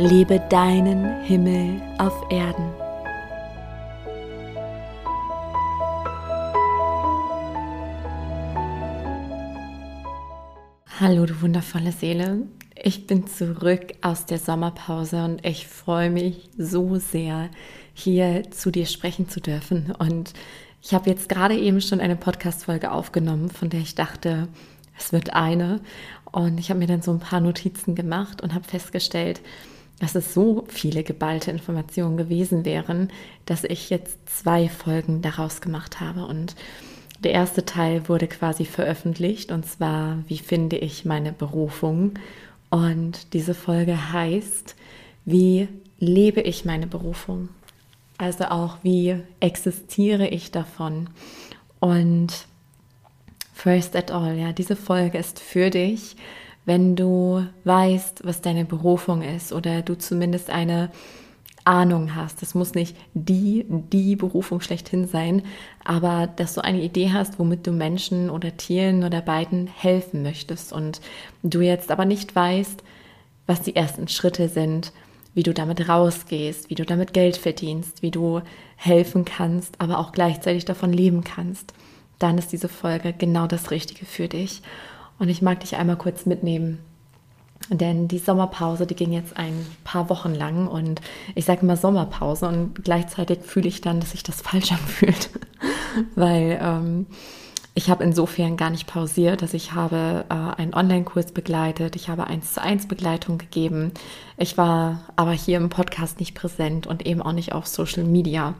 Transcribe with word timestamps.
Lebe 0.00 0.38
deinen 0.48 1.22
Himmel 1.22 1.82
auf 1.98 2.14
Erden. 2.30 2.72
Hallo, 11.00 11.26
du 11.26 11.40
wundervolle 11.42 11.90
Seele. 11.90 12.46
Ich 12.80 13.08
bin 13.08 13.26
zurück 13.26 13.94
aus 14.00 14.24
der 14.24 14.38
Sommerpause 14.38 15.24
und 15.24 15.44
ich 15.44 15.66
freue 15.66 16.10
mich 16.10 16.48
so 16.56 16.94
sehr, 16.94 17.50
hier 17.92 18.48
zu 18.52 18.70
dir 18.70 18.86
sprechen 18.86 19.28
zu 19.28 19.40
dürfen. 19.40 19.92
Und 19.98 20.32
ich 20.80 20.94
habe 20.94 21.10
jetzt 21.10 21.28
gerade 21.28 21.56
eben 21.56 21.80
schon 21.80 21.98
eine 21.98 22.14
Podcast-Folge 22.14 22.92
aufgenommen, 22.92 23.50
von 23.50 23.68
der 23.68 23.80
ich 23.80 23.96
dachte, 23.96 24.46
es 24.96 25.12
wird 25.12 25.34
eine. 25.34 25.80
Und 26.30 26.60
ich 26.60 26.70
habe 26.70 26.78
mir 26.78 26.86
dann 26.86 27.02
so 27.02 27.10
ein 27.10 27.18
paar 27.18 27.40
Notizen 27.40 27.96
gemacht 27.96 28.42
und 28.42 28.54
habe 28.54 28.62
festgestellt, 28.62 29.40
dass 30.00 30.14
es 30.14 30.32
so 30.32 30.64
viele 30.68 31.02
geballte 31.02 31.50
Informationen 31.50 32.16
gewesen 32.16 32.64
wären, 32.64 33.10
dass 33.46 33.64
ich 33.64 33.90
jetzt 33.90 34.18
zwei 34.28 34.68
Folgen 34.68 35.22
daraus 35.22 35.60
gemacht 35.60 36.00
habe. 36.00 36.24
Und 36.26 36.54
der 37.24 37.32
erste 37.32 37.64
Teil 37.64 38.08
wurde 38.08 38.28
quasi 38.28 38.64
veröffentlicht 38.64 39.50
und 39.50 39.66
zwar, 39.66 40.22
wie 40.28 40.38
finde 40.38 40.76
ich 40.76 41.04
meine 41.04 41.32
Berufung? 41.32 42.14
Und 42.70 43.32
diese 43.32 43.54
Folge 43.54 44.12
heißt, 44.12 44.76
wie 45.24 45.68
lebe 45.98 46.40
ich 46.42 46.64
meine 46.64 46.86
Berufung? 46.86 47.48
Also 48.18 48.44
auch, 48.46 48.78
wie 48.82 49.16
existiere 49.40 50.28
ich 50.28 50.50
davon? 50.50 51.08
Und 51.80 52.46
first 53.52 53.96
at 53.96 54.10
all, 54.10 54.36
ja, 54.36 54.52
diese 54.52 54.76
Folge 54.76 55.18
ist 55.18 55.40
für 55.40 55.70
dich, 55.70 56.16
wenn 56.68 56.96
du 56.96 57.46
weißt, 57.64 58.26
was 58.26 58.42
deine 58.42 58.66
Berufung 58.66 59.22
ist 59.22 59.54
oder 59.54 59.80
du 59.80 59.96
zumindest 59.96 60.50
eine 60.50 60.90
Ahnung 61.64 62.14
hast. 62.14 62.42
Das 62.42 62.54
muss 62.54 62.74
nicht 62.74 62.94
die, 63.14 63.64
die 63.68 64.16
Berufung 64.16 64.60
schlechthin 64.60 65.08
sein, 65.08 65.42
aber 65.82 66.26
dass 66.26 66.52
du 66.52 66.62
eine 66.62 66.82
Idee 66.82 67.10
hast, 67.10 67.38
womit 67.38 67.66
du 67.66 67.72
Menschen 67.72 68.28
oder 68.28 68.54
Tieren 68.58 69.02
oder 69.02 69.22
beiden 69.22 69.66
helfen 69.66 70.22
möchtest 70.22 70.74
und 70.74 71.00
du 71.42 71.62
jetzt 71.62 71.90
aber 71.90 72.04
nicht 72.04 72.36
weißt, 72.36 72.82
was 73.46 73.62
die 73.62 73.74
ersten 73.74 74.06
Schritte 74.06 74.50
sind, 74.50 74.92
wie 75.32 75.44
du 75.44 75.54
damit 75.54 75.88
rausgehst, 75.88 76.68
wie 76.68 76.74
du 76.74 76.84
damit 76.84 77.14
Geld 77.14 77.38
verdienst, 77.38 78.02
wie 78.02 78.10
du 78.10 78.42
helfen 78.76 79.24
kannst, 79.24 79.80
aber 79.80 80.00
auch 80.00 80.12
gleichzeitig 80.12 80.66
davon 80.66 80.92
leben 80.92 81.24
kannst, 81.24 81.72
dann 82.18 82.36
ist 82.36 82.52
diese 82.52 82.68
Folge 82.68 83.14
genau 83.16 83.46
das 83.46 83.70
Richtige 83.70 84.04
für 84.04 84.28
dich. 84.28 84.60
Und 85.18 85.28
ich 85.28 85.42
mag 85.42 85.60
dich 85.60 85.76
einmal 85.76 85.96
kurz 85.96 86.26
mitnehmen 86.26 86.78
denn 87.70 88.08
die 88.08 88.18
Sommerpause, 88.18 88.86
die 88.86 88.94
ging 88.94 89.12
jetzt 89.12 89.36
ein 89.36 89.66
paar 89.84 90.08
Wochen 90.08 90.34
lang 90.34 90.68
und 90.68 91.00
ich 91.34 91.44
sage 91.44 91.62
immer 91.62 91.76
Sommerpause 91.76 92.48
und 92.48 92.82
gleichzeitig 92.82 93.40
fühle 93.42 93.68
ich 93.68 93.80
dann, 93.80 94.00
dass 94.00 94.12
sich 94.12 94.22
das 94.22 94.40
falsch 94.42 94.72
anfühlt, 94.72 95.30
weil 96.14 96.58
ähm, 96.62 97.06
ich 97.74 97.90
habe 97.90 98.02
insofern 98.02 98.56
gar 98.56 98.70
nicht 98.70 98.86
pausiert, 98.86 99.42
dass 99.42 99.54
ich 99.54 99.72
habe 99.72 100.24
äh, 100.30 100.60
einen 100.60 100.74
Online-Kurs 100.74 101.32
begleitet, 101.32 101.94
ich 101.94 102.08
habe 102.08 102.26
eins 102.26 102.54
zu 102.54 102.62
eins 102.62 102.88
Begleitung 102.88 103.38
gegeben. 103.38 103.92
Ich 104.36 104.58
war 104.58 105.02
aber 105.14 105.32
hier 105.32 105.58
im 105.58 105.68
Podcast 105.68 106.18
nicht 106.18 106.34
präsent 106.34 106.86
und 106.86 107.06
eben 107.06 107.22
auch 107.22 107.32
nicht 107.32 107.52
auf 107.52 107.66
Social 107.66 108.04
Media 108.04 108.54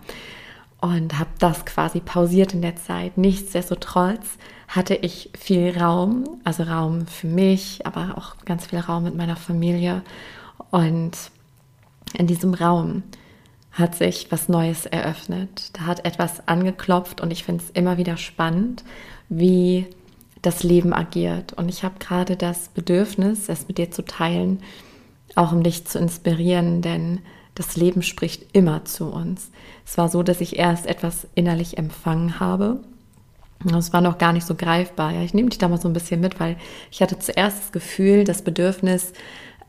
und 0.81 1.19
habe 1.19 1.31
das 1.41 1.65
quasi 1.65 1.99
pausiert 2.01 2.55
in 2.55 2.63
der 2.63 2.77
Zeit. 2.77 3.19
Nichtsdestotrotz 3.19 4.37
hatte 4.69 4.95
ich 4.95 5.31
viel 5.37 5.77
Raum, 5.77 6.41
also 6.45 6.63
Raum 6.63 7.07
für 7.07 7.27
mich, 7.27 7.87
aber 7.87 8.19
auch 8.19 8.37
ganz 8.45 8.67
viel 8.67 8.79
Raum 8.79 9.05
mit 9.05 9.17
meiner 9.17 9.37
Familie. 9.37 10.03
Und 10.71 11.13
in 12.13 12.27
diesem 12.27 12.53
Raum 12.53 13.03
hat 13.73 13.95
sich 13.95 14.31
was 14.31 14.49
Neues 14.51 14.85
eröffnet. 14.85 15.71
Da 15.73 15.87
hat 15.87 16.05
etwas 16.05 16.47
angeklopft 16.47 17.23
und 17.23 17.31
ich 17.31 17.45
finde 17.45 17.65
es 17.65 17.71
immer 17.71 17.97
wieder 17.97 18.19
spannend, 18.19 18.85
wie 19.31 19.87
das 20.43 20.63
Leben 20.63 20.93
agiert. 20.93 21.55
Und 21.55 21.71
ich 21.71 21.83
habe 21.83 21.99
gerade 21.99 22.37
das 22.37 22.69
Bedürfnis, 22.69 23.49
es 23.49 23.69
mit 23.69 23.79
dir 23.79 23.91
zu 23.91 24.05
teilen, 24.05 24.61
auch 25.35 25.53
um 25.53 25.63
dich 25.63 25.87
zu 25.87 25.99
inspirieren, 25.99 26.83
denn 26.83 27.21
das 27.55 27.77
Leben 27.77 28.03
spricht 28.03 28.55
immer 28.55 28.85
zu 28.85 29.07
uns. 29.07 29.51
Es 29.87 29.97
war 29.97 30.09
so, 30.11 30.23
dass 30.23 30.43
ich 30.43 30.59
erst 30.59 30.87
etwas 30.87 31.27
innerlich 31.35 31.79
empfangen 31.79 32.39
habe 32.39 32.81
das 33.65 33.93
war 33.93 34.01
noch 34.01 34.19
gar 34.19 34.33
nicht 34.33 34.47
so 34.47 34.55
greifbar. 34.55 35.13
Ja, 35.13 35.23
ich 35.23 35.35
nehme 35.35 35.49
dich 35.49 35.59
da 35.59 35.69
mal 35.69 35.81
so 35.81 35.89
ein 35.89 35.95
bisschen 35.95 36.21
mit, 36.21 36.39
weil 36.39 36.57
ich 36.91 37.03
hatte 37.03 37.19
zuerst 37.19 37.59
das 37.59 37.73
Gefühl, 37.73 38.25
das 38.25 38.43
Bedürfnis, 38.43 39.13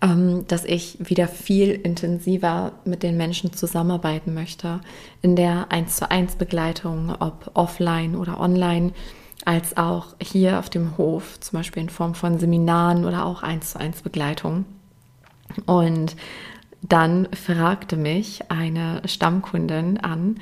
ähm, 0.01 0.45
dass 0.47 0.63
ich 0.65 0.97
wieder 0.99 1.27
viel 1.27 1.71
intensiver 1.71 2.73
mit 2.85 3.03
den 3.03 3.17
Menschen 3.17 3.51
zusammenarbeiten 3.53 4.33
möchte. 4.33 4.81
In 5.21 5.35
der 5.35 5.71
1 5.71 5.97
zu 5.97 6.09
1 6.09 6.35
Begleitung, 6.35 7.15
ob 7.19 7.51
offline 7.55 8.15
oder 8.15 8.39
online, 8.39 8.93
als 9.45 9.77
auch 9.77 10.15
hier 10.21 10.59
auf 10.59 10.69
dem 10.69 10.97
Hof, 10.97 11.39
zum 11.39 11.59
Beispiel 11.59 11.83
in 11.83 11.89
Form 11.89 12.13
von 12.13 12.39
Seminaren 12.39 13.05
oder 13.05 13.25
auch 13.25 13.41
1 13.41 13.71
zu 13.71 13.79
1 13.79 14.01
Begleitung. 14.01 14.65
Und 15.65 16.15
dann 16.81 17.27
fragte 17.33 17.97
mich 17.97 18.51
eine 18.51 19.01
Stammkundin 19.05 19.97
an, 19.97 20.39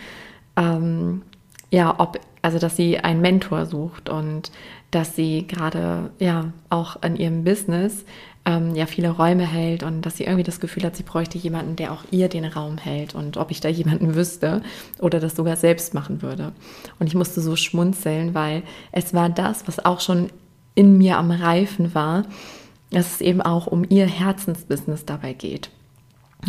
ähm, 0.55 1.21
ja, 1.69 1.99
ob, 1.99 2.19
also 2.41 2.59
dass 2.59 2.75
sie 2.75 2.99
einen 2.99 3.21
Mentor 3.21 3.65
sucht 3.65 4.09
und 4.09 4.51
dass 4.91 5.15
sie 5.15 5.45
gerade 5.47 6.11
ja 6.19 6.53
auch 6.69 7.01
an 7.01 7.17
ihrem 7.17 7.43
Business 7.43 8.05
ähm, 8.45 8.73
ja 8.73 8.85
viele 8.85 9.09
Räume 9.09 9.45
hält 9.45 9.83
und 9.83 10.01
dass 10.03 10.17
sie 10.17 10.23
irgendwie 10.23 10.43
das 10.43 10.61
Gefühl 10.61 10.83
hat, 10.83 10.95
sie 10.95 11.03
bräuchte 11.03 11.37
jemanden, 11.37 11.75
der 11.75 11.91
auch 11.91 12.03
ihr 12.09 12.29
den 12.29 12.45
Raum 12.45 12.77
hält 12.77 13.13
und 13.13 13.35
ob 13.35 13.51
ich 13.51 13.59
da 13.59 13.67
jemanden 13.67 14.15
wüsste 14.15 14.61
oder 14.99 15.19
das 15.19 15.35
sogar 15.35 15.57
selbst 15.57 15.93
machen 15.93 16.21
würde. 16.21 16.53
Und 16.99 17.07
ich 17.07 17.15
musste 17.15 17.41
so 17.41 17.55
schmunzeln, 17.57 18.33
weil 18.33 18.63
es 18.93 19.13
war 19.13 19.29
das, 19.29 19.67
was 19.67 19.83
auch 19.83 19.99
schon 19.99 20.29
in 20.73 20.97
mir 20.97 21.17
am 21.17 21.31
Reifen 21.31 21.93
war, 21.93 22.23
dass 22.91 23.15
es 23.15 23.21
eben 23.21 23.41
auch 23.41 23.67
um 23.67 23.83
ihr 23.89 24.05
Herzensbusiness 24.05 25.03
dabei 25.03 25.33
geht. 25.33 25.69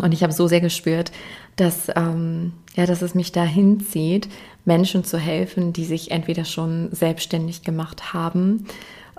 Und 0.00 0.12
ich 0.12 0.22
habe 0.22 0.32
so 0.32 0.46
sehr 0.46 0.60
gespürt, 0.60 1.10
dass, 1.56 1.88
ähm, 1.96 2.52
ja, 2.76 2.86
dass 2.86 3.02
es 3.02 3.14
mich 3.14 3.32
dahin 3.32 3.80
zieht, 3.80 4.28
Menschen 4.68 5.02
zu 5.02 5.18
helfen, 5.18 5.72
die 5.72 5.84
sich 5.84 6.12
entweder 6.12 6.44
schon 6.44 6.90
selbstständig 6.92 7.62
gemacht 7.62 8.12
haben, 8.12 8.66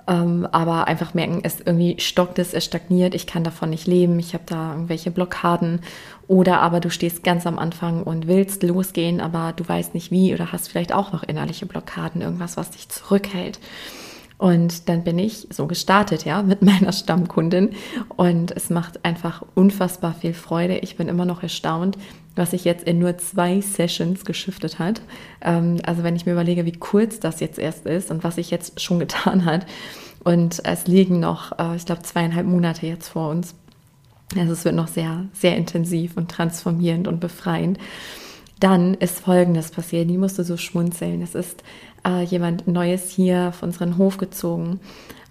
ähm, 0.08 0.48
aber 0.50 0.86
einfach 0.86 1.12
merken, 1.12 1.40
es 1.42 1.60
irgendwie 1.60 1.96
stockt 1.98 2.38
es, 2.38 2.54
es 2.54 2.64
stagniert, 2.64 3.14
ich 3.14 3.26
kann 3.26 3.44
davon 3.44 3.68
nicht 3.68 3.86
leben, 3.86 4.18
ich 4.18 4.32
habe 4.32 4.44
da 4.46 4.72
irgendwelche 4.72 5.10
Blockaden. 5.10 5.80
Oder 6.26 6.60
aber 6.60 6.80
du 6.80 6.90
stehst 6.90 7.24
ganz 7.24 7.46
am 7.46 7.58
Anfang 7.58 8.04
und 8.04 8.28
willst 8.28 8.62
losgehen, 8.62 9.20
aber 9.20 9.52
du 9.54 9.68
weißt 9.68 9.92
nicht 9.94 10.10
wie 10.10 10.32
oder 10.32 10.52
hast 10.52 10.68
vielleicht 10.68 10.92
auch 10.92 11.12
noch 11.12 11.24
innerliche 11.24 11.66
Blockaden, 11.66 12.22
irgendwas, 12.22 12.56
was 12.56 12.70
dich 12.70 12.88
zurückhält. 12.88 13.58
Und 14.40 14.88
dann 14.88 15.04
bin 15.04 15.18
ich 15.18 15.48
so 15.50 15.66
gestartet, 15.66 16.24
ja, 16.24 16.42
mit 16.42 16.62
meiner 16.62 16.92
Stammkundin. 16.92 17.74
Und 18.16 18.50
es 18.56 18.70
macht 18.70 19.04
einfach 19.04 19.42
unfassbar 19.54 20.14
viel 20.14 20.32
Freude. 20.32 20.78
Ich 20.78 20.96
bin 20.96 21.08
immer 21.08 21.26
noch 21.26 21.42
erstaunt, 21.42 21.98
was 22.36 22.52
sich 22.52 22.64
jetzt 22.64 22.84
in 22.84 22.98
nur 22.98 23.18
zwei 23.18 23.60
Sessions 23.60 24.24
geschiftet 24.24 24.78
hat. 24.78 25.02
Ähm, 25.42 25.76
also 25.84 26.04
wenn 26.04 26.16
ich 26.16 26.24
mir 26.24 26.32
überlege, 26.32 26.64
wie 26.64 26.72
kurz 26.72 27.20
das 27.20 27.40
jetzt 27.40 27.58
erst 27.58 27.84
ist 27.84 28.10
und 28.10 28.24
was 28.24 28.36
sich 28.36 28.50
jetzt 28.50 28.80
schon 28.80 28.98
getan 28.98 29.44
hat. 29.44 29.66
Und 30.24 30.64
es 30.64 30.86
liegen 30.86 31.20
noch, 31.20 31.58
äh, 31.58 31.76
ich 31.76 31.84
glaube, 31.84 32.00
zweieinhalb 32.00 32.46
Monate 32.46 32.86
jetzt 32.86 33.08
vor 33.08 33.28
uns. 33.28 33.54
Also 34.38 34.54
es 34.54 34.64
wird 34.64 34.74
noch 34.74 34.88
sehr, 34.88 35.26
sehr 35.34 35.58
intensiv 35.58 36.16
und 36.16 36.30
transformierend 36.30 37.08
und 37.08 37.20
befreiend. 37.20 37.78
Dann 38.60 38.94
ist 38.94 39.20
Folgendes 39.20 39.70
passiert. 39.70 40.08
Die 40.10 40.18
musste 40.18 40.44
so 40.44 40.56
schmunzeln. 40.56 41.22
Es 41.22 41.34
ist 41.34 41.64
äh, 42.06 42.22
jemand 42.22 42.68
Neues 42.68 43.10
hier 43.10 43.48
auf 43.48 43.62
unseren 43.62 43.96
Hof 43.96 44.18
gezogen. 44.18 44.80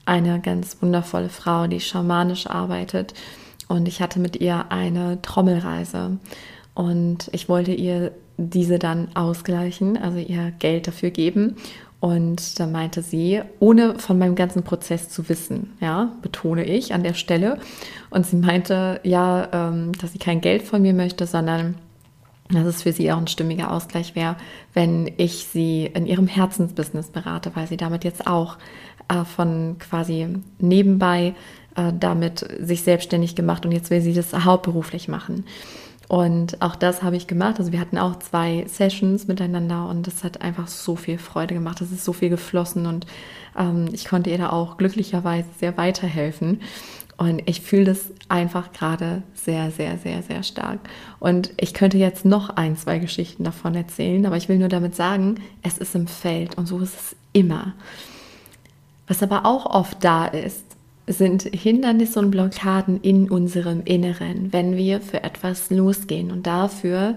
Eine 0.06 0.40
ganz 0.42 0.78
wundervolle 0.82 1.30
Frau, 1.30 1.68
die 1.68 1.80
schamanisch 1.80 2.48
arbeitet. 2.48 3.14
Und 3.68 3.88
ich 3.88 4.02
hatte 4.02 4.20
mit 4.20 4.38
ihr 4.38 4.72
eine 4.72 5.22
Trommelreise. 5.22 6.18
Und 6.74 7.30
ich 7.32 7.48
wollte 7.48 7.72
ihr 7.72 8.12
diese 8.38 8.80
dann 8.80 9.10
ausgleichen, 9.16 9.98
also 9.98 10.18
ihr 10.18 10.52
Geld 10.58 10.88
dafür 10.88 11.12
geben. 11.12 11.56
Und 12.00 12.60
da 12.60 12.66
meinte 12.66 13.04
sie, 13.04 13.42
ohne 13.60 14.00
von 14.00 14.18
meinem 14.18 14.36
ganzen 14.36 14.64
Prozess 14.64 15.10
zu 15.10 15.28
wissen, 15.28 15.74
ja, 15.82 16.14
betone 16.22 16.64
ich 16.64 16.94
an 16.94 17.04
der 17.04 17.14
Stelle. 17.14 17.60
Und 18.10 18.26
sie 18.26 18.38
meinte, 18.38 19.02
ja, 19.04 19.50
ähm, 19.52 19.92
dass 20.02 20.14
sie 20.14 20.20
kein 20.20 20.42
Geld 20.42 20.64
von 20.64 20.82
mir 20.82 20.94
möchte, 20.94 21.28
sondern 21.28 21.76
dass 22.50 22.66
es 22.66 22.84
für 22.84 22.92
sie 22.92 23.12
auch 23.12 23.18
ein 23.18 23.28
stimmiger 23.28 23.72
Ausgleich 23.72 24.16
wäre, 24.16 24.36
wenn 24.74 25.12
ich 25.18 25.48
sie 25.52 25.86
in 25.86 26.06
ihrem 26.06 26.28
Herzensbusiness 26.28 27.08
berate, 27.10 27.52
weil 27.56 27.68
sie 27.68 27.78
damit 27.78 28.04
jetzt 28.04 28.28
auch 28.28 28.58
äh, 29.08 29.24
von 29.24 29.78
quasi 29.80 30.28
nebenbei 30.60 31.36
äh, 31.76 31.94
damit 31.98 32.46
sich 32.60 32.82
selbstständig 32.82 33.36
gemacht 33.36 33.66
und 33.66 33.72
jetzt 33.72 33.90
will 33.90 34.02
sie 34.02 34.14
das 34.14 34.34
hauptberuflich 34.34 35.08
machen. 35.08 35.46
Und 36.08 36.60
auch 36.60 36.76
das 36.76 37.04
habe 37.04 37.16
ich 37.16 37.28
gemacht. 37.28 37.60
Also 37.60 37.72
wir 37.72 37.80
hatten 37.80 38.00
auch 38.00 38.18
zwei 38.18 38.66
Sessions 38.68 39.28
miteinander 39.28 39.88
und 39.88 40.08
das 40.08 40.24
hat 40.24 40.42
einfach 40.42 40.68
so 40.68 40.96
viel 40.96 41.20
Freude 41.20 41.54
gemacht. 41.54 41.82
Es 41.82 41.92
ist 41.92 42.04
so 42.04 42.14
viel 42.14 42.30
geflossen 42.30 42.88
und 42.88 43.06
ähm, 43.56 43.90
ich 43.94 44.06
konnte 44.06 44.32
ihr 44.32 44.40
da 44.40 44.50
auch 44.50 44.78
glücklicherweise 44.78 45.48
sehr 45.60 45.78
weiterhelfen. 45.78 46.62
Und 47.20 47.42
ich 47.48 47.60
fühle 47.60 47.84
das 47.84 48.12
einfach 48.30 48.72
gerade 48.72 49.24
sehr, 49.34 49.72
sehr, 49.72 49.98
sehr, 49.98 50.24
sehr 50.24 50.42
stark. 50.42 50.80
Und 51.20 51.52
ich 51.58 51.74
könnte 51.74 51.98
jetzt 51.98 52.24
noch 52.24 52.50
ein, 52.52 52.78
zwei 52.78 52.98
Geschichten 52.98 53.44
davon 53.44 53.76
erzählen, 53.76 54.26
aber 54.26 54.38
ich 54.38 54.48
will 54.48 54.58
nur 54.58 54.70
damit 54.70 54.96
sagen, 54.96 55.36
es 55.62 55.78
ist 55.78 55.96
im 55.96 56.08
Feld 56.08 56.58
und 56.58 56.66
so 56.66 56.80
ist 56.80 56.96
es 56.96 57.16
immer. 57.34 57.74
Was 59.10 59.22
aber 59.22 59.46
auch 59.46 59.66
oft 59.66 60.02
da 60.02 60.28
ist, 60.28 60.64
sind 61.08 61.44
Hindernisse 61.44 62.20
und 62.20 62.32
Blockaden 62.32 63.02
in 63.02 63.30
unserem 63.30 63.82
Inneren, 63.84 64.54
wenn 64.54 64.78
wir 64.78 65.02
für 65.02 65.22
etwas 65.22 65.70
losgehen. 65.72 66.32
Und 66.32 66.48
dafür 66.48 67.16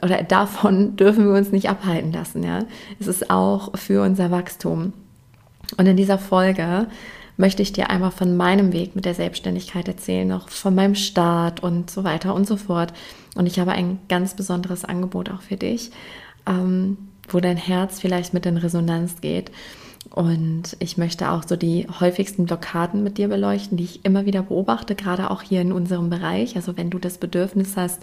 oder 0.00 0.22
davon 0.22 0.96
dürfen 0.96 1.26
wir 1.26 1.34
uns 1.34 1.52
nicht 1.52 1.68
abhalten 1.68 2.12
lassen. 2.12 2.42
Ja? 2.42 2.60
Es 2.98 3.08
ist 3.08 3.28
auch 3.28 3.76
für 3.76 4.02
unser 4.02 4.30
Wachstum. 4.30 4.94
Und 5.76 5.84
in 5.84 5.98
dieser 5.98 6.18
Folge 6.18 6.86
möchte 7.36 7.62
ich 7.62 7.72
dir 7.72 7.90
einmal 7.90 8.10
von 8.10 8.36
meinem 8.36 8.72
Weg 8.72 8.94
mit 8.94 9.04
der 9.04 9.14
Selbstständigkeit 9.14 9.88
erzählen, 9.88 10.30
auch 10.32 10.48
von 10.48 10.74
meinem 10.74 10.94
Start 10.94 11.62
und 11.62 11.90
so 11.90 12.04
weiter 12.04 12.34
und 12.34 12.46
so 12.46 12.56
fort. 12.56 12.92
Und 13.34 13.46
ich 13.46 13.58
habe 13.58 13.72
ein 13.72 13.98
ganz 14.08 14.34
besonderes 14.34 14.84
Angebot 14.84 15.30
auch 15.30 15.42
für 15.42 15.56
dich, 15.56 15.90
ähm, 16.46 16.96
wo 17.28 17.40
dein 17.40 17.56
Herz 17.56 18.00
vielleicht 18.00 18.34
mit 18.34 18.46
in 18.46 18.56
Resonanz 18.56 19.20
geht. 19.20 19.50
Und 20.10 20.76
ich 20.78 20.96
möchte 20.96 21.30
auch 21.30 21.42
so 21.46 21.56
die 21.56 21.88
häufigsten 22.00 22.44
Blockaden 22.44 23.02
mit 23.02 23.18
dir 23.18 23.28
beleuchten, 23.28 23.76
die 23.76 23.84
ich 23.84 24.04
immer 24.04 24.26
wieder 24.26 24.42
beobachte, 24.42 24.94
gerade 24.94 25.30
auch 25.30 25.42
hier 25.42 25.60
in 25.60 25.72
unserem 25.72 26.10
Bereich. 26.10 26.56
Also 26.56 26.76
wenn 26.76 26.90
du 26.90 26.98
das 26.98 27.18
Bedürfnis 27.18 27.76
hast, 27.76 28.02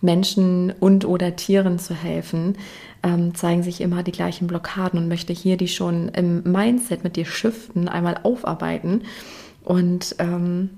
Menschen 0.00 0.72
und 0.80 1.04
oder 1.04 1.36
Tieren 1.36 1.78
zu 1.78 1.94
helfen, 1.94 2.56
ähm, 3.04 3.34
zeigen 3.34 3.62
sich 3.62 3.80
immer 3.80 4.02
die 4.02 4.12
gleichen 4.12 4.48
Blockaden 4.48 4.98
und 4.98 5.08
möchte 5.08 5.32
hier 5.32 5.56
die 5.56 5.68
schon 5.68 6.08
im 6.08 6.42
Mindset 6.42 7.04
mit 7.04 7.16
dir 7.16 7.26
shiften, 7.26 7.88
einmal 7.88 8.18
aufarbeiten 8.22 9.02
und 9.62 10.16
ähm, 10.18 10.70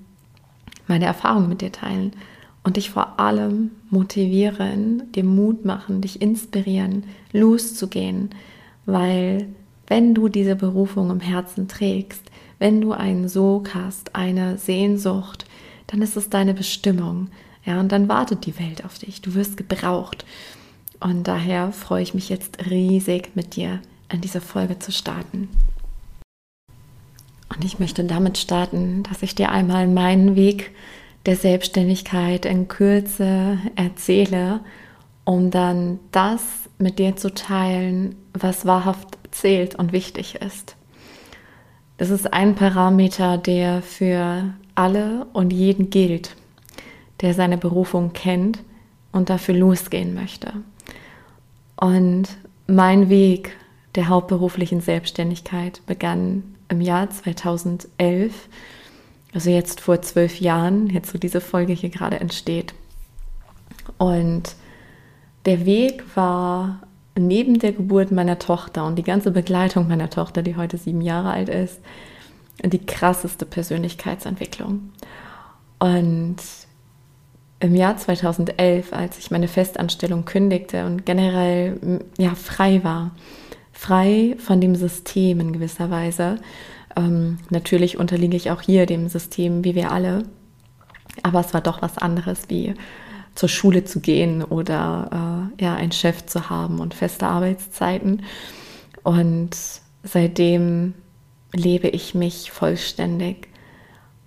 meine 0.89 1.07
Erfahrungen 1.07 1.49
mit 1.49 1.63
dir 1.63 1.73
teilen 1.73 2.13
und 2.65 2.77
dich 2.77 2.91
vor 2.91 3.21
allem 3.21 3.71
motivieren, 3.91 5.05
dir 5.13 5.25
Mut 5.25 5.65
machen, 5.65 6.01
dich 6.01 6.21
inspirieren, 6.21 7.05
loszugehen, 7.33 8.31
weil 8.85 9.47
wenn 9.87 10.15
du 10.15 10.29
diese 10.29 10.57
Berufung 10.57 11.11
im 11.11 11.21
Herzen 11.21 11.69
trägst, 11.69 12.23
wenn 12.59 12.81
du 12.81 12.93
einen 12.93 13.29
Sog 13.29 13.75
hast, 13.75 14.17
eine 14.17 14.59
Sehnsucht, 14.59 15.47
dann 15.87 16.03
ist 16.03 16.17
es 16.17 16.29
deine 16.29 16.55
Bestimmung. 16.55 17.29
Ja, 17.65 17.79
und 17.79 17.93
dann 17.93 18.09
wartet 18.09 18.47
die 18.47 18.59
Welt 18.59 18.85
auf 18.85 18.99
dich. 18.99 19.23
Du 19.23 19.35
wirst 19.35 19.57
gebraucht. 19.57 20.25
Und 21.01 21.25
daher 21.29 21.73
freue 21.73 22.03
ich 22.03 22.15
mich 22.15 22.29
jetzt 22.29 22.67
riesig 22.71 23.33
mit 23.35 23.57
dir 23.57 23.81
an 24.09 24.21
dieser 24.21 24.41
Folge 24.41 24.79
zu 24.79 24.93
starten. 24.93 25.49
Und 27.55 27.65
ich 27.65 27.79
möchte 27.79 28.05
damit 28.05 28.39
starten, 28.39 29.03
dass 29.05 29.23
ich 29.23 29.35
dir 29.35 29.51
einmal 29.51 29.87
meinen 29.87 30.37
Weg 30.37 30.73
der 31.27 31.37
Selbstständigkeit 31.37 32.45
in 32.45 32.69
Kürze 32.69 33.59
erzähle, 33.75 34.61
um 35.25 35.51
dann 35.51 35.99
das 36.13 36.43
mit 36.79 36.99
dir 36.99 37.17
zu 37.17 37.35
teilen, 37.35 38.15
was 38.33 38.67
wahrhaft 38.67 39.19
zählt 39.31 39.75
und 39.75 39.93
wichtig 39.93 40.37
ist. 40.37 40.77
Das 41.99 42.11
ist 42.11 42.33
ein 42.33 42.55
Parameter, 42.55 43.39
der 43.39 43.83
für 43.83 44.53
alle 44.75 45.27
und 45.33 45.53
jeden 45.53 45.91
gilt, 45.91 46.37
der 47.23 47.33
seine 47.33 47.57
Berufung 47.57 48.13
kennt 48.13 48.61
und 49.13 49.31
dafür 49.31 49.55
losgehen 49.55 50.15
möchte. 50.15 50.53
Und 51.77 52.29
mein 52.67 53.09
Weg 53.09 53.57
der 53.95 54.09
hauptberuflichen 54.09 54.81
Selbstständigkeit 54.81 55.81
begann 55.87 56.55
im 56.69 56.81
Jahr 56.81 57.11
2011, 57.11 58.49
also 59.35 59.51
jetzt 59.51 59.81
vor 59.81 60.01
zwölf 60.03 60.41
Jahren, 60.41 60.89
jetzt 60.89 61.15
wo 61.15 61.19
diese 61.19 61.41
Folge 61.41 61.73
hier 61.73 61.91
gerade 61.91 62.19
entsteht. 62.21 62.75
Und 63.99 64.57
der 65.45 65.65
Weg 65.65 66.05
war 66.17 66.81
neben 67.19 67.59
der 67.59 67.73
Geburt 67.73 68.11
meiner 68.11 68.39
Tochter 68.39 68.85
und 68.87 68.97
die 68.97 69.03
ganze 69.03 69.31
Begleitung 69.31 69.89
meiner 69.89 70.11
Tochter, 70.11 70.43
die 70.43 70.57
heute 70.57 70.77
sieben 70.77 71.01
Jahre 71.01 71.31
alt 71.31 71.49
ist, 71.49 71.81
die 72.63 72.85
krasseste 72.85 73.47
Persönlichkeitsentwicklung. 73.47 74.93
Und 75.79 76.37
im 77.61 77.75
Jahr 77.75 77.97
2011, 77.97 78.93
als 78.93 79.19
ich 79.19 79.31
meine 79.31 79.49
Festanstellung 79.49 80.25
kündigte 80.25 80.85
und 80.85 81.07
generell 81.07 82.01
ja 82.19 82.35
frei 82.35 82.85
war, 82.85 83.13
frei 83.73 84.37
von 84.39 84.61
dem 84.61 84.75
System 84.75 85.41
in 85.41 85.53
gewisser 85.53 85.91
Weise. 85.91 86.37
Ähm, 86.97 87.39
natürlich 87.51 87.99
unterliege 87.99 88.37
ich 88.37 88.51
auch 88.51 88.61
hier 88.61 88.87
dem 88.87 89.09
System, 89.09 89.65
wie 89.65 89.75
wir 89.75 89.91
alle, 89.91 90.25
aber 91.23 91.41
es 91.41 91.55
war 91.55 91.61
doch 91.61 91.83
was 91.83 91.99
anderes 91.99 92.49
wie 92.49 92.75
zur 93.35 93.49
Schule 93.49 93.85
zu 93.85 94.01
gehen 94.01 94.43
oder 94.43 95.51
äh, 95.59 95.63
ja, 95.63 95.75
einen 95.75 95.93
Chef 95.93 96.27
zu 96.27 96.49
haben 96.51 96.81
und 96.81 96.95
feste 96.95 97.27
Arbeitszeiten. 97.27 98.23
Und 99.03 99.51
seitdem 100.03 100.95
lebe 101.53 101.89
ich 101.89 102.15
mich 102.15 102.51
vollständig. 102.51 103.49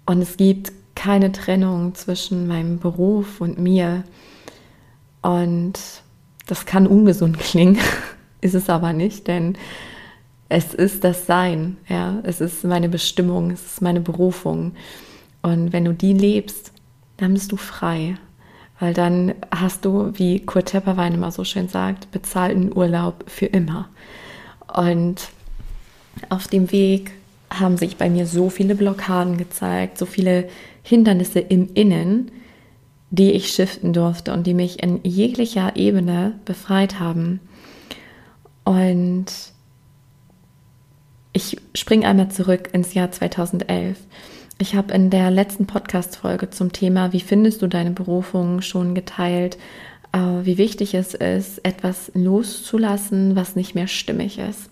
Und 0.05 0.21
es 0.21 0.37
gibt 0.37 0.71
keine 0.99 1.31
Trennung 1.31 1.95
zwischen 1.95 2.47
meinem 2.47 2.79
Beruf 2.79 3.41
und 3.41 3.57
mir. 3.57 4.03
Und 5.21 5.79
das 6.45 6.65
kann 6.65 6.87
ungesund 6.87 7.39
klingen, 7.39 7.77
ist 8.41 8.55
es 8.55 8.69
aber 8.69 8.93
nicht, 8.93 9.27
denn 9.27 9.57
es 10.49 10.73
ist 10.73 11.03
das 11.03 11.25
Sein, 11.25 11.77
ja, 11.87 12.19
es 12.23 12.41
ist 12.41 12.63
meine 12.63 12.89
Bestimmung, 12.89 13.51
es 13.51 13.65
ist 13.65 13.81
meine 13.81 14.01
Berufung. 14.01 14.73
Und 15.41 15.71
wenn 15.71 15.85
du 15.85 15.94
die 15.94 16.13
lebst, 16.13 16.73
dann 17.18 17.33
bist 17.33 17.51
du 17.51 17.57
frei 17.57 18.18
weil 18.79 18.94
dann 18.94 19.35
hast 19.51 19.85
du, 19.85 20.11
wie 20.18 20.39
Kurt 20.39 20.68
Tepperwein 20.68 21.13
immer 21.13 21.31
so 21.31 21.44
schön 21.44 21.68
sagt, 21.68 22.11
bezahlten 22.11 22.75
Urlaub 22.75 23.25
für 23.27 23.45
immer. 23.45 23.89
Und 24.73 25.29
auf 26.29 26.47
dem 26.47 26.71
Weg 26.71 27.11
haben 27.49 27.77
sich 27.77 27.97
bei 27.97 28.09
mir 28.09 28.25
so 28.25 28.49
viele 28.49 28.75
Blockaden 28.75 29.37
gezeigt, 29.37 29.97
so 29.97 30.06
viele 30.06 30.47
Hindernisse 30.83 31.40
im 31.40 31.69
Innen, 31.74 32.31
die 33.12 33.31
ich 33.31 33.52
shiften 33.52 33.94
durfte 33.94 34.33
und 34.33 34.45
die 34.45 34.54
mich 34.54 34.83
in 34.83 35.00
jeglicher 35.04 35.76
Ebene 35.76 36.40
befreit 36.45 37.00
haben. 37.00 37.40
Und 38.64 39.26
ich 41.33 41.57
springe 41.74 42.07
einmal 42.07 42.30
zurück 42.30 42.69
ins 42.74 42.94
Jahr 42.94 43.12
2011. 43.12 43.98
Ich 44.59 44.76
habe 44.76 44.94
in 44.94 45.09
der 45.09 45.31
letzten 45.31 45.66
Podcast-Folge 45.68 46.50
zum 46.50 46.71
Thema 46.71 47.14
Wie 47.14 47.21
findest 47.21 47.62
du 47.62 47.68
deine 47.68 47.92
Berufung 47.92 48.62
schon 48.62 48.94
geteilt, 48.94 49.57
äh, 50.12 50.18
wie 50.44 50.57
wichtig 50.57 50.94
es 50.94 51.14
ist, 51.14 51.66
etwas 51.66 52.12
loszulassen, 52.14 53.36
was 53.36 53.56
nicht 53.56 53.74
mehr 53.74 53.88
stimmig 53.88 54.38
ist. 54.38 54.69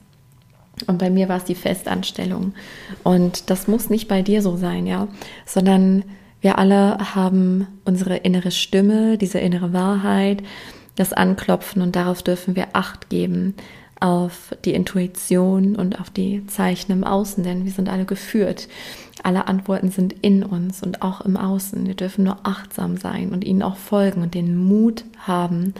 Und 0.85 0.99
bei 0.99 1.09
mir 1.09 1.27
war 1.27 1.37
es 1.37 1.45
die 1.45 1.55
Festanstellung. 1.55 2.53
Und 3.03 3.49
das 3.49 3.67
muss 3.67 3.89
nicht 3.89 4.07
bei 4.07 4.21
dir 4.21 4.41
so 4.41 4.55
sein, 4.57 4.85
ja, 4.85 5.07
sondern 5.45 6.03
wir 6.41 6.59
alle 6.59 7.15
haben 7.15 7.67
unsere 7.83 8.17
innere 8.17 8.51
Stimme, 8.51 9.17
diese 9.17 9.39
innere 9.39 9.73
Wahrheit, 9.73 10.43
das 10.95 11.13
Anklopfen 11.13 11.81
und 11.81 11.95
darauf 11.95 12.21
dürfen 12.21 12.55
wir 12.55 12.67
Acht 12.73 13.09
geben 13.09 13.55
auf 13.99 14.55
die 14.63 14.73
Intuition 14.73 15.75
und 15.75 15.99
auf 15.99 16.09
die 16.09 16.45
Zeichen 16.47 16.91
im 16.91 17.03
Außen, 17.03 17.43
denn 17.43 17.65
wir 17.65 17.71
sind 17.71 17.89
alle 17.89 18.05
geführt. 18.05 18.67
Alle 19.23 19.47
Antworten 19.47 19.89
sind 19.89 20.13
in 20.21 20.43
uns 20.43 20.83
und 20.83 21.01
auch 21.01 21.21
im 21.21 21.37
Außen. 21.37 21.87
Wir 21.87 21.95
dürfen 21.95 22.23
nur 22.23 22.37
achtsam 22.43 22.97
sein 22.97 23.31
und 23.31 23.43
ihnen 23.43 23.63
auch 23.63 23.75
folgen 23.75 24.21
und 24.21 24.35
den 24.35 24.55
Mut 24.55 25.03
haben. 25.17 25.73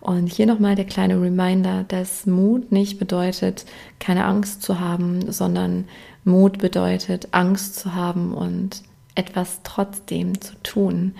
Und 0.00 0.30
hier 0.30 0.46
nochmal 0.46 0.74
der 0.74 0.84
kleine 0.84 1.20
Reminder, 1.20 1.84
dass 1.88 2.26
Mut 2.26 2.70
nicht 2.70 2.98
bedeutet, 2.98 3.64
keine 3.98 4.26
Angst 4.26 4.62
zu 4.62 4.78
haben, 4.78 5.32
sondern 5.32 5.86
Mut 6.24 6.58
bedeutet, 6.58 7.28
Angst 7.30 7.76
zu 7.76 7.94
haben 7.94 8.34
und 8.34 8.82
etwas 9.14 9.60
trotzdem 9.64 10.40
zu 10.40 10.54
tun. 10.62 11.14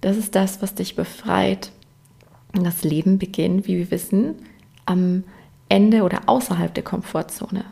Das 0.00 0.16
ist 0.16 0.34
das, 0.34 0.62
was 0.62 0.74
dich 0.74 0.94
befreit. 0.94 1.72
Das 2.52 2.84
Leben 2.84 3.18
beginnt, 3.18 3.66
wie 3.66 3.78
wir 3.78 3.90
wissen, 3.90 4.34
am 4.86 5.24
Ende 5.70 6.02
oder 6.02 6.22
außerhalb 6.26 6.74
der 6.74 6.84
Komfortzone, 6.84 7.64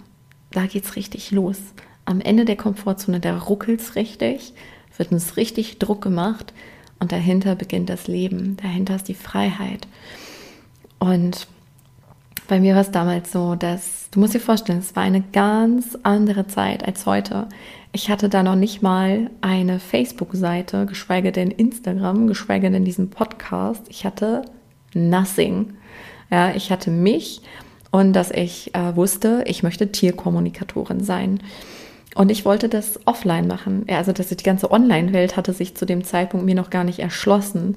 da 0.53 0.65
geht 0.65 0.85
es 0.85 0.97
richtig 0.97 1.31
los. 1.31 1.59
Am 2.07 2.23
Ende 2.23 2.47
der 2.47 2.57
Komfortzone, 2.57 3.21
da 3.21 3.37
ruckelt 3.37 3.81
es 3.81 3.97
richtig, 3.97 4.55
wird 4.97 5.13
uns 5.13 5.37
richtig 5.37 5.79
Druck 5.79 6.01
gemacht 6.01 6.55
und 7.01 7.13
dahinter 7.13 7.55
beginnt 7.55 7.91
das 7.91 8.07
Leben, 8.07 8.57
dahinter 8.57 8.97
ist 8.97 9.09
die 9.09 9.15
Freiheit. 9.15 9.87
Und 10.99 11.47
bei 12.49 12.61
mir 12.61 12.75
war 12.75 12.81
es 12.81 12.91
damals 12.91 13.31
so, 13.31 13.57
dass, 13.57 14.09
du 14.11 14.21
musst 14.21 14.33
dir 14.33 14.41
vorstellen, 14.41 14.79
es 14.79 14.97
war 14.97 15.03
eine 15.03 15.21
ganz 15.21 15.99
andere 16.03 16.47
Zeit 16.47 16.87
als 16.87 17.05
heute. 17.05 17.47
Ich 17.93 18.11
hatte 18.11 18.29
da 18.29 18.43
noch 18.43 18.57
nicht 18.57 18.81
mal 18.81 19.31
eine 19.43 19.79
Facebook-Seite, 19.79 20.87
geschweige 20.87 21.31
denn 21.31 21.51
Instagram, 21.51 22.27
geschweige 22.27 22.71
denn 22.71 22.87
diesen 22.87 23.11
Podcast. 23.11 23.83
Ich 23.91 24.07
hatte 24.07 24.43
nothing. 24.95 25.75
Ja, 26.31 26.55
ich 26.55 26.73
hatte 26.73 26.91
mich 26.91 27.43
und 27.91 28.13
dass 28.13 28.31
ich 28.31 28.75
äh, 28.75 28.95
wusste, 28.97 29.45
ich 29.47 29.63
möchte 29.63 29.91
Tierkommunikatorin 29.91 31.01
sein. 31.01 31.41
Und 32.15 32.31
ich 32.31 32.45
wollte 32.45 32.69
das 32.69 32.99
offline 33.07 33.47
machen. 33.47 33.85
Ja, 33.89 33.99
also 33.99 34.13
dass 34.13 34.29
die 34.29 34.37
ganze 34.37 34.71
Online-Welt 34.71 35.37
hatte 35.37 35.53
sich 35.53 35.77
zu 35.77 35.87
dem 35.87 36.05
Zeitpunkt 36.05 36.45
mir 36.45 36.55
noch 36.55 36.71
gar 36.71 36.85
nicht 36.85 36.99
erschlossen. 36.99 37.77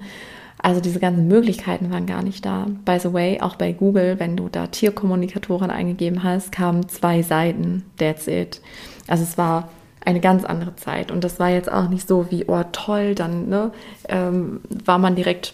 Also 0.57 0.79
diese 0.79 0.99
ganzen 0.99 1.27
Möglichkeiten 1.27 1.91
waren 1.91 2.05
gar 2.05 2.23
nicht 2.23 2.45
da. 2.45 2.67
By 2.85 2.99
the 2.99 3.13
way, 3.13 3.41
auch 3.41 3.55
bei 3.55 3.71
Google, 3.71 4.19
wenn 4.19 4.37
du 4.37 4.47
da 4.49 4.67
Tierkommunikatoren 4.67 5.71
eingegeben 5.71 6.23
hast, 6.23 6.51
kamen 6.51 6.87
zwei 6.87 7.21
Seiten. 7.21 7.83
That's 7.97 8.27
it. 8.27 8.61
Also 9.07 9.23
es 9.23 9.37
war 9.37 9.69
eine 10.03 10.19
ganz 10.19 10.43
andere 10.43 10.75
Zeit. 10.75 11.11
Und 11.11 11.23
das 11.23 11.39
war 11.39 11.49
jetzt 11.49 11.71
auch 11.71 11.89
nicht 11.89 12.07
so 12.07 12.29
wie, 12.31 12.45
oh 12.47 12.63
toll, 12.71 13.15
dann 13.15 13.49
ne, 13.49 13.71
ähm, 14.09 14.61
war 14.85 14.97
man 14.97 15.15
direkt 15.15 15.53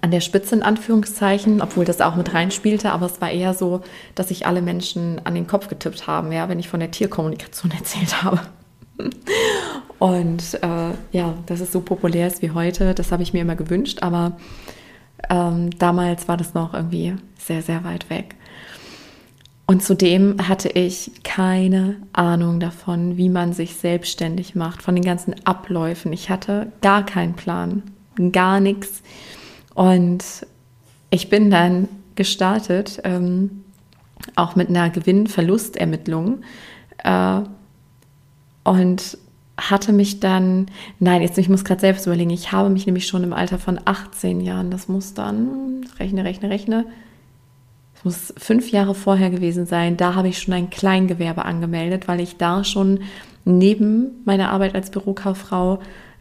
an 0.00 0.10
der 0.10 0.20
Spitze 0.20 0.54
in 0.54 0.62
Anführungszeichen, 0.62 1.60
obwohl 1.60 1.84
das 1.84 2.00
auch 2.00 2.16
mit 2.16 2.32
reinspielte, 2.32 2.90
aber 2.90 3.06
es 3.06 3.20
war 3.20 3.30
eher 3.30 3.54
so, 3.54 3.82
dass 4.14 4.28
sich 4.28 4.46
alle 4.46 4.62
Menschen 4.62 5.20
an 5.24 5.34
den 5.34 5.46
Kopf 5.46 5.68
getippt 5.68 6.06
haben, 6.06 6.32
ja, 6.32 6.48
wenn 6.48 6.58
ich 6.58 6.68
von 6.68 6.80
der 6.80 6.90
Tierkommunikation 6.90 7.72
erzählt 7.78 8.22
habe. 8.22 8.40
Und 9.98 10.54
äh, 10.62 10.90
ja, 11.12 11.34
dass 11.46 11.60
es 11.60 11.72
so 11.72 11.80
populär 11.80 12.26
ist 12.26 12.42
wie 12.42 12.50
heute, 12.50 12.94
das 12.94 13.12
habe 13.12 13.22
ich 13.22 13.32
mir 13.32 13.42
immer 13.42 13.56
gewünscht, 13.56 14.02
aber 14.02 14.36
ähm, 15.30 15.70
damals 15.78 16.28
war 16.28 16.36
das 16.36 16.54
noch 16.54 16.74
irgendwie 16.74 17.14
sehr, 17.38 17.62
sehr 17.62 17.84
weit 17.84 18.08
weg. 18.10 18.36
Und 19.66 19.82
zudem 19.82 20.46
hatte 20.46 20.68
ich 20.68 21.10
keine 21.22 21.96
Ahnung 22.12 22.60
davon, 22.60 23.16
wie 23.16 23.30
man 23.30 23.54
sich 23.54 23.76
selbstständig 23.76 24.54
macht, 24.54 24.82
von 24.82 24.94
den 24.94 25.04
ganzen 25.04 25.34
Abläufen. 25.46 26.12
Ich 26.12 26.28
hatte 26.28 26.70
gar 26.82 27.04
keinen 27.04 27.34
Plan, 27.34 27.82
gar 28.32 28.60
nichts. 28.60 29.02
Und 29.74 30.24
ich 31.10 31.28
bin 31.28 31.50
dann 31.50 31.88
gestartet, 32.14 33.00
ähm, 33.04 33.64
auch 34.36 34.56
mit 34.56 34.68
einer 34.68 34.90
Gewinn-Verlustermittlung. 34.90 36.42
Äh, 36.98 37.40
und 38.64 39.18
hatte 39.56 39.92
mich 39.92 40.20
dann, 40.20 40.66
nein, 40.98 41.22
jetzt 41.22 41.38
ich 41.38 41.48
muss 41.48 41.64
gerade 41.64 41.80
selbst 41.80 42.06
überlegen, 42.06 42.30
ich 42.30 42.50
habe 42.50 42.70
mich 42.70 42.86
nämlich 42.86 43.06
schon 43.06 43.22
im 43.22 43.32
Alter 43.32 43.58
von 43.58 43.78
18 43.84 44.40
Jahren, 44.40 44.70
das 44.70 44.88
muss 44.88 45.14
dann, 45.14 45.86
rechne, 46.00 46.24
rechne, 46.24 46.50
rechne, 46.50 46.86
es 47.94 48.04
muss 48.04 48.34
fünf 48.36 48.72
Jahre 48.72 48.94
vorher 48.94 49.30
gewesen 49.30 49.66
sein, 49.66 49.96
da 49.96 50.14
habe 50.14 50.28
ich 50.28 50.38
schon 50.38 50.54
ein 50.54 50.70
Kleingewerbe 50.70 51.44
angemeldet, 51.44 52.08
weil 52.08 52.20
ich 52.20 52.36
da 52.36 52.64
schon 52.64 53.00
neben 53.44 54.22
meiner 54.24 54.50
Arbeit 54.50 54.74
als 54.74 54.90
Bürokauffrau 54.90 55.78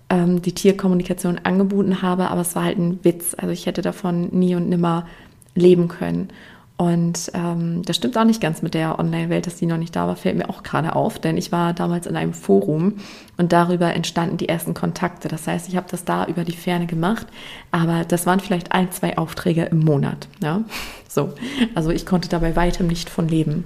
ähm, 0.10 0.42
die 0.42 0.54
Tierkommunikation 0.54 1.40
angeboten 1.44 2.02
habe, 2.02 2.30
aber 2.30 2.42
es 2.42 2.56
war 2.56 2.64
halt 2.64 2.78
ein 2.78 3.04
Witz, 3.04 3.36
also 3.38 3.52
ich 3.52 3.66
hätte 3.66 3.82
davon 3.82 4.30
nie 4.32 4.56
und 4.56 4.70
nimmer 4.70 5.08
leben 5.56 5.88
können. 5.88 6.30
Und 6.76 7.32
ähm, 7.36 7.84
das 7.84 7.96
stimmt 7.96 8.18
auch 8.18 8.24
nicht 8.24 8.42
ganz 8.42 8.64
mit 8.64 8.74
der 8.74 8.98
Online-Welt, 8.98 9.46
dass 9.46 9.58
die 9.58 9.68
noch 9.68 9.78
nicht 9.78 9.96
da 9.96 10.08
war, 10.08 10.16
fällt 10.16 10.38
mir 10.38 10.50
auch 10.50 10.64
gerade 10.64 10.96
auf, 10.96 11.20
denn 11.20 11.38
ich 11.38 11.52
war 11.52 11.74
damals 11.74 12.08
in 12.08 12.16
einem 12.16 12.34
Forum 12.34 12.96
und 13.38 13.54
darüber 13.54 13.94
entstanden 13.94 14.38
die 14.38 14.50
ersten 14.50 14.74
Kontakte. 14.74 15.28
Das 15.28 15.48
heißt, 15.48 15.70
ich 15.70 15.76
habe 15.76 15.86
das 15.90 16.04
da 16.04 16.26
über 16.26 16.44
die 16.44 16.58
Ferne 16.58 16.88
gemacht, 16.88 17.28
aber 17.72 18.06
das 18.06 18.26
waren 18.26 18.40
vielleicht 18.40 18.72
ein, 18.72 18.92
zwei 18.92 19.18
Aufträge 19.18 19.66
im 19.66 19.80
Monat. 19.80 20.28
Ja? 20.42 20.64
So, 21.08 21.34
also 21.76 21.92
ich 21.92 22.08
konnte 22.08 22.28
dabei 22.28 22.56
weitem 22.56 22.88
nicht 22.88 23.10
von 23.10 23.28
leben. 23.28 23.66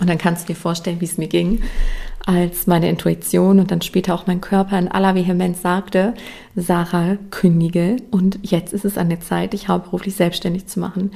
Und 0.00 0.10
dann 0.10 0.18
kannst 0.18 0.42
du 0.42 0.52
dir 0.52 0.58
vorstellen, 0.58 1.00
wie 1.00 1.06
es 1.06 1.18
mir 1.18 1.28
ging, 1.28 1.62
als 2.26 2.66
meine 2.66 2.90
Intuition 2.90 3.60
und 3.60 3.70
dann 3.70 3.82
später 3.82 4.12
auch 4.12 4.26
mein 4.26 4.40
Körper 4.40 4.76
in 4.78 4.88
aller 4.88 5.14
Vehemenz 5.14 5.62
sagte, 5.62 6.12
Sarah, 6.56 7.16
kündige 7.30 7.96
und 8.10 8.40
jetzt 8.42 8.72
ist 8.72 8.84
es 8.84 8.98
an 8.98 9.08
der 9.08 9.20
Zeit, 9.20 9.52
dich 9.52 9.68
hauptberuflich 9.68 10.16
selbstständig 10.16 10.66
zu 10.66 10.80
machen. 10.80 11.12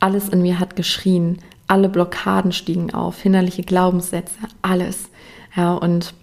Alles 0.00 0.30
in 0.30 0.40
mir 0.40 0.58
hat 0.58 0.74
geschrien, 0.74 1.38
alle 1.66 1.90
Blockaden 1.90 2.52
stiegen 2.52 2.94
auf, 2.94 3.20
hinderliche 3.20 3.62
Glaubenssätze, 3.62 4.38
alles. 4.62 5.10
Ja, 5.54 5.74
und 5.74 6.14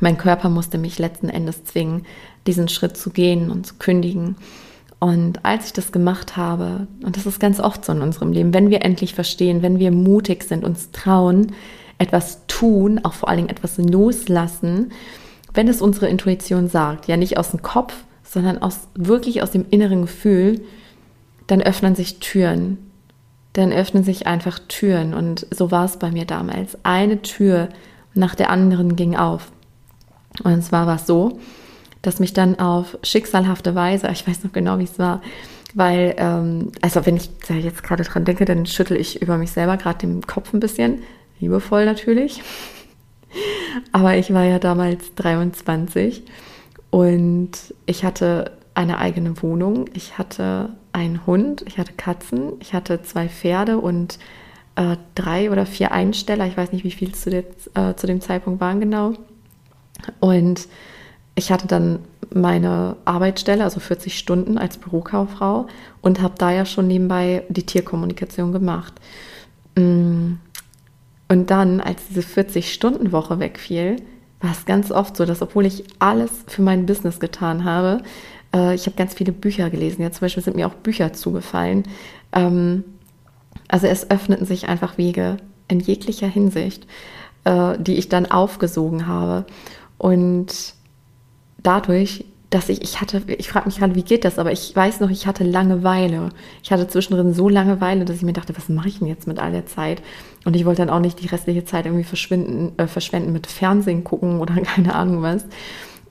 mein 0.00 0.18
Körper 0.18 0.50
musste 0.50 0.76
mich 0.76 0.98
letzten 0.98 1.30
Endes 1.30 1.64
zwingen, 1.64 2.04
diesen 2.46 2.68
Schritt 2.68 2.98
zu 2.98 3.08
gehen 3.08 3.50
und 3.50 3.66
zu 3.66 3.74
kündigen. 3.78 4.36
Und 5.00 5.44
als 5.46 5.66
ich 5.66 5.72
das 5.72 5.92
gemacht 5.92 6.36
habe, 6.36 6.88
und 7.02 7.16
das 7.16 7.24
ist 7.24 7.40
ganz 7.40 7.58
oft 7.58 7.86
so 7.86 7.92
in 7.92 8.02
unserem 8.02 8.32
Leben, 8.32 8.52
wenn 8.52 8.70
wir 8.70 8.84
endlich 8.84 9.14
verstehen, 9.14 9.62
wenn 9.62 9.78
wir 9.78 9.90
mutig 9.90 10.44
sind, 10.44 10.62
uns 10.62 10.90
trauen, 10.92 11.52
etwas 11.98 12.46
tun, 12.46 13.00
auch 13.02 13.12
vor 13.12 13.28
allen 13.28 13.38
Dingen 13.38 13.50
etwas 13.50 13.78
loslassen, 13.78 14.92
wenn 15.52 15.68
es 15.68 15.80
unsere 15.80 16.08
Intuition 16.08 16.68
sagt, 16.68 17.06
ja 17.06 17.16
nicht 17.16 17.38
aus 17.38 17.50
dem 17.52 17.62
Kopf, 17.62 17.94
sondern 18.24 18.58
aus 18.58 18.88
wirklich 18.94 19.42
aus 19.42 19.52
dem 19.52 19.66
inneren 19.70 20.02
Gefühl, 20.02 20.60
dann 21.46 21.62
öffnen 21.62 21.94
sich 21.94 22.18
Türen. 22.18 22.78
Dann 23.52 23.72
öffnen 23.72 24.02
sich 24.02 24.26
einfach 24.26 24.58
Türen. 24.66 25.14
Und 25.14 25.46
so 25.50 25.70
war 25.70 25.84
es 25.84 25.98
bei 25.98 26.10
mir 26.10 26.24
damals. 26.24 26.76
Eine 26.82 27.22
Tür 27.22 27.68
nach 28.14 28.34
der 28.34 28.50
anderen 28.50 28.96
ging 28.96 29.14
auf. 29.16 29.52
Und 30.42 30.62
zwar 30.62 30.86
war 30.86 30.96
es 30.96 31.06
so, 31.06 31.38
dass 32.02 32.18
mich 32.18 32.32
dann 32.32 32.58
auf 32.58 32.98
schicksalhafte 33.02 33.74
Weise, 33.74 34.08
ich 34.10 34.26
weiß 34.26 34.42
noch 34.42 34.52
genau, 34.52 34.78
wie 34.78 34.84
es 34.84 34.98
war, 34.98 35.22
weil, 35.74 36.14
ähm, 36.18 36.72
also 36.82 37.06
wenn 37.06 37.16
ich 37.16 37.30
da 37.48 37.54
jetzt 37.54 37.82
gerade 37.82 38.02
dran 38.02 38.24
denke, 38.24 38.44
dann 38.44 38.66
schüttel 38.66 38.96
ich 38.96 39.22
über 39.22 39.38
mich 39.38 39.52
selber 39.52 39.76
gerade 39.76 39.98
den 39.98 40.22
Kopf 40.22 40.52
ein 40.52 40.60
bisschen, 40.60 41.02
liebevoll 41.40 41.84
natürlich. 41.84 42.42
Aber 43.92 44.16
ich 44.16 44.32
war 44.32 44.44
ja 44.44 44.58
damals 44.58 45.14
23 45.14 46.22
und 46.90 47.50
ich 47.86 48.04
hatte 48.04 48.52
eine 48.74 48.98
eigene 48.98 49.42
Wohnung, 49.42 49.86
ich 49.94 50.18
hatte 50.18 50.70
einen 50.92 51.26
Hund, 51.26 51.64
ich 51.66 51.78
hatte 51.78 51.92
Katzen, 51.92 52.52
ich 52.60 52.72
hatte 52.72 53.02
zwei 53.02 53.28
Pferde 53.28 53.78
und 53.78 54.18
äh, 54.76 54.96
drei 55.14 55.50
oder 55.50 55.66
vier 55.66 55.92
Einsteller. 55.92 56.46
Ich 56.46 56.56
weiß 56.56 56.72
nicht, 56.72 56.84
wie 56.84 56.90
viel 56.90 57.12
zu, 57.12 57.30
der, 57.30 57.44
äh, 57.74 57.94
zu 57.96 58.06
dem 58.06 58.20
Zeitpunkt 58.20 58.60
waren 58.60 58.80
genau. 58.80 59.14
Und 60.20 60.68
ich 61.34 61.50
hatte 61.50 61.66
dann 61.66 62.00
meine 62.32 62.96
Arbeitsstelle, 63.04 63.64
also 63.64 63.80
40 63.80 64.18
Stunden 64.18 64.58
als 64.58 64.78
Bürokauffrau 64.78 65.66
und 66.00 66.20
habe 66.20 66.34
da 66.38 66.50
ja 66.50 66.64
schon 66.64 66.86
nebenbei 66.86 67.44
die 67.48 67.64
Tierkommunikation 67.64 68.52
gemacht. 68.52 68.94
Und 71.28 71.50
dann, 71.50 71.80
als 71.80 72.06
diese 72.08 72.20
40-Stunden-Woche 72.20 73.38
wegfiel, 73.38 73.96
war 74.40 74.52
es 74.52 74.66
ganz 74.66 74.90
oft 74.90 75.16
so, 75.16 75.24
dass 75.24 75.40
obwohl 75.42 75.66
ich 75.66 75.84
alles 75.98 76.30
für 76.46 76.62
mein 76.62 76.86
Business 76.86 77.18
getan 77.18 77.64
habe, 77.64 78.02
äh, 78.54 78.74
ich 78.74 78.86
habe 78.86 78.96
ganz 78.96 79.14
viele 79.14 79.32
Bücher 79.32 79.70
gelesen. 79.70 80.02
Ja, 80.02 80.12
zum 80.12 80.20
Beispiel 80.20 80.42
sind 80.42 80.56
mir 80.56 80.66
auch 80.66 80.74
Bücher 80.74 81.12
zugefallen. 81.12 81.84
Ähm, 82.32 82.84
also 83.68 83.86
es 83.86 84.10
öffneten 84.10 84.46
sich 84.46 84.68
einfach 84.68 84.98
Wege 84.98 85.38
in 85.68 85.80
jeglicher 85.80 86.28
Hinsicht, 86.28 86.86
äh, 87.44 87.78
die 87.78 87.94
ich 87.96 88.08
dann 88.08 88.26
aufgesogen 88.26 89.06
habe. 89.06 89.46
Und 89.98 90.74
dadurch, 91.62 92.26
dass 92.50 92.68
ich, 92.68 92.82
ich 92.82 93.00
hatte, 93.00 93.22
ich 93.26 93.48
frage 93.48 93.66
mich 93.66 93.78
gerade, 93.78 93.94
wie 93.94 94.02
geht 94.02 94.24
das, 94.24 94.38
aber 94.38 94.52
ich 94.52 94.76
weiß 94.76 95.00
noch, 95.00 95.10
ich 95.10 95.26
hatte 95.26 95.42
Langeweile. 95.42 96.28
Ich 96.62 96.70
hatte 96.70 96.86
zwischendrin 96.86 97.32
so 97.32 97.48
Langeweile, 97.48 98.04
dass 98.04 98.16
ich 98.16 98.22
mir 98.22 98.32
dachte, 98.32 98.56
was 98.56 98.68
mache 98.68 98.88
ich 98.88 98.98
denn 98.98 99.08
jetzt 99.08 99.26
mit 99.26 99.38
all 99.38 99.52
der 99.52 99.66
Zeit? 99.66 100.02
Und 100.44 100.56
ich 100.56 100.64
wollte 100.64 100.82
dann 100.84 100.94
auch 100.94 101.00
nicht 101.00 101.22
die 101.22 101.26
restliche 101.26 101.64
Zeit 101.64 101.86
irgendwie 101.86 102.04
verschwinden, 102.04 102.72
äh, 102.78 102.86
verschwenden 102.86 103.32
mit 103.32 103.46
Fernsehen 103.46 104.04
gucken 104.04 104.40
oder 104.40 104.54
keine 104.62 104.94
Ahnung 104.94 105.22
was 105.22 105.44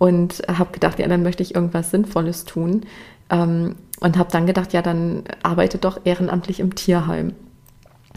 und 0.03 0.41
habe 0.49 0.71
gedacht, 0.73 0.99
ja, 0.99 1.07
dann 1.07 1.23
möchte 1.23 1.43
ich 1.43 1.55
irgendwas 1.55 1.91
Sinnvolles 1.91 2.43
tun. 2.43 2.81
Ähm, 3.29 3.75
und 4.01 4.17
habe 4.17 4.29
dann 4.31 4.45
gedacht, 4.45 4.73
ja, 4.73 4.81
dann 4.81 5.23
arbeite 5.43 5.77
doch 5.77 6.01
ehrenamtlich 6.03 6.59
im 6.59 6.75
Tierheim. 6.75 7.31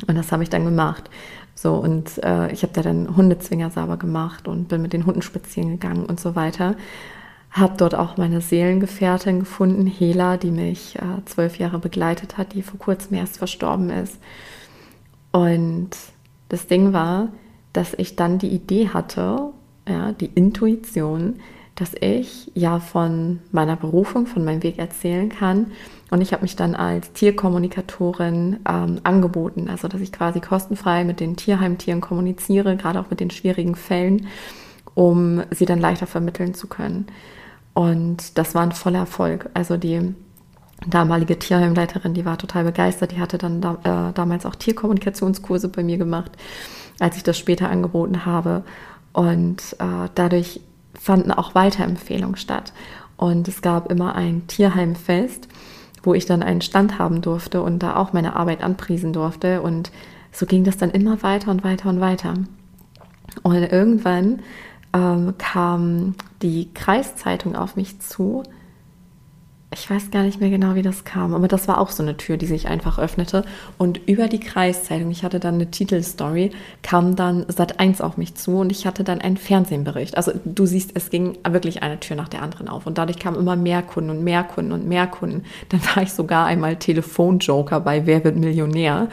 Und 0.08 0.16
das 0.16 0.32
habe 0.32 0.42
ich 0.42 0.50
dann 0.50 0.64
gemacht. 0.64 1.08
So, 1.54 1.74
und 1.74 2.22
äh, 2.24 2.50
ich 2.50 2.64
habe 2.64 2.72
da 2.72 2.82
dann 2.82 3.16
Hundezwinger 3.16 3.70
sauber 3.70 3.98
gemacht 3.98 4.48
und 4.48 4.66
bin 4.66 4.82
mit 4.82 4.92
den 4.92 5.06
Hunden 5.06 5.22
spazieren 5.22 5.70
gegangen 5.70 6.04
und 6.06 6.18
so 6.18 6.34
weiter. 6.34 6.74
Habe 7.52 7.74
dort 7.76 7.94
auch 7.94 8.16
meine 8.16 8.40
Seelengefährtin 8.40 9.38
gefunden, 9.40 9.86
Hela, 9.86 10.38
die 10.38 10.50
mich 10.50 10.96
äh, 10.96 11.24
zwölf 11.24 11.56
Jahre 11.58 11.78
begleitet 11.78 12.36
hat, 12.36 12.52
die 12.52 12.62
vor 12.62 12.80
kurzem 12.80 13.16
erst 13.16 13.38
verstorben 13.38 13.90
ist. 13.90 14.18
Und 15.36 15.90
das 16.48 16.66
Ding 16.66 16.94
war, 16.94 17.28
dass 17.74 17.92
ich 17.92 18.16
dann 18.16 18.38
die 18.38 18.48
Idee 18.48 18.88
hatte, 18.88 19.50
ja, 19.86 20.12
die 20.12 20.30
Intuition, 20.34 21.40
dass 21.74 21.92
ich 22.00 22.50
ja 22.54 22.80
von 22.80 23.40
meiner 23.52 23.76
Berufung, 23.76 24.26
von 24.26 24.46
meinem 24.46 24.62
Weg 24.62 24.78
erzählen 24.78 25.28
kann. 25.28 25.72
Und 26.10 26.22
ich 26.22 26.32
habe 26.32 26.40
mich 26.40 26.56
dann 26.56 26.74
als 26.74 27.12
Tierkommunikatorin 27.12 28.60
ähm, 28.66 29.00
angeboten, 29.02 29.68
also 29.68 29.88
dass 29.88 30.00
ich 30.00 30.10
quasi 30.10 30.40
kostenfrei 30.40 31.04
mit 31.04 31.20
den 31.20 31.36
Tierheimtieren 31.36 32.00
kommuniziere, 32.00 32.74
gerade 32.78 32.98
auch 32.98 33.10
mit 33.10 33.20
den 33.20 33.30
schwierigen 33.30 33.74
Fällen, 33.74 34.28
um 34.94 35.42
sie 35.50 35.66
dann 35.66 35.80
leichter 35.80 36.06
vermitteln 36.06 36.54
zu 36.54 36.66
können. 36.66 37.08
Und 37.74 38.38
das 38.38 38.54
war 38.54 38.62
ein 38.62 38.72
voller 38.72 39.00
Erfolg. 39.00 39.50
Also 39.52 39.76
die 39.76 40.14
damalige 40.86 41.38
Tierheimleiterin, 41.38 42.14
die 42.14 42.24
war 42.24 42.38
total 42.38 42.64
begeistert. 42.64 43.12
Die 43.12 43.20
hatte 43.20 43.38
dann 43.38 43.60
da, 43.60 43.78
äh, 43.82 44.12
damals 44.12 44.46
auch 44.46 44.54
Tierkommunikationskurse 44.54 45.68
bei 45.68 45.82
mir 45.82 45.98
gemacht, 45.98 46.32
als 46.98 47.16
ich 47.16 47.22
das 47.22 47.38
später 47.38 47.70
angeboten 47.70 48.26
habe. 48.26 48.62
Und 49.12 49.76
äh, 49.78 50.08
dadurch 50.14 50.60
fanden 50.94 51.32
auch 51.32 51.54
Weiterempfehlungen 51.54 52.36
statt. 52.36 52.72
Und 53.16 53.48
es 53.48 53.62
gab 53.62 53.90
immer 53.90 54.14
ein 54.14 54.46
Tierheimfest, 54.46 55.48
wo 56.02 56.14
ich 56.14 56.26
dann 56.26 56.42
einen 56.42 56.60
Stand 56.60 56.98
haben 56.98 57.22
durfte 57.22 57.62
und 57.62 57.82
da 57.82 57.96
auch 57.96 58.12
meine 58.12 58.36
Arbeit 58.36 58.62
anpriesen 58.62 59.12
durfte. 59.12 59.62
Und 59.62 59.90
so 60.32 60.46
ging 60.46 60.64
das 60.64 60.76
dann 60.76 60.90
immer 60.90 61.22
weiter 61.22 61.50
und 61.50 61.64
weiter 61.64 61.88
und 61.88 62.00
weiter. 62.00 62.34
Und 63.42 63.54
irgendwann 63.54 64.40
ähm, 64.92 65.34
kam 65.38 66.14
die 66.42 66.72
Kreiszeitung 66.74 67.56
auf 67.56 67.76
mich 67.76 68.00
zu 68.00 68.42
ich 69.76 69.90
weiß 69.90 70.10
gar 70.10 70.22
nicht 70.22 70.40
mehr 70.40 70.48
genau, 70.48 70.74
wie 70.74 70.82
das 70.82 71.04
kam, 71.04 71.34
aber 71.34 71.48
das 71.48 71.68
war 71.68 71.78
auch 71.78 71.90
so 71.90 72.02
eine 72.02 72.16
Tür, 72.16 72.38
die 72.38 72.46
sich 72.46 72.66
einfach 72.68 72.98
öffnete. 72.98 73.44
Und 73.76 74.00
über 74.06 74.26
die 74.26 74.40
Kreiszeitung, 74.40 75.10
ich 75.10 75.22
hatte 75.22 75.38
dann 75.38 75.56
eine 75.56 75.70
Titelstory, 75.70 76.50
kam 76.82 77.14
dann 77.14 77.44
Sat 77.48 77.78
1 77.78 78.00
auf 78.00 78.16
mich 78.16 78.34
zu 78.34 78.58
und 78.58 78.72
ich 78.72 78.86
hatte 78.86 79.04
dann 79.04 79.20
einen 79.20 79.36
Fernsehbericht. 79.36 80.16
Also 80.16 80.32
du 80.44 80.64
siehst, 80.64 80.92
es 80.94 81.10
ging 81.10 81.38
wirklich 81.48 81.82
eine 81.82 82.00
Tür 82.00 82.16
nach 82.16 82.28
der 82.28 82.42
anderen 82.42 82.68
auf. 82.68 82.86
Und 82.86 82.96
dadurch 82.96 83.18
kamen 83.18 83.38
immer 83.38 83.54
mehr 83.54 83.82
Kunden 83.82 84.10
und 84.10 84.24
mehr 84.24 84.44
Kunden 84.44 84.72
und 84.72 84.88
mehr 84.88 85.06
Kunden. 85.06 85.44
Dann 85.68 85.80
war 85.94 86.02
ich 86.02 86.12
sogar 86.12 86.46
einmal 86.46 86.76
Telefonjoker 86.76 87.80
bei 87.80 88.06
Wer 88.06 88.24
wird 88.24 88.36
Millionär, 88.36 89.08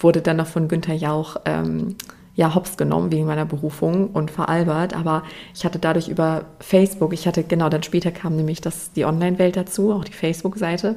wurde 0.00 0.20
dann 0.20 0.38
noch 0.38 0.48
von 0.48 0.66
Günther 0.66 0.94
Jauch. 0.94 1.36
Ähm, 1.44 1.96
ja 2.38 2.54
hops 2.54 2.76
genommen 2.76 3.10
wegen 3.10 3.26
meiner 3.26 3.44
Berufung 3.44 4.10
und 4.10 4.30
veralbert, 4.30 4.94
aber 4.94 5.24
ich 5.54 5.64
hatte 5.64 5.80
dadurch 5.80 6.08
über 6.08 6.44
Facebook, 6.60 7.12
ich 7.12 7.26
hatte 7.26 7.42
genau, 7.42 7.68
dann 7.68 7.82
später 7.82 8.12
kam 8.12 8.36
nämlich 8.36 8.60
das, 8.60 8.92
die 8.92 9.04
Online-Welt 9.04 9.56
dazu, 9.56 9.92
auch 9.92 10.04
die 10.04 10.12
Facebook-Seite 10.12 10.96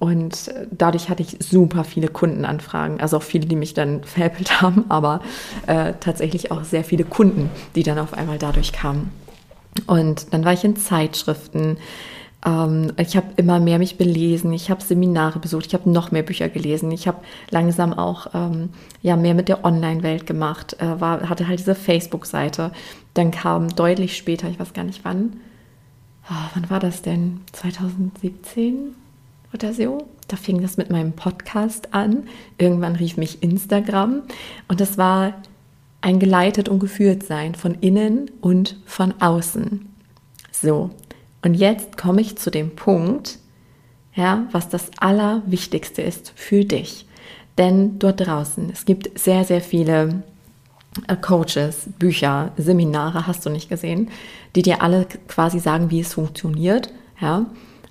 und 0.00 0.50
dadurch 0.72 1.08
hatte 1.08 1.22
ich 1.22 1.36
super 1.38 1.84
viele 1.84 2.08
Kundenanfragen, 2.08 3.00
also 3.00 3.18
auch 3.18 3.22
viele, 3.22 3.46
die 3.46 3.54
mich 3.54 3.74
dann 3.74 4.02
veräppelt 4.04 4.60
haben, 4.60 4.86
aber 4.88 5.20
äh, 5.68 5.94
tatsächlich 6.00 6.50
auch 6.50 6.64
sehr 6.64 6.82
viele 6.82 7.04
Kunden, 7.04 7.48
die 7.76 7.84
dann 7.84 8.00
auf 8.00 8.12
einmal 8.12 8.38
dadurch 8.38 8.72
kamen. 8.72 9.12
Und 9.86 10.32
dann 10.34 10.44
war 10.44 10.52
ich 10.52 10.64
in 10.64 10.74
Zeitschriften, 10.74 11.78
ähm, 12.46 12.92
ich 12.96 13.16
habe 13.16 13.26
immer 13.36 13.58
mehr 13.58 13.78
mich 13.78 13.98
belesen, 13.98 14.52
ich 14.52 14.70
habe 14.70 14.82
Seminare 14.82 15.40
besucht, 15.40 15.66
ich 15.66 15.74
habe 15.74 15.90
noch 15.90 16.12
mehr 16.12 16.22
Bücher 16.22 16.48
gelesen, 16.48 16.90
ich 16.92 17.08
habe 17.08 17.18
langsam 17.50 17.92
auch 17.92 18.28
ähm, 18.34 18.70
ja, 19.02 19.16
mehr 19.16 19.34
mit 19.34 19.48
der 19.48 19.64
Online-Welt 19.64 20.26
gemacht, 20.26 20.76
äh, 20.80 21.00
war, 21.00 21.28
hatte 21.28 21.48
halt 21.48 21.58
diese 21.58 21.74
Facebook-Seite. 21.74 22.70
Dann 23.14 23.32
kam 23.32 23.68
deutlich 23.68 24.16
später, 24.16 24.48
ich 24.48 24.60
weiß 24.60 24.72
gar 24.72 24.84
nicht 24.84 25.04
wann, 25.04 25.40
oh, 26.30 26.50
wann 26.54 26.70
war 26.70 26.80
das 26.80 27.02
denn? 27.02 27.40
2017 27.52 28.94
oder 29.52 29.72
so? 29.72 30.06
Da 30.28 30.36
fing 30.36 30.60
das 30.60 30.76
mit 30.76 30.90
meinem 30.90 31.12
Podcast 31.12 31.94
an. 31.94 32.24
Irgendwann 32.58 32.96
rief 32.96 33.16
mich 33.16 33.42
Instagram 33.42 34.22
und 34.68 34.80
das 34.80 34.98
war 34.98 35.34
ein 36.00 36.20
geleitet 36.20 36.68
und 36.68 36.78
geführt 36.78 37.22
sein 37.24 37.54
von 37.54 37.74
innen 37.74 38.30
und 38.40 38.76
von 38.86 39.14
außen. 39.20 39.88
So, 40.52 40.90
und 41.46 41.54
jetzt 41.54 41.96
komme 41.96 42.20
ich 42.22 42.36
zu 42.36 42.50
dem 42.50 42.74
Punkt, 42.74 43.38
ja, 44.16 44.48
was 44.50 44.68
das 44.68 44.90
Allerwichtigste 44.98 46.02
ist 46.02 46.32
für 46.34 46.64
dich. 46.64 47.06
Denn 47.56 48.00
dort 48.00 48.26
draußen, 48.26 48.68
es 48.72 48.84
gibt 48.84 49.16
sehr, 49.16 49.44
sehr 49.44 49.60
viele 49.60 50.24
äh, 51.06 51.14
Coaches, 51.14 51.88
Bücher, 52.00 52.50
Seminare, 52.56 53.28
hast 53.28 53.46
du 53.46 53.50
nicht 53.50 53.68
gesehen, 53.68 54.10
die 54.56 54.62
dir 54.62 54.82
alle 54.82 55.06
quasi 55.28 55.60
sagen, 55.60 55.92
wie 55.92 56.00
es 56.00 56.14
funktioniert, 56.14 56.92
ja 57.20 57.46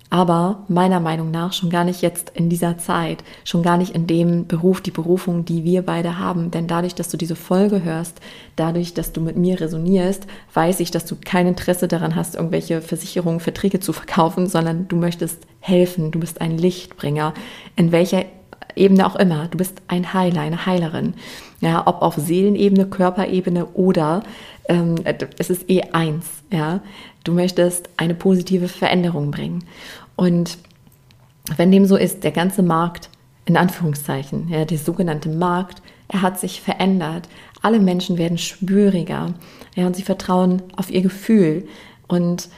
aber 0.10 0.64
meiner 0.68 1.00
Meinung 1.00 1.32
nach 1.32 1.54
schon 1.54 1.70
gar 1.70 1.84
nicht 1.84 2.02
jetzt 2.02 2.32
in 2.36 2.50
dieser 2.50 2.78
Zeit, 2.78 3.24
schon 3.44 3.64
gar 3.64 3.78
nicht 3.78 3.96
in 3.96 4.08
dem 4.08 4.48
Beruf, 4.48 4.82
die 4.82 4.92
Berufung, 4.92 5.46
die 5.46 5.64
wir 5.64 5.82
beide 5.82 6.20
haben. 6.20 6.52
Denn 6.52 6.68
dadurch, 6.68 6.96
dass 6.96 7.10
du 7.10 7.18
diese 7.18 7.36
Folge 7.36 7.84
hörst, 7.84 8.20
dadurch, 8.56 8.94
dass 8.94 9.14
du 9.14 9.22
mit 9.22 9.36
mir 9.36 9.60
resonierst, 9.60 10.28
weiß 10.54 10.80
ich, 10.80 10.92
dass 10.92 11.06
du 11.06 11.16
kein 11.24 11.48
Interesse 11.48 11.88
daran 11.88 12.16
hast, 12.16 12.36
irgendwelche 12.36 12.82
Versicherungen, 12.82 13.40
Verträge 13.40 13.80
zu 13.80 13.94
verkaufen, 13.94 14.48
sondern 14.48 14.88
du 14.88 14.96
möchtest 14.96 15.40
helfen, 15.60 16.12
du 16.12 16.20
bist 16.20 16.40
ein 16.40 16.58
Lichtbringer, 16.58 17.34
in 17.76 17.92
welcher 17.92 18.26
Ebene 18.76 19.08
auch 19.08 19.16
immer. 19.16 19.48
Du 19.48 19.58
bist 19.58 19.82
ein 19.88 20.14
Heiler, 20.14 20.42
eine 20.42 20.66
Heilerin. 20.66 21.14
Ja, 21.62 21.88
ob 21.88 22.02
auf 22.02 22.16
Seelenebene, 22.16 22.86
Körperebene 22.86 23.66
oder 23.68 24.24
ähm, 24.70 24.96
es 25.38 25.50
ist 25.50 25.70
eh 25.70 25.82
eins. 25.92 26.26
Ja, 26.52 26.82
du 27.24 27.34
möchtest 27.34 27.90
eine 27.98 28.16
positive 28.16 28.68
Veränderung 28.68 29.32
bringen. 29.32 29.64
Und 30.16 30.58
wenn 31.58 31.72
dem 31.72 31.86
so 31.86 31.96
ist, 31.96 32.24
der 32.24 32.32
ganze 32.32 32.64
Markt, 32.64 33.10
in 33.46 33.58
Anführungszeichen, 33.58 34.50
ja, 34.50 34.66
der 34.66 34.78
sogenannte 34.78 35.30
Markt, 35.30 35.82
er 36.08 36.22
hat 36.22 36.40
sich 36.40 36.62
verändert. 36.62 37.28
Alle 37.62 37.80
Menschen 37.80 38.18
werden 38.18 38.38
spüriger, 38.38 39.34
ja, 39.76 39.86
und 39.86 39.96
sie 39.96 40.04
vertrauen 40.04 40.62
auf 40.76 40.90
ihr 40.90 41.02
Gefühl. 41.02 41.68
Und 42.08 42.50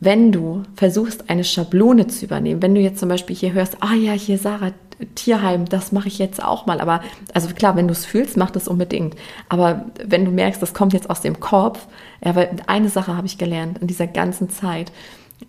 wenn 0.00 0.30
du 0.30 0.62
versuchst, 0.74 1.28
eine 1.28 1.44
Schablone 1.44 2.06
zu 2.06 2.24
übernehmen, 2.24 2.62
wenn 2.62 2.74
du 2.74 2.80
jetzt 2.80 3.00
zum 3.00 3.08
Beispiel 3.08 3.34
hier 3.34 3.52
hörst, 3.52 3.78
ah 3.80 3.94
ja, 3.94 4.12
hier 4.12 4.38
Sarah, 4.38 4.72
Tierheim, 5.14 5.66
das 5.66 5.92
mache 5.92 6.08
ich 6.08 6.18
jetzt 6.18 6.42
auch 6.42 6.66
mal. 6.66 6.80
Aber 6.80 7.00
also 7.34 7.48
klar, 7.54 7.76
wenn 7.76 7.88
du 7.88 7.92
es 7.92 8.04
fühlst, 8.04 8.36
mach 8.36 8.50
das 8.50 8.68
unbedingt. 8.68 9.14
Aber 9.48 9.86
wenn 10.04 10.24
du 10.24 10.30
merkst, 10.30 10.60
das 10.60 10.74
kommt 10.74 10.92
jetzt 10.92 11.10
aus 11.10 11.20
dem 11.20 11.40
Kopf, 11.40 11.86
ja, 12.24 12.34
weil 12.34 12.50
eine 12.66 12.88
Sache 12.88 13.16
habe 13.16 13.26
ich 13.26 13.38
gelernt 13.38 13.78
in 13.78 13.86
dieser 13.86 14.06
ganzen 14.06 14.50
Zeit 14.50 14.92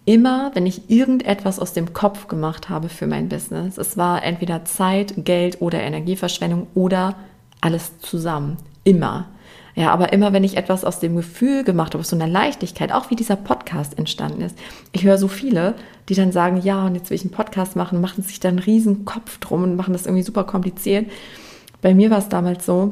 immer, 0.05 0.51
wenn 0.53 0.65
ich 0.65 0.89
irgendetwas 0.89 1.59
aus 1.59 1.73
dem 1.73 1.93
Kopf 1.93 2.27
gemacht 2.27 2.69
habe 2.69 2.89
für 2.89 3.07
mein 3.07 3.29
Business, 3.29 3.77
es 3.77 3.97
war 3.97 4.23
entweder 4.23 4.65
Zeit, 4.65 5.13
Geld 5.17 5.61
oder 5.61 5.81
Energieverschwendung 5.81 6.67
oder 6.75 7.15
alles 7.61 7.99
zusammen. 7.99 8.57
Immer. 8.83 9.27
Ja, 9.79 9.93
aber 9.93 10.11
immer 10.11 10.33
wenn 10.33 10.43
ich 10.43 10.57
etwas 10.57 10.83
aus 10.83 10.99
dem 10.99 11.15
Gefühl 11.15 11.63
gemacht 11.63 11.93
habe, 11.93 12.01
aus 12.01 12.09
so 12.09 12.15
einer 12.17 12.27
Leichtigkeit, 12.27 12.91
auch 12.91 13.11
wie 13.11 13.15
dieser 13.15 13.37
Podcast 13.37 13.97
entstanden 13.97 14.41
ist. 14.41 14.57
Ich 14.91 15.05
höre 15.05 15.17
so 15.17 15.29
viele, 15.29 15.73
die 16.09 16.15
dann 16.15 16.33
sagen, 16.33 16.59
ja, 16.61 16.85
und 16.85 16.95
jetzt 16.95 17.09
will 17.09 17.15
ich 17.15 17.21
einen 17.21 17.31
Podcast 17.31 17.77
machen, 17.77 18.01
machen 18.01 18.21
sich 18.21 18.41
dann 18.41 18.55
einen 18.55 18.59
riesen 18.59 19.05
Kopf 19.05 19.37
drum 19.37 19.63
und 19.63 19.77
machen 19.77 19.93
das 19.93 20.05
irgendwie 20.05 20.23
super 20.23 20.43
kompliziert. 20.43 21.09
Bei 21.81 21.95
mir 21.95 22.11
war 22.11 22.17
es 22.17 22.27
damals 22.27 22.65
so, 22.65 22.91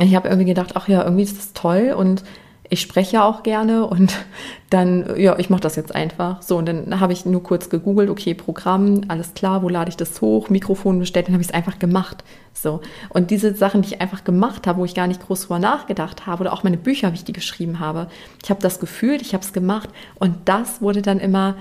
ich 0.00 0.16
habe 0.16 0.28
irgendwie 0.28 0.48
gedacht, 0.48 0.72
ach 0.74 0.88
ja, 0.88 1.04
irgendwie 1.04 1.22
ist 1.22 1.38
das 1.38 1.52
toll 1.52 1.94
und 1.96 2.24
ich 2.72 2.80
spreche 2.80 3.16
ja 3.16 3.24
auch 3.24 3.42
gerne 3.42 3.86
und 3.86 4.14
dann, 4.70 5.20
ja, 5.20 5.38
ich 5.38 5.50
mache 5.50 5.60
das 5.60 5.76
jetzt 5.76 5.94
einfach. 5.94 6.40
So, 6.40 6.56
und 6.56 6.66
dann 6.66 7.00
habe 7.00 7.12
ich 7.12 7.26
nur 7.26 7.42
kurz 7.42 7.68
gegoogelt, 7.68 8.08
okay, 8.08 8.32
Programm, 8.32 9.02
alles 9.08 9.34
klar, 9.34 9.62
wo 9.62 9.68
lade 9.68 9.90
ich 9.90 9.98
das 9.98 10.22
hoch, 10.22 10.48
Mikrofon 10.48 10.98
bestellt, 10.98 11.26
dann 11.26 11.34
habe 11.34 11.42
ich 11.42 11.48
es 11.48 11.54
einfach 11.54 11.78
gemacht. 11.78 12.24
So. 12.54 12.80
Und 13.10 13.30
diese 13.30 13.54
Sachen, 13.54 13.82
die 13.82 13.88
ich 13.88 14.00
einfach 14.00 14.24
gemacht 14.24 14.66
habe, 14.66 14.80
wo 14.80 14.86
ich 14.86 14.94
gar 14.94 15.06
nicht 15.06 15.20
groß 15.20 15.42
drüber 15.42 15.58
nachgedacht 15.58 16.24
habe, 16.24 16.40
oder 16.40 16.54
auch 16.54 16.62
meine 16.62 16.78
Bücher, 16.78 17.12
wie 17.12 17.16
ich 17.16 17.24
die 17.24 17.34
geschrieben 17.34 17.78
habe, 17.78 18.08
ich 18.42 18.48
habe 18.48 18.62
das 18.62 18.80
gefühlt, 18.80 19.20
ich 19.20 19.34
habe 19.34 19.44
es 19.44 19.52
gemacht 19.52 19.90
und 20.18 20.34
das 20.46 20.80
wurde 20.80 21.02
dann 21.02 21.20
immer 21.20 21.56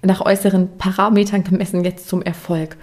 nach 0.00 0.22
äußeren 0.22 0.78
Parametern 0.78 1.44
gemessen 1.44 1.84
jetzt 1.84 2.08
zum 2.08 2.22
Erfolg. 2.22 2.78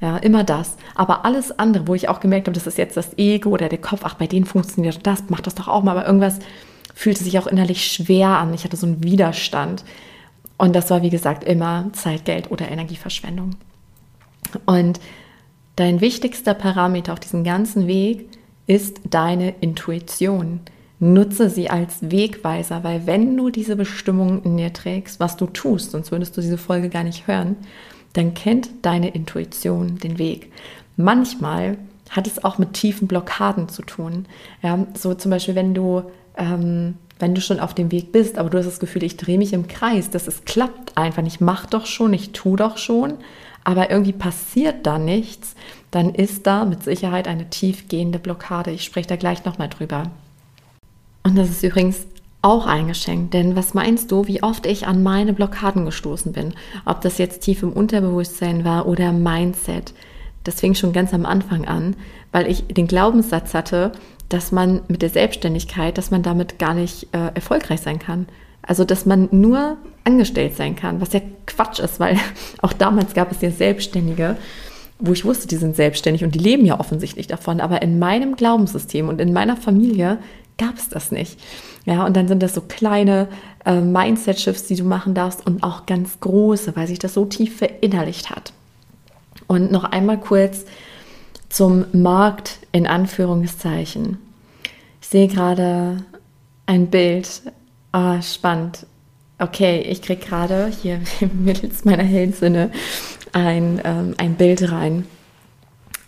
Ja, 0.00 0.16
immer 0.16 0.44
das. 0.44 0.78
Aber 0.94 1.26
alles 1.26 1.58
andere, 1.58 1.88
wo 1.88 1.94
ich 1.94 2.08
auch 2.08 2.20
gemerkt 2.20 2.46
habe, 2.46 2.54
das 2.54 2.66
ist 2.66 2.78
jetzt 2.78 2.96
das 2.96 3.18
Ego 3.18 3.50
oder 3.50 3.68
der 3.68 3.80
Kopf, 3.80 4.00
ach, 4.04 4.14
bei 4.14 4.26
denen 4.26 4.46
funktioniert 4.46 5.06
das, 5.06 5.24
mach 5.28 5.40
das 5.40 5.56
doch 5.56 5.68
auch 5.68 5.82
mal, 5.82 5.90
aber 5.90 6.06
irgendwas 6.06 6.38
fühlte 6.98 7.22
sich 7.22 7.38
auch 7.38 7.46
innerlich 7.46 7.92
schwer 7.92 8.30
an. 8.30 8.52
Ich 8.54 8.64
hatte 8.64 8.76
so 8.76 8.84
einen 8.84 9.04
Widerstand. 9.04 9.84
Und 10.56 10.74
das 10.74 10.90
war, 10.90 11.00
wie 11.00 11.10
gesagt, 11.10 11.44
immer 11.44 11.90
Zeit, 11.92 12.24
Geld 12.24 12.50
oder 12.50 12.68
Energieverschwendung. 12.68 13.54
Und 14.66 14.98
dein 15.76 16.00
wichtigster 16.00 16.54
Parameter 16.54 17.12
auf 17.12 17.20
diesem 17.20 17.44
ganzen 17.44 17.86
Weg 17.86 18.28
ist 18.66 19.00
deine 19.10 19.54
Intuition. 19.60 20.58
Nutze 20.98 21.50
sie 21.50 21.70
als 21.70 21.98
Wegweiser, 22.00 22.82
weil 22.82 23.06
wenn 23.06 23.36
du 23.36 23.50
diese 23.50 23.76
Bestimmung 23.76 24.42
in 24.42 24.56
dir 24.56 24.72
trägst, 24.72 25.20
was 25.20 25.36
du 25.36 25.46
tust, 25.46 25.92
sonst 25.92 26.10
würdest 26.10 26.36
du 26.36 26.40
diese 26.40 26.58
Folge 26.58 26.88
gar 26.88 27.04
nicht 27.04 27.28
hören, 27.28 27.54
dann 28.14 28.34
kennt 28.34 28.70
deine 28.82 29.10
Intuition 29.10 29.98
den 29.98 30.18
Weg. 30.18 30.50
Manchmal 30.96 31.78
hat 32.10 32.26
es 32.26 32.42
auch 32.42 32.58
mit 32.58 32.72
tiefen 32.72 33.06
Blockaden 33.06 33.68
zu 33.68 33.82
tun. 33.82 34.26
Ja, 34.62 34.84
so 34.94 35.14
zum 35.14 35.30
Beispiel, 35.30 35.54
wenn 35.54 35.74
du 35.74 36.02
ähm, 36.38 36.94
wenn 37.18 37.34
du 37.34 37.40
schon 37.40 37.60
auf 37.60 37.74
dem 37.74 37.90
Weg 37.90 38.12
bist, 38.12 38.38
aber 38.38 38.48
du 38.50 38.58
hast 38.58 38.66
das 38.66 38.80
Gefühl, 38.80 39.02
ich 39.02 39.16
drehe 39.16 39.38
mich 39.38 39.52
im 39.52 39.68
Kreis, 39.68 40.10
dass 40.10 40.28
es 40.28 40.44
klappt 40.44 40.96
einfach 40.96 41.22
nicht, 41.22 41.40
mach 41.40 41.66
doch 41.66 41.86
schon, 41.86 42.12
ich 42.12 42.32
tu 42.32 42.56
doch 42.56 42.78
schon, 42.78 43.14
aber 43.64 43.90
irgendwie 43.90 44.12
passiert 44.12 44.86
da 44.86 44.98
nichts, 44.98 45.54
dann 45.90 46.14
ist 46.14 46.46
da 46.46 46.64
mit 46.64 46.82
Sicherheit 46.84 47.28
eine 47.28 47.50
tiefgehende 47.50 48.18
Blockade. 48.18 48.70
Ich 48.70 48.84
spreche 48.84 49.08
da 49.08 49.16
gleich 49.16 49.44
nochmal 49.44 49.68
drüber. 49.68 50.04
Und 51.22 51.36
das 51.36 51.50
ist 51.50 51.62
übrigens 51.62 52.06
auch 52.40 52.66
eingeschenkt. 52.66 53.34
Denn 53.34 53.56
was 53.56 53.74
meinst 53.74 54.10
du, 54.10 54.26
wie 54.26 54.42
oft 54.42 54.66
ich 54.66 54.86
an 54.86 55.02
meine 55.02 55.32
Blockaden 55.32 55.84
gestoßen 55.84 56.32
bin? 56.32 56.54
Ob 56.84 57.00
das 57.00 57.18
jetzt 57.18 57.40
tief 57.40 57.62
im 57.62 57.72
Unterbewusstsein 57.72 58.64
war 58.64 58.86
oder 58.86 59.12
Mindset. 59.12 59.92
Das 60.44 60.60
fing 60.60 60.74
schon 60.74 60.92
ganz 60.92 61.12
am 61.12 61.26
Anfang 61.26 61.66
an, 61.66 61.96
weil 62.32 62.46
ich 62.50 62.66
den 62.68 62.86
Glaubenssatz 62.86 63.54
hatte, 63.54 63.92
dass 64.28 64.52
man 64.52 64.82
mit 64.88 65.02
der 65.02 65.10
Selbstständigkeit, 65.10 65.96
dass 65.98 66.10
man 66.10 66.22
damit 66.22 66.58
gar 66.58 66.74
nicht 66.74 67.08
äh, 67.12 67.34
erfolgreich 67.34 67.80
sein 67.80 67.98
kann. 67.98 68.26
Also, 68.62 68.84
dass 68.84 69.06
man 69.06 69.28
nur 69.30 69.78
angestellt 70.04 70.56
sein 70.56 70.76
kann, 70.76 71.00
was 71.00 71.12
ja 71.12 71.20
Quatsch 71.46 71.78
ist, 71.78 72.00
weil 72.00 72.18
auch 72.62 72.72
damals 72.72 73.14
gab 73.14 73.32
es 73.32 73.40
ja 73.40 73.50
Selbstständige, 73.50 74.36
wo 74.98 75.12
ich 75.12 75.24
wusste, 75.24 75.46
die 75.46 75.56
sind 75.56 75.76
selbstständig 75.76 76.24
und 76.24 76.34
die 76.34 76.40
leben 76.40 76.64
ja 76.64 76.78
offensichtlich 76.78 77.26
davon. 77.26 77.60
Aber 77.60 77.82
in 77.82 77.98
meinem 77.98 78.36
Glaubenssystem 78.36 79.08
und 79.08 79.20
in 79.20 79.32
meiner 79.32 79.56
Familie 79.56 80.18
gab 80.58 80.76
es 80.76 80.88
das 80.88 81.12
nicht. 81.12 81.38
Ja, 81.86 82.04
und 82.04 82.16
dann 82.16 82.28
sind 82.28 82.42
das 82.42 82.54
so 82.54 82.60
kleine 82.60 83.28
äh, 83.64 83.80
Mindset-Shifts, 83.80 84.66
die 84.66 84.76
du 84.76 84.84
machen 84.84 85.14
darfst 85.14 85.46
und 85.46 85.62
auch 85.62 85.86
ganz 85.86 86.20
große, 86.20 86.76
weil 86.76 86.86
sich 86.86 86.98
das 86.98 87.14
so 87.14 87.24
tief 87.24 87.58
verinnerlicht 87.58 88.30
hat. 88.30 88.52
Und 89.46 89.72
noch 89.72 89.84
einmal 89.84 90.18
kurz 90.18 90.66
zum 91.48 91.86
Markt 91.92 92.58
in 92.72 92.86
Anführungszeichen. 92.86 94.18
Ich 95.00 95.08
sehe 95.08 95.28
gerade 95.28 96.04
ein 96.66 96.88
Bild. 96.88 97.42
Ah, 97.92 98.20
spannend. 98.20 98.86
Okay, 99.38 99.80
ich 99.80 100.02
kriege 100.02 100.24
gerade 100.24 100.66
hier 100.66 101.00
mittels 101.32 101.84
meiner 101.84 102.02
hellen 102.02 102.32
Sinne 102.32 102.70
ein, 103.32 103.80
ähm, 103.84 104.14
ein 104.18 104.34
Bild 104.34 104.70
rein. 104.70 105.06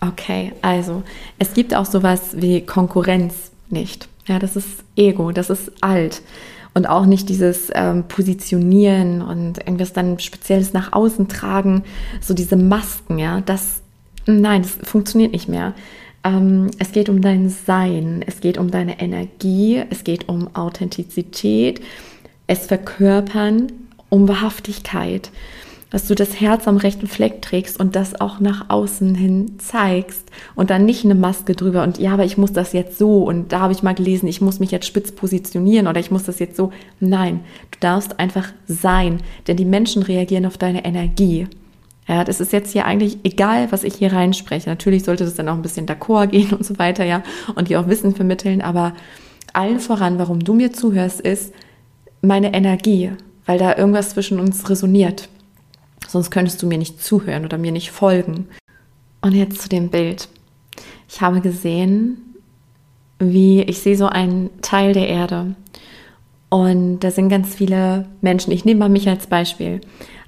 Okay, 0.00 0.53
also 0.62 1.03
es 1.38 1.53
gibt 1.53 1.74
auch 1.74 1.85
sowas 1.85 2.31
wie 2.35 2.62
Konkurrenz 2.62 3.50
nicht. 3.68 4.09
Ja, 4.26 4.38
das 4.38 4.57
ist 4.57 4.85
Ego, 4.96 5.31
das 5.31 5.50
ist 5.50 5.72
alt. 5.83 6.22
Und 6.72 6.88
auch 6.88 7.05
nicht 7.05 7.29
dieses 7.29 7.70
ähm, 7.74 8.05
Positionieren 8.05 9.22
und 9.22 9.59
irgendwas 9.59 9.92
dann 9.92 10.18
Spezielles 10.18 10.72
nach 10.72 10.92
außen 10.92 11.29
tragen, 11.29 11.83
so 12.20 12.33
diese 12.33 12.57
Masken, 12.57 13.18
ja, 13.18 13.40
das, 13.40 13.79
nein, 14.36 14.62
das 14.62 14.78
funktioniert 14.88 15.32
nicht 15.32 15.48
mehr. 15.48 15.74
Ähm, 16.24 16.70
es 16.78 16.92
geht 16.92 17.08
um 17.08 17.22
dein 17.22 17.48
Sein, 17.48 18.22
es 18.26 18.40
geht 18.40 18.58
um 18.58 18.70
deine 18.70 19.00
Energie, 19.00 19.82
es 19.90 20.04
geht 20.04 20.28
um 20.28 20.54
Authentizität, 20.54 21.80
es 22.46 22.66
verkörpern, 22.66 23.72
um 24.08 24.28
Wahrhaftigkeit 24.28 25.30
dass 25.90 26.06
du 26.06 26.14
das 26.14 26.40
Herz 26.40 26.66
am 26.68 26.76
rechten 26.76 27.08
Fleck 27.08 27.42
trägst 27.42 27.78
und 27.78 27.96
das 27.96 28.20
auch 28.20 28.40
nach 28.40 28.70
außen 28.70 29.14
hin 29.14 29.58
zeigst 29.58 30.30
und 30.54 30.70
dann 30.70 30.86
nicht 30.86 31.04
eine 31.04 31.16
Maske 31.16 31.54
drüber 31.54 31.82
und 31.82 31.98
ja, 31.98 32.12
aber 32.12 32.24
ich 32.24 32.38
muss 32.38 32.52
das 32.52 32.72
jetzt 32.72 32.96
so 32.96 33.24
und 33.24 33.52
da 33.52 33.60
habe 33.60 33.72
ich 33.72 33.82
mal 33.82 33.94
gelesen, 33.94 34.28
ich 34.28 34.40
muss 34.40 34.60
mich 34.60 34.70
jetzt 34.70 34.86
spitz 34.86 35.12
positionieren 35.12 35.88
oder 35.88 36.00
ich 36.00 36.10
muss 36.10 36.24
das 36.24 36.38
jetzt 36.38 36.56
so. 36.56 36.72
Nein, 37.00 37.40
du 37.72 37.78
darfst 37.80 38.18
einfach 38.20 38.48
sein, 38.66 39.20
denn 39.48 39.56
die 39.56 39.64
Menschen 39.64 40.02
reagieren 40.02 40.46
auf 40.46 40.58
deine 40.58 40.84
Energie. 40.84 41.48
Ja, 42.11 42.25
das 42.25 42.40
ist 42.40 42.53
jetzt 42.53 42.73
hier 42.73 42.87
eigentlich 42.87 43.18
egal, 43.23 43.70
was 43.70 43.85
ich 43.85 43.94
hier 43.94 44.12
reinspreche. 44.12 44.68
Natürlich 44.68 45.05
sollte 45.05 45.25
das 45.25 45.35
dann 45.35 45.49
auch 45.49 45.55
ein 45.55 45.62
bisschen 45.62 45.87
d'accord 45.87 46.27
gehen 46.27 46.53
und 46.59 46.66
so 46.66 46.77
weiter, 46.77 47.05
ja, 47.05 47.23
und 47.55 47.68
dir 47.68 47.81
auch 47.81 47.87
Wissen 47.87 48.16
vermitteln, 48.16 48.62
aber 48.62 48.94
allen 49.53 49.79
voran, 49.79 50.18
warum 50.18 50.40
du 50.40 50.55
mir 50.55 50.73
zuhörst, 50.73 51.20
ist 51.20 51.55
meine 52.20 52.53
Energie, 52.53 53.12
weil 53.46 53.59
da 53.59 53.77
irgendwas 53.77 54.11
zwischen 54.11 54.40
uns 54.40 54.68
resoniert. 54.68 55.29
Sonst 56.09 56.33
könntest 56.33 56.61
du 56.61 56.66
mir 56.66 56.79
nicht 56.79 57.01
zuhören 57.01 57.44
oder 57.44 57.59
mir 57.59 57.70
nicht 57.70 57.92
folgen. 57.92 58.49
Und 59.20 59.33
jetzt 59.33 59.62
zu 59.62 59.68
dem 59.68 59.88
Bild. 59.88 60.29
Ich 61.09 61.20
habe 61.20 61.40
gesehen, 61.40 62.35
wie 63.20 63.62
ich 63.62 63.79
sehe 63.79 63.96
so 63.96 64.07
einen 64.07 64.51
Teil 64.62 64.94
der 64.94 65.09
Erde. 65.09 65.55
Und 66.49 67.01
da 67.01 67.12
sind 67.12 67.29
ganz 67.29 67.55
viele 67.55 68.07
Menschen. 68.20 68.53
Ich 68.53 68.64
nehme 68.64 68.81
mal 68.81 68.88
mich 68.88 69.09
als 69.09 69.29
Beispiel. 69.29 69.81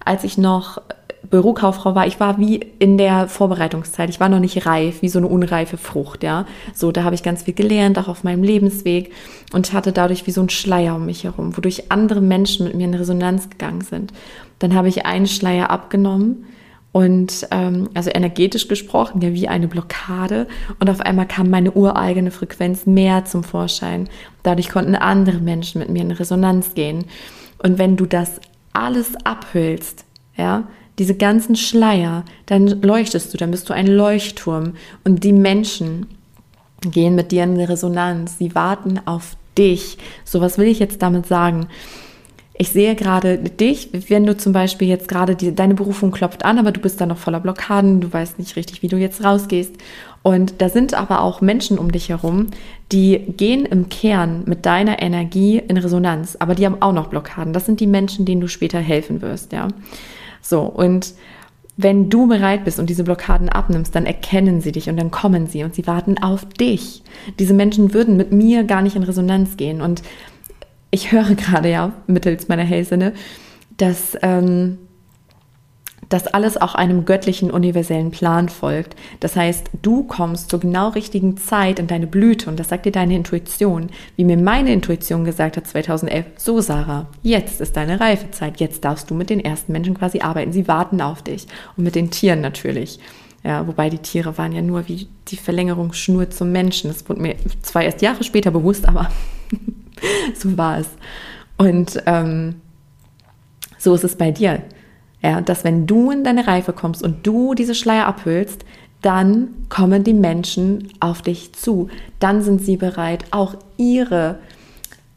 Als 0.05 0.23
ich 0.23 0.39
noch 0.39 0.81
Bürokauffrau 1.31 1.95
war, 1.95 2.07
ich 2.07 2.21
war 2.21 2.39
wie 2.39 2.61
in 2.79 2.99
der 2.99 3.29
Vorbereitungszeit. 3.29 4.11
Ich 4.11 4.21
war 4.21 4.29
noch 4.29 4.41
nicht 4.41 4.67
reif, 4.67 5.03
wie 5.03 5.09
so 5.09 5.19
eine 5.19 5.29
unreife 5.29 5.77
Frucht, 5.77 6.23
ja. 6.23 6.47
So, 6.75 6.93
da 6.93 7.05
habe 7.05 7.15
ich 7.15 7.23
ganz 7.23 7.45
viel 7.45 7.55
gelernt, 7.55 7.99
auch 7.99 8.09
auf 8.09 8.25
meinem 8.25 8.43
Lebensweg 8.43 9.13
und 9.53 9.73
hatte 9.73 9.93
dadurch 9.93 10.27
wie 10.27 10.33
so 10.33 10.43
ein 10.43 10.51
Schleier 10.51 10.97
um 10.97 11.07
mich 11.07 11.25
herum, 11.25 11.57
wodurch 11.57 11.91
andere 11.91 12.21
Menschen 12.21 12.67
mit 12.67 12.75
mir 12.75 12.85
in 12.85 12.95
Resonanz 12.95 13.51
gegangen 13.51 13.83
sind. 13.83 14.13
Dann 14.59 14.75
habe 14.75 14.89
ich 14.89 15.07
einen 15.07 15.27
Schleier 15.27 15.71
abgenommen 15.71 16.45
und 16.93 17.49
ähm, 17.51 17.89
also 17.95 18.11
energetisch 18.11 18.69
gesprochen, 18.69 19.23
ja 19.23 19.33
wie 19.33 19.49
eine 19.49 19.67
Blockade. 19.67 20.47
Und 20.79 20.91
auf 20.91 21.01
einmal 21.01 21.27
kam 21.27 21.49
meine 21.49 21.73
ureigene 21.73 22.31
Frequenz 22.31 22.85
mehr 22.85 23.25
zum 23.25 23.45
Vorschein. 23.45 24.09
Dadurch 24.43 24.69
konnten 24.69 24.95
andere 24.95 25.39
Menschen 25.39 25.79
mit 25.79 25.89
mir 25.89 26.03
in 26.03 26.11
Resonanz 26.11 26.75
gehen. 26.75 27.07
Und 27.63 27.79
wenn 27.79 27.97
du 27.97 28.05
das 28.05 28.41
alles 28.75 29.17
abhüllst, 29.25 30.05
ja, 30.37 30.65
diese 30.99 31.15
ganzen 31.15 31.57
Schleier, 31.57 32.25
dann 32.47 32.67
leuchtest 32.67 33.33
du, 33.33 33.39
dann 33.39 33.51
bist 33.51 33.69
du 33.69 33.73
ein 33.73 33.87
Leuchtturm. 33.87 34.75
Und 35.05 35.25
die 35.25 35.33
Menschen 35.33 36.07
gehen 36.83 37.15
mit 37.15 37.33
dir 37.33 37.45
in 37.45 37.59
Resonanz. 37.59 38.39
Sie 38.39 38.55
warten 38.55 39.01
auf 39.05 39.37
dich. 39.57 39.99
So 40.25 40.41
was 40.41 40.59
will 40.59 40.67
ich 40.67 40.79
jetzt 40.79 41.03
damit 41.03 41.27
sagen? 41.27 41.69
ich 42.63 42.69
sehe 42.69 42.95
gerade 42.95 43.39
dich, 43.39 43.89
wenn 44.09 44.25
du 44.25 44.37
zum 44.37 44.53
Beispiel 44.53 44.87
jetzt 44.87 45.09
gerade 45.09 45.35
die, 45.35 45.53
deine 45.53 45.75
Berufung 45.75 46.13
klopft 46.13 46.45
an, 46.45 46.59
aber 46.59 46.71
du 46.71 46.81
bist 46.81 47.01
da 47.01 47.07
noch 47.07 47.17
voller 47.17 47.41
Blockaden, 47.41 48.01
du 48.01 48.13
weißt 48.13 48.39
nicht 48.39 48.55
richtig, 48.55 48.83
wie 48.83 48.89
du 48.89 48.97
jetzt 48.97 49.25
rausgehst. 49.25 49.75
Und 50.23 50.55
da 50.59 50.69
sind 50.69 50.95
aber 50.95 51.23
auch 51.23 51.41
Menschen 51.41 51.77
um 51.77 51.91
dich 51.91 52.11
herum, 52.11 52.47
die 52.93 53.19
gehen 53.37 53.65
im 53.65 53.89
Kern 53.89 54.45
mit 54.47 54.65
deiner 54.65 55.03
Energie 55.03 55.59
in 55.67 55.77
Resonanz, 55.77 56.37
aber 56.39 56.55
die 56.55 56.65
haben 56.65 56.81
auch 56.81 56.93
noch 56.93 57.09
Blockaden. 57.09 57.53
Das 57.53 57.67
sind 57.67 57.81
die 57.81 57.89
Menschen, 57.89 58.27
denen 58.27 58.41
du 58.41 58.49
später 58.49 58.79
helfen 58.79 59.23
wirst, 59.23 59.53
ja. 59.53 59.67
So, 60.43 60.61
und 60.63 61.15
wenn 61.77 62.11
du 62.11 62.29
bereit 62.29 62.65
bist 62.65 62.79
und 62.79 62.91
diese 62.91 63.05
Blockaden 63.05 63.49
abnimmst, 63.49 63.95
dann 63.95 64.05
erkennen 64.05 64.61
sie 64.61 64.73
dich 64.73 64.91
und 64.91 64.99
dann 64.99 65.11
kommen 65.11 65.47
sie 65.47 65.65
und 65.65 65.75
sie 65.75 65.87
warten 65.87 66.19
auf 66.19 66.45
dich. 66.45 67.03
Diese 67.39 67.55
Menschen 67.55 67.95
würden 67.95 68.17
mit 68.17 68.31
mir 68.31 68.65
gar 68.65 68.83
nicht 68.83 68.97
in 68.97 69.03
Resonanz 69.03 69.57
gehen. 69.57 69.81
Und 69.81 70.03
ich 70.91 71.13
höre 71.13 71.35
gerade 71.35 71.71
ja 71.71 71.93
mittels 72.07 72.49
meiner 72.49 72.65
Hellsinne, 72.65 73.15
dass 73.79 74.19
ähm, 74.23 74.79
das 76.13 76.27
alles 76.27 76.61
auch 76.61 76.75
einem 76.75 77.05
göttlichen 77.05 77.51
universellen 77.51 78.11
Plan 78.11 78.49
folgt. 78.49 78.97
Das 79.21 79.37
heißt, 79.37 79.71
du 79.81 80.05
kommst 80.05 80.51
zur 80.51 80.61
genau 80.61 80.91
richtigen 80.91 81.37
Zeit 81.37 81.79
in 81.79 81.87
deine 81.87 82.07
Blüte 82.07 82.51
und 82.51 82.61
das 82.61 82.69
sagt 82.69 82.87
dir 82.87 82.93
deine 82.93 83.17
Intuition. 83.17 83.91
Wie 84.17 84.25
mir 84.25 84.37
meine 84.37 84.73
Intuition 84.73 85.25
gesagt 85.25 85.57
hat 85.57 85.67
2011, 85.67 86.27
so 86.37 86.61
Sarah, 86.61 87.07
jetzt 87.23 87.61
ist 87.61 87.77
deine 87.77 88.01
Reifezeit, 88.01 88.61
jetzt 88.61 88.85
darfst 88.85 89.11
du 89.11 89.15
mit 89.15 89.31
den 89.31 89.41
ersten 89.41 89.73
Menschen 89.73 89.95
quasi 89.97 90.21
arbeiten. 90.21 90.53
Sie 90.53 90.69
warten 90.69 91.01
auf 91.01 91.23
dich 91.23 91.47
und 91.77 91.85
mit 91.85 91.95
den 91.95 92.11
Tieren 92.11 92.41
natürlich. 92.41 92.99
Ja, 93.45 93.67
wobei 93.67 93.91
die 93.91 93.99
Tiere 93.99 94.39
waren 94.39 94.53
ja 94.53 94.63
nur 94.63 94.87
wie 94.89 95.09
die 95.29 95.37
Verlängerungsschnur 95.37 96.31
zum 96.31 96.53
Menschen. 96.53 96.89
Das 96.91 97.09
wurde 97.09 97.23
mir 97.23 97.37
zwar 97.63 97.83
erst 97.83 98.03
Jahre 98.03 98.23
später 98.23 98.51
bewusst, 98.51 98.87
aber 98.87 99.11
so 100.35 100.57
war 100.57 100.79
es. 100.79 100.89
Und 101.57 102.03
ähm, 102.07 102.61
so 103.79 103.95
ist 103.95 104.05
es 104.05 104.17
bei 104.17 104.31
dir. 104.31 104.63
Ja, 105.23 105.41
dass 105.41 105.65
wenn 105.65 105.87
du 105.87 106.11
in 106.11 106.25
deine 106.25 106.47
Reife 106.47 106.73
kommst 106.73 107.03
und 107.03 107.27
du 107.27 107.55
diese 107.55 107.75
Schleier 107.75 108.07
abhüllst, 108.07 108.65
dann 109.03 109.49
kommen 109.69 110.05
die 110.05 110.15
Menschen 110.15 110.89
auf 111.01 111.23
dich 111.23 111.53
zu. 111.53 111.89
Dann 112.19 112.43
sind 112.43 112.63
sie 112.63 112.77
bereit, 112.77 113.25
auch 113.31 113.57
ihre 113.77 114.39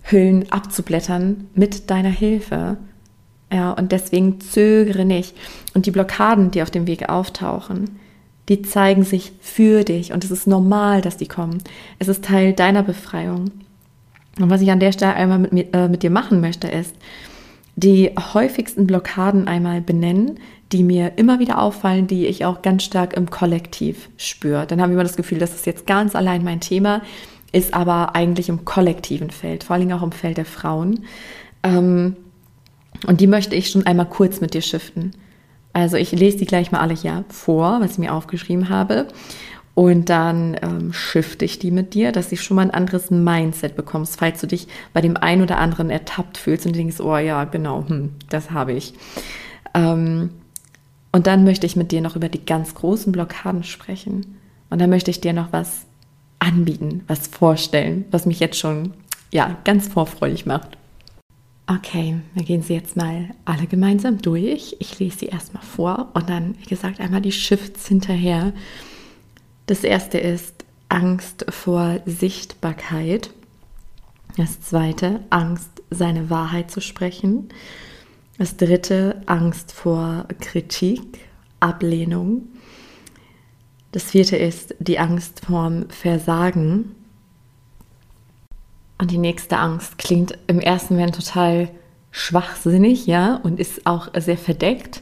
Hüllen 0.03 0.51
abzublättern 0.51 1.47
mit 1.53 1.89
deiner 1.89 2.09
Hilfe. 2.09 2.77
Ja, 3.51 3.71
und 3.71 3.91
deswegen 3.91 4.41
zögere 4.41 5.05
nicht. 5.05 5.35
Und 5.73 5.85
die 5.85 5.91
Blockaden, 5.91 6.51
die 6.51 6.61
auf 6.61 6.71
dem 6.71 6.87
Weg 6.87 7.09
auftauchen, 7.09 7.99
die 8.49 8.61
zeigen 8.61 9.03
sich 9.03 9.33
für 9.41 9.83
dich 9.83 10.13
und 10.13 10.23
es 10.23 10.31
ist 10.31 10.45
normal, 10.45 11.01
dass 11.01 11.17
die 11.17 11.27
kommen. 11.27 11.63
Es 11.97 12.07
ist 12.07 12.25
Teil 12.25 12.53
deiner 12.53 12.83
Befreiung. 12.83 13.51
Und 14.39 14.49
was 14.49 14.61
ich 14.61 14.71
an 14.71 14.79
der 14.79 14.91
Stelle 14.91 15.15
einmal 15.15 15.39
mit, 15.39 15.53
mir, 15.53 15.73
äh, 15.73 15.87
mit 15.87 16.03
dir 16.03 16.11
machen 16.11 16.41
möchte, 16.41 16.67
ist, 16.67 16.95
die 17.75 18.11
häufigsten 18.33 18.87
Blockaden 18.87 19.47
einmal 19.47 19.81
benennen, 19.81 20.39
die 20.71 20.83
mir 20.83 21.17
immer 21.17 21.39
wieder 21.39 21.61
auffallen, 21.61 22.07
die 22.07 22.25
ich 22.25 22.45
auch 22.45 22.61
ganz 22.61 22.83
stark 22.83 23.15
im 23.15 23.29
Kollektiv 23.29 24.09
spüre. 24.17 24.65
Dann 24.65 24.81
habe 24.81 24.91
ich 24.91 24.95
immer 24.95 25.03
das 25.03 25.17
Gefühl, 25.17 25.37
das 25.37 25.53
ist 25.53 25.65
jetzt 25.65 25.85
ganz 25.85 26.15
allein 26.15 26.43
mein 26.43 26.61
Thema, 26.61 27.01
ist 27.51 27.73
aber 27.73 28.15
eigentlich 28.15 28.49
im 28.49 28.65
kollektiven 28.65 29.29
Feld, 29.29 29.63
vor 29.63 29.75
allem 29.75 29.91
auch 29.91 30.03
im 30.03 30.11
Feld 30.11 30.37
der 30.37 30.45
Frauen. 30.45 31.05
Ähm, 31.63 32.15
und 33.07 33.21
die 33.21 33.27
möchte 33.27 33.55
ich 33.55 33.69
schon 33.69 33.85
einmal 33.85 34.07
kurz 34.07 34.41
mit 34.41 34.53
dir 34.53 34.61
shiften. 34.61 35.11
Also 35.73 35.97
ich 35.97 36.11
lese 36.13 36.37
die 36.37 36.45
gleich 36.45 36.71
mal 36.71 36.79
alle 36.79 36.93
hier 36.93 37.25
vor, 37.29 37.81
was 37.81 37.93
ich 37.93 37.97
mir 37.97 38.13
aufgeschrieben 38.13 38.69
habe. 38.69 39.07
Und 39.75 40.09
dann 40.09 40.57
ähm, 40.61 40.93
shifte 40.93 41.43
ich 41.43 41.59
die 41.59 41.69
mit 41.69 41.93
dir, 41.93 42.13
dass 42.13 42.29
du 42.29 42.37
schon 42.37 42.55
mal 42.55 42.61
ein 42.63 42.71
anderes 42.71 43.11
Mindset 43.11 43.75
bekommst, 43.75 44.17
falls 44.17 44.39
du 44.39 44.47
dich 44.47 44.67
bei 44.93 45.01
dem 45.01 45.17
einen 45.17 45.41
oder 45.41 45.57
anderen 45.57 45.89
ertappt 45.89 46.37
fühlst 46.37 46.65
und 46.65 46.75
denkst, 46.75 47.01
oh 47.01 47.17
ja, 47.17 47.43
genau, 47.43 47.85
hm, 47.87 48.13
das 48.29 48.51
habe 48.51 48.71
ich. 48.71 48.93
Ähm, 49.73 50.29
und 51.11 51.27
dann 51.27 51.43
möchte 51.43 51.65
ich 51.65 51.75
mit 51.75 51.91
dir 51.91 52.01
noch 52.01 52.15
über 52.15 52.29
die 52.29 52.45
ganz 52.45 52.73
großen 52.73 53.11
Blockaden 53.11 53.63
sprechen. 53.63 54.37
Und 54.69 54.79
dann 54.79 54.89
möchte 54.89 55.11
ich 55.11 55.21
dir 55.21 55.33
noch 55.33 55.51
was 55.51 55.85
anbieten, 56.39 57.03
was 57.07 57.27
vorstellen, 57.27 58.05
was 58.11 58.25
mich 58.25 58.39
jetzt 58.39 58.57
schon 58.57 58.93
ja, 59.31 59.57
ganz 59.65 59.89
vorfreudig 59.89 60.45
macht. 60.45 60.77
Okay, 61.67 62.15
wir 62.33 62.43
gehen 62.43 62.61
sie 62.61 62.75
jetzt 62.75 62.95
mal 62.95 63.29
alle 63.43 63.65
gemeinsam 63.65 64.21
durch. 64.21 64.75
Ich 64.79 64.99
lese 64.99 65.19
sie 65.19 65.25
erstmal 65.25 65.63
vor 65.63 66.11
und 66.13 66.29
dann, 66.29 66.55
wie 66.61 66.69
gesagt, 66.69 66.99
einmal 66.99 67.21
die 67.21 67.31
Shifts 67.31 67.87
hinterher. 67.87 68.53
Das 69.65 69.83
erste 69.83 70.19
ist 70.19 70.63
Angst 70.89 71.45
vor 71.49 71.99
Sichtbarkeit. 72.05 73.31
Das 74.37 74.61
zweite, 74.61 75.21
Angst, 75.29 75.81
seine 75.89 76.29
Wahrheit 76.29 76.69
zu 76.69 76.81
sprechen. 76.81 77.49
Das 78.37 78.57
dritte, 78.57 79.21
Angst 79.25 79.71
vor 79.71 80.27
Kritik, 80.39 81.19
Ablehnung. 81.59 82.47
Das 83.91 84.03
vierte 84.11 84.35
ist 84.35 84.75
die 84.79 84.99
Angst 84.99 85.45
vorm 85.45 85.89
Versagen. 85.89 86.93
Und 88.97 89.09
die 89.09 89.17
nächste 89.17 89.57
Angst 89.57 89.97
klingt 89.97 90.37
im 90.47 90.59
ersten 90.59 90.95
Moment 90.95 91.15
total 91.15 91.69
schwachsinnig, 92.11 93.07
ja, 93.07 93.35
und 93.37 93.59
ist 93.59 93.85
auch 93.87 94.09
sehr 94.17 94.37
verdeckt. 94.37 95.01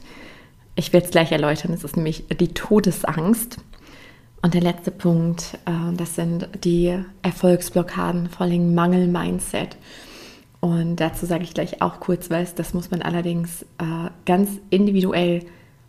Ich 0.74 0.92
werde 0.92 1.06
es 1.06 1.12
gleich 1.12 1.32
erläutern. 1.32 1.72
Es 1.72 1.84
ist 1.84 1.96
nämlich 1.96 2.24
die 2.28 2.54
Todesangst. 2.54 3.58
Und 4.44 4.52
der 4.52 4.60
letzte 4.60 4.90
Punkt, 4.90 5.58
äh, 5.64 5.96
das 5.96 6.16
sind 6.16 6.50
die 6.64 6.94
Erfolgsblockaden, 7.22 8.28
vor 8.28 8.44
allem 8.44 8.74
Mangel-Mindset. 8.74 9.78
Und 10.60 10.96
dazu 10.96 11.24
sage 11.24 11.44
ich 11.44 11.54
gleich 11.54 11.80
auch 11.80 11.98
kurz 11.98 12.28
was. 12.28 12.54
Das 12.54 12.74
muss 12.74 12.90
man 12.90 13.00
allerdings 13.00 13.62
äh, 13.78 14.10
ganz 14.26 14.50
individuell 14.68 15.40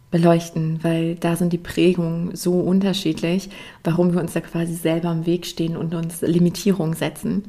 beleuchten, 0.10 0.80
weil 0.84 1.16
da 1.16 1.36
sind 1.36 1.52
die 1.52 1.58
Prägungen 1.58 2.34
so 2.34 2.54
unterschiedlich, 2.62 3.50
warum 3.84 4.14
wir 4.14 4.22
uns 4.22 4.32
da 4.32 4.40
quasi 4.40 4.74
selber 4.74 5.12
im 5.12 5.26
Weg 5.26 5.46
stehen 5.46 5.76
und 5.76 5.94
uns 5.94 6.22
Limitierungen 6.22 6.96
setzen. 6.96 7.44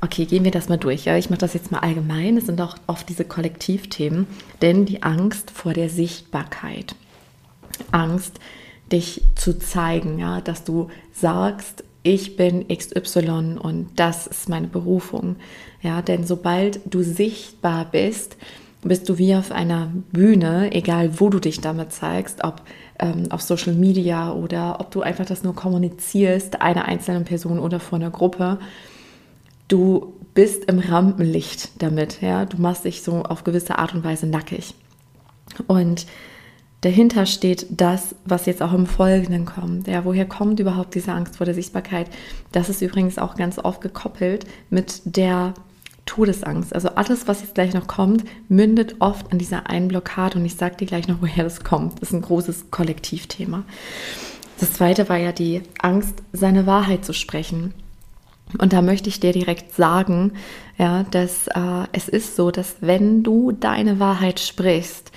Okay, 0.00 0.26
gehen 0.26 0.44
wir 0.44 0.52
das 0.52 0.68
mal 0.68 0.78
durch. 0.78 1.08
Ich 1.08 1.28
mache 1.28 1.40
das 1.40 1.54
jetzt 1.54 1.72
mal 1.72 1.80
allgemein. 1.80 2.36
Es 2.36 2.46
sind 2.46 2.60
auch 2.60 2.76
oft 2.86 3.08
diese 3.08 3.24
Kollektivthemen, 3.24 4.28
denn 4.62 4.84
die 4.84 5.02
Angst 5.02 5.50
vor 5.50 5.72
der 5.72 5.88
Sichtbarkeit. 5.88 6.94
Angst, 7.90 8.38
dich 8.92 9.22
zu 9.34 9.58
zeigen, 9.58 10.18
ja, 10.18 10.40
dass 10.40 10.64
du 10.64 10.88
sagst, 11.12 11.84
ich 12.02 12.36
bin 12.36 12.66
XY 12.68 13.58
und 13.60 13.88
das 13.96 14.26
ist 14.26 14.48
meine 14.48 14.68
Berufung. 14.68 15.36
Ja, 15.82 16.02
denn 16.02 16.24
sobald 16.24 16.80
du 16.86 17.02
sichtbar 17.02 17.86
bist, 17.90 18.36
bist 18.82 19.08
du 19.08 19.18
wie 19.18 19.34
auf 19.34 19.50
einer 19.50 19.90
Bühne, 20.12 20.72
egal 20.72 21.18
wo 21.18 21.28
du 21.28 21.40
dich 21.40 21.60
damit 21.60 21.92
zeigst, 21.92 22.44
ob 22.44 22.62
ähm, 23.00 23.24
auf 23.30 23.42
Social 23.42 23.74
Media 23.74 24.32
oder 24.32 24.78
ob 24.78 24.92
du 24.92 25.02
einfach 25.02 25.26
das 25.26 25.42
nur 25.42 25.54
kommunizierst, 25.54 26.60
einer 26.60 26.84
einzelnen 26.84 27.24
Person 27.24 27.58
oder 27.58 27.80
vor 27.80 27.98
einer 27.98 28.10
Gruppe 28.10 28.58
du 29.68 30.14
bist 30.34 30.64
im 30.66 30.78
Rampenlicht 30.78 31.82
damit, 31.82 32.20
ja, 32.20 32.44
du 32.44 32.60
machst 32.60 32.84
dich 32.84 33.02
so 33.02 33.22
auf 33.22 33.44
gewisse 33.44 33.78
Art 33.78 33.94
und 33.94 34.04
Weise 34.04 34.26
nackig. 34.26 34.74
Und 35.66 36.06
dahinter 36.80 37.26
steht 37.26 37.66
das, 37.70 38.14
was 38.24 38.46
jetzt 38.46 38.62
auch 38.62 38.72
im 38.72 38.86
Folgenden 38.86 39.44
kommt. 39.44 39.88
Ja, 39.88 40.04
woher 40.04 40.26
kommt 40.26 40.60
überhaupt 40.60 40.94
diese 40.94 41.12
Angst 41.12 41.36
vor 41.36 41.46
der 41.46 41.54
Sichtbarkeit? 41.54 42.08
Das 42.52 42.68
ist 42.68 42.82
übrigens 42.82 43.18
auch 43.18 43.34
ganz 43.34 43.58
oft 43.58 43.80
gekoppelt 43.80 44.46
mit 44.70 45.02
der 45.04 45.54
Todesangst. 46.06 46.72
Also 46.74 46.90
alles, 46.90 47.26
was 47.26 47.40
jetzt 47.40 47.54
gleich 47.54 47.74
noch 47.74 47.88
kommt, 47.88 48.24
mündet 48.48 48.96
oft 49.00 49.32
an 49.32 49.38
dieser 49.38 49.68
einen 49.68 49.88
Blockade 49.88 50.38
und 50.38 50.44
ich 50.44 50.54
sage 50.54 50.76
dir 50.76 50.86
gleich 50.86 51.08
noch, 51.08 51.20
woher 51.20 51.44
das 51.44 51.64
kommt. 51.64 52.00
Das 52.00 52.10
ist 52.10 52.14
ein 52.14 52.22
großes 52.22 52.70
Kollektivthema. 52.70 53.64
Das 54.58 54.72
zweite 54.72 55.08
war 55.08 55.18
ja 55.18 55.32
die 55.32 55.62
Angst, 55.80 56.22
seine 56.32 56.66
Wahrheit 56.66 57.04
zu 57.04 57.12
sprechen. 57.12 57.74
Und 58.58 58.72
da 58.72 58.80
möchte 58.80 59.08
ich 59.08 59.18
dir 59.18 59.32
direkt 59.32 59.74
sagen, 59.74 60.32
ja, 60.78 61.02
dass 61.10 61.48
äh, 61.48 61.86
es 61.92 62.08
ist 62.08 62.36
so, 62.36 62.52
dass 62.52 62.76
wenn 62.80 63.24
du 63.24 63.50
deine 63.50 63.98
Wahrheit 63.98 64.38
sprichst, 64.38 65.10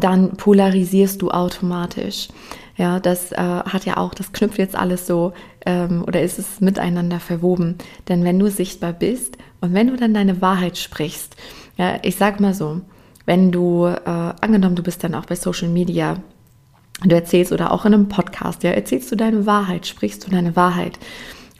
dann 0.00 0.36
polarisierst 0.36 1.20
du 1.22 1.30
automatisch. 1.30 2.28
Ja, 2.76 3.00
das 3.00 3.32
äh, 3.32 3.36
hat 3.36 3.84
ja 3.86 3.96
auch, 3.96 4.14
das 4.14 4.32
knüpft 4.32 4.58
jetzt 4.58 4.76
alles 4.76 5.06
so 5.06 5.32
ähm, 5.66 6.04
oder 6.06 6.22
ist 6.22 6.38
es 6.38 6.60
miteinander 6.60 7.18
verwoben. 7.18 7.76
Denn 8.08 8.22
wenn 8.24 8.38
du 8.38 8.48
sichtbar 8.50 8.92
bist 8.92 9.36
und 9.60 9.74
wenn 9.74 9.88
du 9.88 9.96
dann 9.96 10.14
deine 10.14 10.40
Wahrheit 10.40 10.78
sprichst, 10.78 11.36
ja, 11.76 11.98
ich 12.02 12.16
sag 12.16 12.38
mal 12.38 12.54
so, 12.54 12.80
wenn 13.26 13.50
du, 13.50 13.86
äh, 13.86 13.98
angenommen, 14.08 14.76
du 14.76 14.82
bist 14.82 15.02
dann 15.02 15.14
auch 15.14 15.26
bei 15.26 15.34
Social 15.34 15.68
Media, 15.68 16.16
du 17.02 17.14
erzählst 17.14 17.52
oder 17.52 17.72
auch 17.72 17.84
in 17.84 17.94
einem 17.94 18.08
Podcast, 18.08 18.62
ja, 18.62 18.70
erzählst 18.70 19.10
du 19.10 19.16
deine 19.16 19.44
Wahrheit, 19.44 19.86
sprichst 19.86 20.26
du 20.26 20.30
deine 20.30 20.56
Wahrheit. 20.56 20.98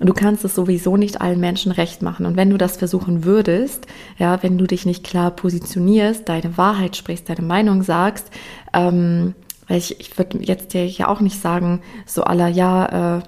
Du 0.01 0.13
kannst 0.13 0.45
es 0.45 0.55
sowieso 0.55 0.97
nicht 0.97 1.21
allen 1.21 1.41
Menschen 1.41 1.73
recht 1.73 2.03
machen. 2.03 2.25
Und 2.25 2.37
wenn 2.37 2.51
du 2.51 2.57
das 2.57 2.77
versuchen 2.77 3.25
würdest, 3.25 3.87
ja, 4.17 4.43
wenn 4.43 4.57
du 4.57 4.67
dich 4.67 4.87
nicht 4.87 5.03
klar 5.03 5.33
positionierst, 5.33 6.29
deine 6.29 6.57
Wahrheit 6.57 6.97
sprichst, 6.97 7.29
deine 7.29 7.43
Meinung 7.43 7.83
sagst, 7.83 8.31
ähm, 8.73 9.35
weil 9.67 9.79
ich, 9.79 9.99
ich 10.01 10.17
würde 10.17 10.39
jetzt 10.41 10.73
dir 10.73 10.87
ja 10.87 11.09
auch 11.09 11.21
nicht 11.21 11.41
sagen, 11.41 11.81
so 12.07 12.23
aller, 12.23 12.49
ja, 12.49 13.19
äh, 13.19 13.23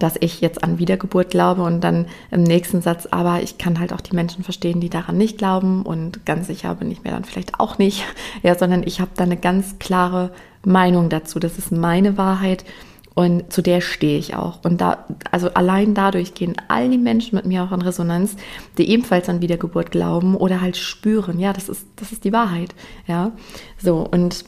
dass 0.00 0.14
ich 0.18 0.40
jetzt 0.40 0.64
an 0.64 0.78
Wiedergeburt 0.78 1.30
glaube 1.30 1.62
und 1.62 1.82
dann 1.82 2.06
im 2.30 2.42
nächsten 2.42 2.80
Satz, 2.80 3.06
aber 3.10 3.42
ich 3.42 3.58
kann 3.58 3.78
halt 3.78 3.92
auch 3.92 4.00
die 4.00 4.16
Menschen 4.16 4.42
verstehen, 4.42 4.80
die 4.80 4.88
daran 4.88 5.18
nicht 5.18 5.38
glauben 5.38 5.82
und 5.82 6.24
ganz 6.24 6.46
sicher 6.46 6.74
bin 6.74 6.90
ich 6.90 7.04
mir 7.04 7.10
dann 7.10 7.24
vielleicht 7.24 7.60
auch 7.60 7.78
nicht, 7.78 8.04
ja, 8.42 8.58
sondern 8.58 8.82
ich 8.82 9.00
habe 9.00 9.10
da 9.14 9.24
eine 9.24 9.36
ganz 9.36 9.78
klare 9.78 10.32
Meinung 10.64 11.10
dazu. 11.10 11.38
Das 11.38 11.58
ist 11.58 11.70
meine 11.70 12.18
Wahrheit 12.18 12.64
und 13.20 13.52
zu 13.52 13.60
der 13.60 13.82
stehe 13.82 14.18
ich 14.18 14.34
auch. 14.34 14.60
Und 14.64 14.80
da, 14.80 15.04
also 15.30 15.52
allein 15.52 15.92
dadurch 15.92 16.32
gehen 16.32 16.56
all 16.68 16.88
die 16.88 16.96
Menschen 16.96 17.36
mit 17.36 17.44
mir 17.44 17.62
auch 17.62 17.72
in 17.72 17.82
Resonanz, 17.82 18.34
die 18.78 18.88
ebenfalls 18.88 19.28
an 19.28 19.42
Wiedergeburt 19.42 19.90
glauben 19.90 20.34
oder 20.34 20.62
halt 20.62 20.78
spüren, 20.78 21.38
ja, 21.38 21.52
das 21.52 21.68
ist, 21.68 21.86
das 21.96 22.12
ist 22.12 22.24
die 22.24 22.32
Wahrheit. 22.32 22.74
Ja, 23.06 23.32
so 23.76 24.08
und 24.10 24.46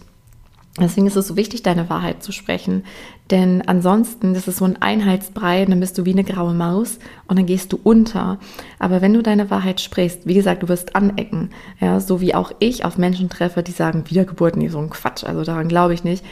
Deswegen 0.80 1.06
ist 1.06 1.16
es 1.16 1.28
so 1.28 1.36
wichtig, 1.36 1.62
deine 1.62 1.90
Wahrheit 1.90 2.22
zu 2.22 2.32
sprechen. 2.32 2.84
Denn 3.30 3.60
ansonsten, 3.60 4.32
das 4.32 4.48
ist 4.48 4.56
so 4.56 4.64
ein 4.64 4.80
Einheitsbrei, 4.80 5.66
dann 5.66 5.80
bist 5.80 5.98
du 5.98 6.06
wie 6.06 6.12
eine 6.12 6.24
graue 6.24 6.54
Maus 6.54 6.98
und 7.26 7.38
dann 7.38 7.44
gehst 7.44 7.74
du 7.74 7.80
unter. 7.82 8.38
Aber 8.78 9.02
wenn 9.02 9.12
du 9.12 9.22
deine 9.22 9.50
Wahrheit 9.50 9.82
sprichst, 9.82 10.26
wie 10.26 10.32
gesagt, 10.32 10.62
du 10.62 10.70
wirst 10.70 10.96
anecken. 10.96 11.50
Ja, 11.78 12.00
so 12.00 12.22
wie 12.22 12.34
auch 12.34 12.52
ich 12.58 12.86
auf 12.86 12.96
Menschen 12.96 13.28
treffe, 13.28 13.62
die 13.62 13.72
sagen, 13.72 14.04
Wiedergeburt, 14.08 14.56
nee, 14.56 14.68
so 14.68 14.78
ein 14.78 14.88
Quatsch, 14.88 15.24
also 15.24 15.44
daran 15.44 15.68
glaube 15.68 15.92
ich 15.92 16.04
nicht 16.04 16.24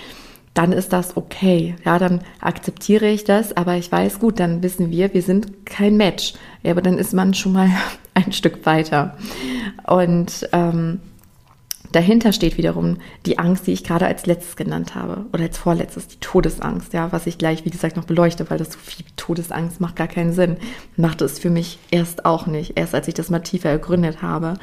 dann 0.60 0.72
ist 0.72 0.92
das 0.92 1.16
okay. 1.16 1.74
Ja, 1.86 1.98
dann 1.98 2.20
akzeptiere 2.38 3.08
ich 3.08 3.24
das, 3.24 3.56
aber 3.56 3.76
ich 3.76 3.90
weiß, 3.90 4.18
gut, 4.18 4.38
dann 4.38 4.62
wissen 4.62 4.90
wir, 4.90 5.14
wir 5.14 5.22
sind 5.22 5.64
kein 5.64 5.96
Match. 5.96 6.34
Ja, 6.62 6.72
aber 6.72 6.82
dann 6.82 6.98
ist 6.98 7.14
man 7.14 7.32
schon 7.32 7.54
mal 7.54 7.70
ein 8.14 8.30
Stück 8.32 8.66
weiter. 8.66 9.16
Und 9.86 10.50
ähm, 10.52 11.00
dahinter 11.92 12.34
steht 12.34 12.58
wiederum 12.58 12.98
die 13.24 13.38
Angst, 13.38 13.66
die 13.66 13.72
ich 13.72 13.84
gerade 13.84 14.04
als 14.04 14.26
letztes 14.26 14.54
genannt 14.54 14.94
habe 14.94 15.24
oder 15.32 15.44
als 15.44 15.56
vorletztes, 15.56 16.08
die 16.08 16.20
Todesangst, 16.20 16.92
ja, 16.92 17.10
was 17.10 17.26
ich 17.26 17.38
gleich, 17.38 17.64
wie 17.64 17.70
gesagt, 17.70 17.96
noch 17.96 18.04
beleuchte, 18.04 18.50
weil 18.50 18.58
das 18.58 18.72
so 18.72 18.78
viel 18.78 19.06
Todesangst 19.16 19.80
macht 19.80 19.96
gar 19.96 20.08
keinen 20.08 20.34
Sinn. 20.34 20.58
Machte 20.94 21.24
es 21.24 21.38
für 21.38 21.48
mich 21.48 21.78
erst 21.90 22.26
auch 22.26 22.46
nicht, 22.46 22.76
erst 22.76 22.94
als 22.94 23.08
ich 23.08 23.14
das 23.14 23.30
mal 23.30 23.40
tiefer 23.40 23.70
ergründet 23.70 24.20
habe. 24.20 24.58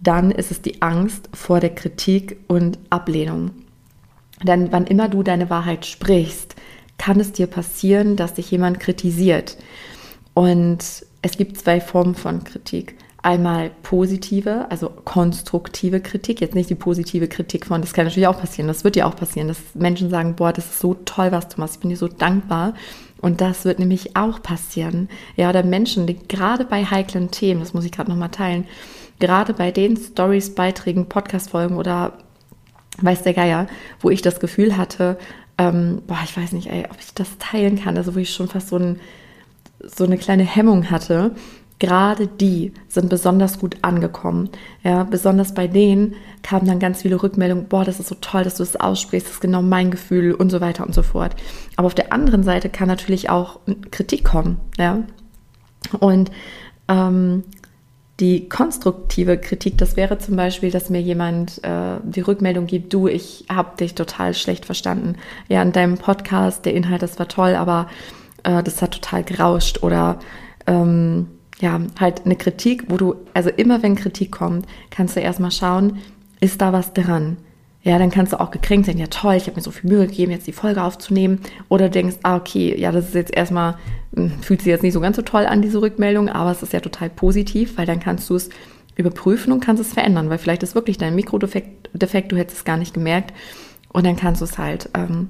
Dann 0.00 0.30
ist 0.30 0.52
es 0.52 0.62
die 0.62 0.82
Angst 0.82 1.30
vor 1.34 1.58
der 1.58 1.74
Kritik 1.74 2.36
und 2.46 2.78
Ablehnung. 2.90 3.63
Denn 4.44 4.70
wann 4.72 4.86
immer 4.86 5.08
du 5.08 5.22
deine 5.22 5.50
Wahrheit 5.50 5.86
sprichst, 5.86 6.54
kann 6.98 7.18
es 7.18 7.32
dir 7.32 7.46
passieren, 7.46 8.16
dass 8.16 8.34
dich 8.34 8.50
jemand 8.50 8.78
kritisiert. 8.78 9.56
Und 10.34 10.78
es 11.22 11.36
gibt 11.36 11.58
zwei 11.58 11.80
Formen 11.80 12.14
von 12.14 12.44
Kritik. 12.44 12.96
Einmal 13.22 13.70
positive, 13.82 14.66
also 14.70 14.90
konstruktive 14.90 16.00
Kritik, 16.00 16.42
jetzt 16.42 16.54
nicht 16.54 16.68
die 16.68 16.74
positive 16.74 17.26
Kritik 17.26 17.64
von, 17.64 17.80
das 17.80 17.94
kann 17.94 18.04
natürlich 18.04 18.26
auch 18.26 18.38
passieren, 18.38 18.68
das 18.68 18.84
wird 18.84 18.96
ja 18.96 19.06
auch 19.06 19.16
passieren, 19.16 19.48
dass 19.48 19.58
Menschen 19.72 20.10
sagen, 20.10 20.36
boah, 20.36 20.52
das 20.52 20.66
ist 20.66 20.80
so 20.80 20.92
toll, 21.06 21.32
was 21.32 21.48
du 21.48 21.58
machst, 21.58 21.76
ich 21.76 21.80
bin 21.80 21.88
dir 21.88 21.96
so 21.96 22.08
dankbar. 22.08 22.74
Und 23.22 23.40
das 23.40 23.64
wird 23.64 23.78
nämlich 23.78 24.16
auch 24.16 24.42
passieren. 24.42 25.08
Ja, 25.36 25.48
oder 25.48 25.62
Menschen, 25.62 26.06
die 26.06 26.18
gerade 26.28 26.66
bei 26.66 26.84
heiklen 26.84 27.30
Themen, 27.30 27.60
das 27.60 27.72
muss 27.72 27.86
ich 27.86 27.92
gerade 27.92 28.10
nochmal 28.10 28.28
teilen, 28.28 28.66
gerade 29.18 29.54
bei 29.54 29.70
den 29.70 29.96
Stories, 29.96 30.54
Beiträgen, 30.54 31.08
Podcast-Folgen 31.08 31.78
oder 31.78 32.18
weiß 33.00 33.22
der 33.22 33.34
Geier, 33.34 33.66
wo 34.00 34.10
ich 34.10 34.22
das 34.22 34.40
Gefühl 34.40 34.76
hatte, 34.76 35.18
ähm, 35.58 36.02
boah, 36.06 36.18
ich 36.24 36.36
weiß 36.36 36.52
nicht, 36.52 36.70
ey, 36.70 36.84
ob 36.90 36.98
ich 36.98 37.14
das 37.14 37.38
teilen 37.38 37.80
kann, 37.80 37.96
also 37.96 38.14
wo 38.14 38.18
ich 38.18 38.32
schon 38.32 38.48
fast 38.48 38.68
so, 38.68 38.76
ein, 38.76 39.00
so 39.80 40.04
eine 40.04 40.18
kleine 40.18 40.44
Hemmung 40.44 40.90
hatte. 40.90 41.32
Gerade 41.80 42.28
die 42.28 42.72
sind 42.88 43.10
besonders 43.10 43.58
gut 43.58 43.76
angekommen. 43.82 44.48
Ja, 44.82 45.02
besonders 45.02 45.54
bei 45.54 45.66
denen 45.66 46.14
kamen 46.42 46.66
dann 46.66 46.78
ganz 46.78 47.02
viele 47.02 47.20
Rückmeldungen, 47.22 47.66
boah, 47.66 47.84
das 47.84 48.00
ist 48.00 48.08
so 48.08 48.16
toll, 48.20 48.44
dass 48.44 48.56
du 48.56 48.62
das 48.62 48.76
aussprichst, 48.76 49.26
das 49.26 49.34
ist 49.34 49.40
genau 49.40 49.60
mein 49.60 49.90
Gefühl 49.90 50.34
und 50.34 50.50
so 50.50 50.60
weiter 50.60 50.86
und 50.86 50.94
so 50.94 51.02
fort. 51.02 51.34
Aber 51.76 51.86
auf 51.86 51.94
der 51.94 52.12
anderen 52.12 52.42
Seite 52.42 52.68
kann 52.68 52.88
natürlich 52.88 53.28
auch 53.28 53.60
Kritik 53.90 54.24
kommen, 54.24 54.58
ja. 54.78 55.02
Und 55.98 56.30
ähm, 56.88 57.44
die 58.20 58.48
konstruktive 58.48 59.38
Kritik, 59.38 59.76
das 59.78 59.96
wäre 59.96 60.18
zum 60.18 60.36
Beispiel, 60.36 60.70
dass 60.70 60.88
mir 60.88 61.00
jemand 61.00 61.62
äh, 61.64 61.96
die 62.04 62.20
Rückmeldung 62.20 62.66
gibt, 62.66 62.92
du, 62.92 63.08
ich 63.08 63.46
habe 63.50 63.76
dich 63.76 63.94
total 63.94 64.34
schlecht 64.34 64.66
verstanden. 64.66 65.16
Ja, 65.48 65.62
in 65.62 65.72
deinem 65.72 65.98
Podcast, 65.98 66.64
der 66.64 66.74
Inhalt, 66.74 67.02
das 67.02 67.18
war 67.18 67.26
toll, 67.26 67.56
aber 67.56 67.88
äh, 68.44 68.62
das 68.62 68.80
hat 68.82 68.92
total 68.92 69.24
gerauscht 69.24 69.82
oder 69.82 70.20
ähm, 70.68 71.26
ja, 71.60 71.80
halt 71.98 72.24
eine 72.24 72.36
Kritik, 72.36 72.84
wo 72.88 72.96
du, 72.96 73.16
also 73.32 73.50
immer 73.50 73.82
wenn 73.82 73.96
Kritik 73.96 74.30
kommt, 74.30 74.66
kannst 74.90 75.16
du 75.16 75.20
erstmal 75.20 75.50
schauen, 75.50 75.98
ist 76.40 76.60
da 76.60 76.72
was 76.72 76.92
dran? 76.92 77.36
Ja, 77.84 77.98
dann 77.98 78.10
kannst 78.10 78.32
du 78.32 78.40
auch 78.40 78.50
gekränkt 78.50 78.86
sein, 78.86 78.96
ja 78.96 79.08
toll, 79.08 79.34
ich 79.34 79.46
habe 79.46 79.56
mir 79.56 79.62
so 79.62 79.70
viel 79.70 79.90
Mühe 79.90 80.06
gegeben, 80.06 80.32
jetzt 80.32 80.46
die 80.46 80.52
Folge 80.52 80.82
aufzunehmen. 80.82 81.40
Oder 81.68 81.90
denkst, 81.90 82.16
ah, 82.22 82.36
okay, 82.36 82.74
ja, 82.78 82.90
das 82.90 83.08
ist 83.08 83.14
jetzt 83.14 83.36
erstmal, 83.36 83.76
hm, 84.16 84.32
fühlt 84.40 84.62
sich 84.62 84.70
jetzt 84.70 84.82
nicht 84.82 84.94
so 84.94 85.00
ganz 85.00 85.16
so 85.16 85.22
toll 85.22 85.44
an, 85.44 85.60
diese 85.60 85.82
Rückmeldung, 85.82 86.30
aber 86.30 86.50
es 86.50 86.62
ist 86.62 86.72
ja 86.72 86.80
total 86.80 87.10
positiv, 87.10 87.76
weil 87.76 87.84
dann 87.84 88.00
kannst 88.00 88.30
du 88.30 88.36
es 88.36 88.48
überprüfen 88.96 89.52
und 89.52 89.60
kannst 89.60 89.82
es 89.82 89.92
verändern, 89.92 90.30
weil 90.30 90.38
vielleicht 90.38 90.62
ist 90.62 90.74
wirklich 90.74 90.96
dein 90.96 91.14
Mikrodefekt, 91.14 91.90
Defekt, 91.92 92.32
du 92.32 92.36
hättest 92.36 92.58
es 92.58 92.64
gar 92.64 92.78
nicht 92.78 92.94
gemerkt. 92.94 93.34
Und 93.92 94.06
dann 94.06 94.16
kannst 94.16 94.40
du 94.40 94.46
es 94.46 94.56
halt 94.56 94.88
ähm, 94.94 95.28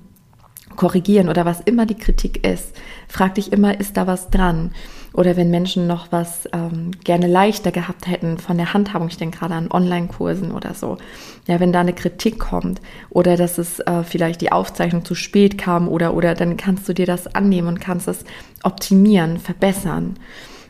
korrigieren 0.76 1.28
oder 1.28 1.44
was 1.44 1.60
immer 1.60 1.86
die 1.86 1.96
Kritik 1.96 2.46
ist. 2.46 2.74
Frag 3.08 3.34
dich 3.34 3.52
immer, 3.52 3.78
ist 3.78 3.96
da 3.96 4.06
was 4.06 4.30
dran? 4.30 4.70
Oder 5.14 5.37
wenn 5.37 5.48
Menschen 5.48 5.87
noch 5.87 6.11
was 6.11 6.48
ähm, 6.53 6.90
gerne 7.05 7.29
leichter 7.29 7.70
gehabt 7.70 8.09
hätten 8.09 8.37
von 8.37 8.57
der 8.57 8.74
Handhabung, 8.74 9.07
ich 9.09 9.16
denke 9.16 9.38
gerade 9.38 9.55
an 9.55 9.70
Online-Kursen 9.70 10.50
oder 10.50 10.74
so. 10.74 10.98
Ja, 11.46 11.61
wenn 11.61 11.72
da 11.72 11.81
eine 11.81 11.92
Kritik 11.92 12.40
kommt 12.40 12.81
oder 13.11 13.37
dass 13.37 13.59
es 13.59 13.79
äh, 13.79 14.03
vielleicht 14.03 14.40
die 14.40 14.50
Aufzeichnung 14.50 15.05
zu 15.05 15.14
spät 15.14 15.57
kam 15.57 15.88
oder, 15.88 16.14
oder 16.14 16.35
dann 16.35 16.57
kannst 16.57 16.88
du 16.88 16.94
dir 16.94 17.07
das 17.07 17.33
annehmen 17.33 17.68
und 17.68 17.81
kannst 17.81 18.09
es 18.09 18.24
optimieren, 18.64 19.38
verbessern. 19.38 20.16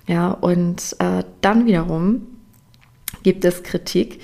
Ja, 0.06 0.32
und 0.32 0.94
äh, 0.98 1.24
dann 1.40 1.64
wiederum 1.64 2.26
gibt 3.22 3.46
es 3.46 3.62
Kritik, 3.62 4.20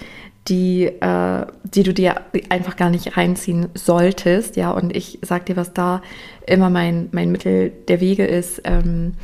die, 0.49 0.85
äh, 0.85 1.47
die 1.65 1.83
du 1.83 1.95
dir 1.95 2.21
einfach 2.51 2.77
gar 2.77 2.91
nicht 2.91 3.17
reinziehen 3.17 3.69
solltest. 3.73 4.57
Ja, 4.57 4.71
und 4.73 4.95
ich 4.95 5.19
sag 5.23 5.47
dir, 5.47 5.57
was 5.57 5.73
da 5.73 6.03
immer 6.47 6.69
mein, 6.69 7.09
mein 7.13 7.33
Mittel 7.33 7.73
der 7.89 8.03
Wege 8.03 8.27
ist, 8.27 8.61
ähm, 8.65 9.15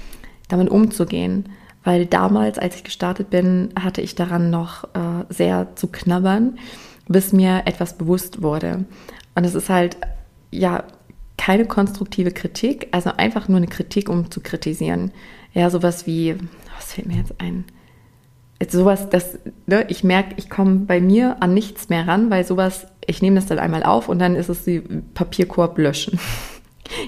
damit 0.49 0.71
umzugehen. 0.71 1.49
Weil 1.85 2.07
damals, 2.07 2.59
als 2.59 2.75
ich 2.77 2.85
gestartet 2.85 3.31
bin, 3.31 3.69
hatte 3.81 4.01
ich 4.01 4.17
daran 4.17 4.51
noch 4.51 4.85
äh, 4.95 5.25
sehr 5.29 5.77
zu 5.77 5.87
knabbern, 5.87 6.59
bis 7.07 7.33
mir 7.33 7.63
etwas 7.67 7.97
bewusst 7.97 8.43
wurde. 8.43 8.85
Und 9.37 9.45
es 9.45 9.55
ist 9.55 9.71
halt, 9.71 9.97
ja, 10.51 10.85
keine 11.37 11.67
konstruktive 11.67 12.33
Kritik, 12.33 12.89
also 12.91 13.11
einfach 13.17 13.47
nur 13.47 13.59
eine 13.59 13.69
Kritik, 13.69 14.09
um 14.09 14.31
zu 14.31 14.41
kritisieren. 14.41 15.13
Ja, 15.53 15.71
sowas 15.71 16.07
wie, 16.07 16.37
was 16.75 16.93
fällt 16.93 17.07
mir 17.07 17.19
jetzt 17.19 17.41
ein? 17.41 17.65
Jetzt 18.61 18.73
sowas, 18.73 19.11
das, 19.11 19.39
ne, 19.67 19.85
ich 19.89 20.03
merke, 20.03 20.35
ich 20.39 20.51
komme 20.51 20.81
bei 20.87 21.01
mir 21.01 21.43
an 21.43 21.55
nichts 21.55 21.89
mehr 21.89 22.09
ran, 22.09 22.31
weil 22.31 22.45
sowas, 22.45 22.87
ich 23.07 23.21
nehme 23.23 23.37
das 23.37 23.47
dann 23.47 23.59
einmal 23.59 23.83
auf 23.83 24.09
und 24.09 24.19
dann 24.19 24.35
ist 24.35 24.49
es 24.49 24.65
die 24.65 24.81
Papierkorb 24.81 25.79
löschen. 25.79 26.19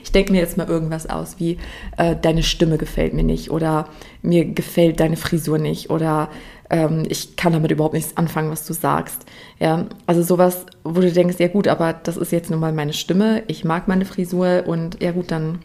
Ich 0.02 0.12
denke 0.12 0.32
mir 0.32 0.40
jetzt 0.40 0.56
mal 0.56 0.68
irgendwas 0.68 1.08
aus, 1.08 1.36
wie 1.38 1.58
äh, 1.96 2.16
deine 2.20 2.42
Stimme 2.42 2.78
gefällt 2.78 3.14
mir 3.14 3.22
nicht 3.22 3.50
oder 3.50 3.88
mir 4.22 4.44
gefällt 4.44 5.00
deine 5.00 5.16
Frisur 5.16 5.58
nicht 5.58 5.90
oder 5.90 6.28
ähm, 6.70 7.04
ich 7.08 7.36
kann 7.36 7.52
damit 7.52 7.70
überhaupt 7.70 7.94
nichts 7.94 8.16
anfangen, 8.16 8.50
was 8.50 8.66
du 8.66 8.72
sagst. 8.72 9.24
Ja, 9.58 9.86
also 10.06 10.22
sowas, 10.22 10.66
wo 10.84 11.00
du 11.00 11.10
denkst, 11.10 11.36
ja 11.38 11.48
gut, 11.48 11.68
aber 11.68 11.92
das 11.92 12.16
ist 12.16 12.32
jetzt 12.32 12.50
nun 12.50 12.60
mal 12.60 12.72
meine 12.72 12.92
Stimme, 12.92 13.42
ich 13.46 13.64
mag 13.64 13.88
meine 13.88 14.04
Frisur 14.04 14.64
und 14.66 15.02
ja 15.02 15.12
gut, 15.12 15.30
dann 15.30 15.60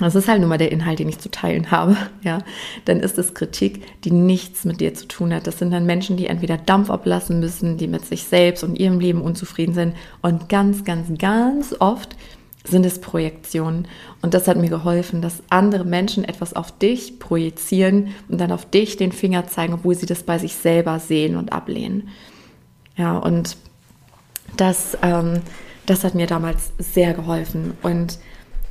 das 0.00 0.14
ist 0.14 0.28
halt 0.28 0.40
nun 0.40 0.48
mal 0.48 0.58
der 0.58 0.70
Inhalt, 0.70 1.00
den 1.00 1.08
ich 1.08 1.18
zu 1.18 1.30
teilen 1.30 1.70
habe, 1.70 1.96
ja, 2.22 2.38
dann 2.84 3.00
ist 3.00 3.18
es 3.18 3.34
Kritik, 3.34 4.02
die 4.04 4.10
nichts 4.10 4.64
mit 4.64 4.80
dir 4.80 4.94
zu 4.94 5.08
tun 5.08 5.34
hat. 5.34 5.46
Das 5.46 5.58
sind 5.58 5.72
dann 5.72 5.86
Menschen, 5.86 6.16
die 6.16 6.26
entweder 6.26 6.56
Dampf 6.56 6.90
ablassen 6.90 7.40
müssen, 7.40 7.76
die 7.76 7.88
mit 7.88 8.04
sich 8.04 8.24
selbst 8.24 8.62
und 8.64 8.78
ihrem 8.78 9.00
Leben 9.00 9.22
unzufrieden 9.22 9.74
sind 9.74 9.94
und 10.22 10.48
ganz, 10.48 10.84
ganz, 10.84 11.08
ganz 11.18 11.74
oft 11.78 12.16
sind 12.64 12.84
es 12.84 13.00
Projektionen. 13.00 13.88
Und 14.22 14.34
das 14.34 14.48
hat 14.48 14.56
mir 14.56 14.68
geholfen, 14.68 15.22
dass 15.22 15.42
andere 15.48 15.84
Menschen 15.84 16.24
etwas 16.24 16.54
auf 16.54 16.76
dich 16.76 17.18
projizieren 17.18 18.08
und 18.28 18.40
dann 18.40 18.52
auf 18.52 18.68
dich 18.68 18.96
den 18.96 19.12
Finger 19.12 19.46
zeigen, 19.46 19.74
obwohl 19.74 19.94
sie 19.94 20.06
das 20.06 20.22
bei 20.22 20.38
sich 20.38 20.54
selber 20.54 20.98
sehen 20.98 21.36
und 21.36 21.52
ablehnen. 21.52 22.08
Ja, 22.96 23.16
und 23.16 23.56
das, 24.56 24.98
ähm, 25.02 25.40
das 25.86 26.04
hat 26.04 26.14
mir 26.14 26.26
damals 26.26 26.72
sehr 26.78 27.14
geholfen. 27.14 27.74
Und 27.82 28.18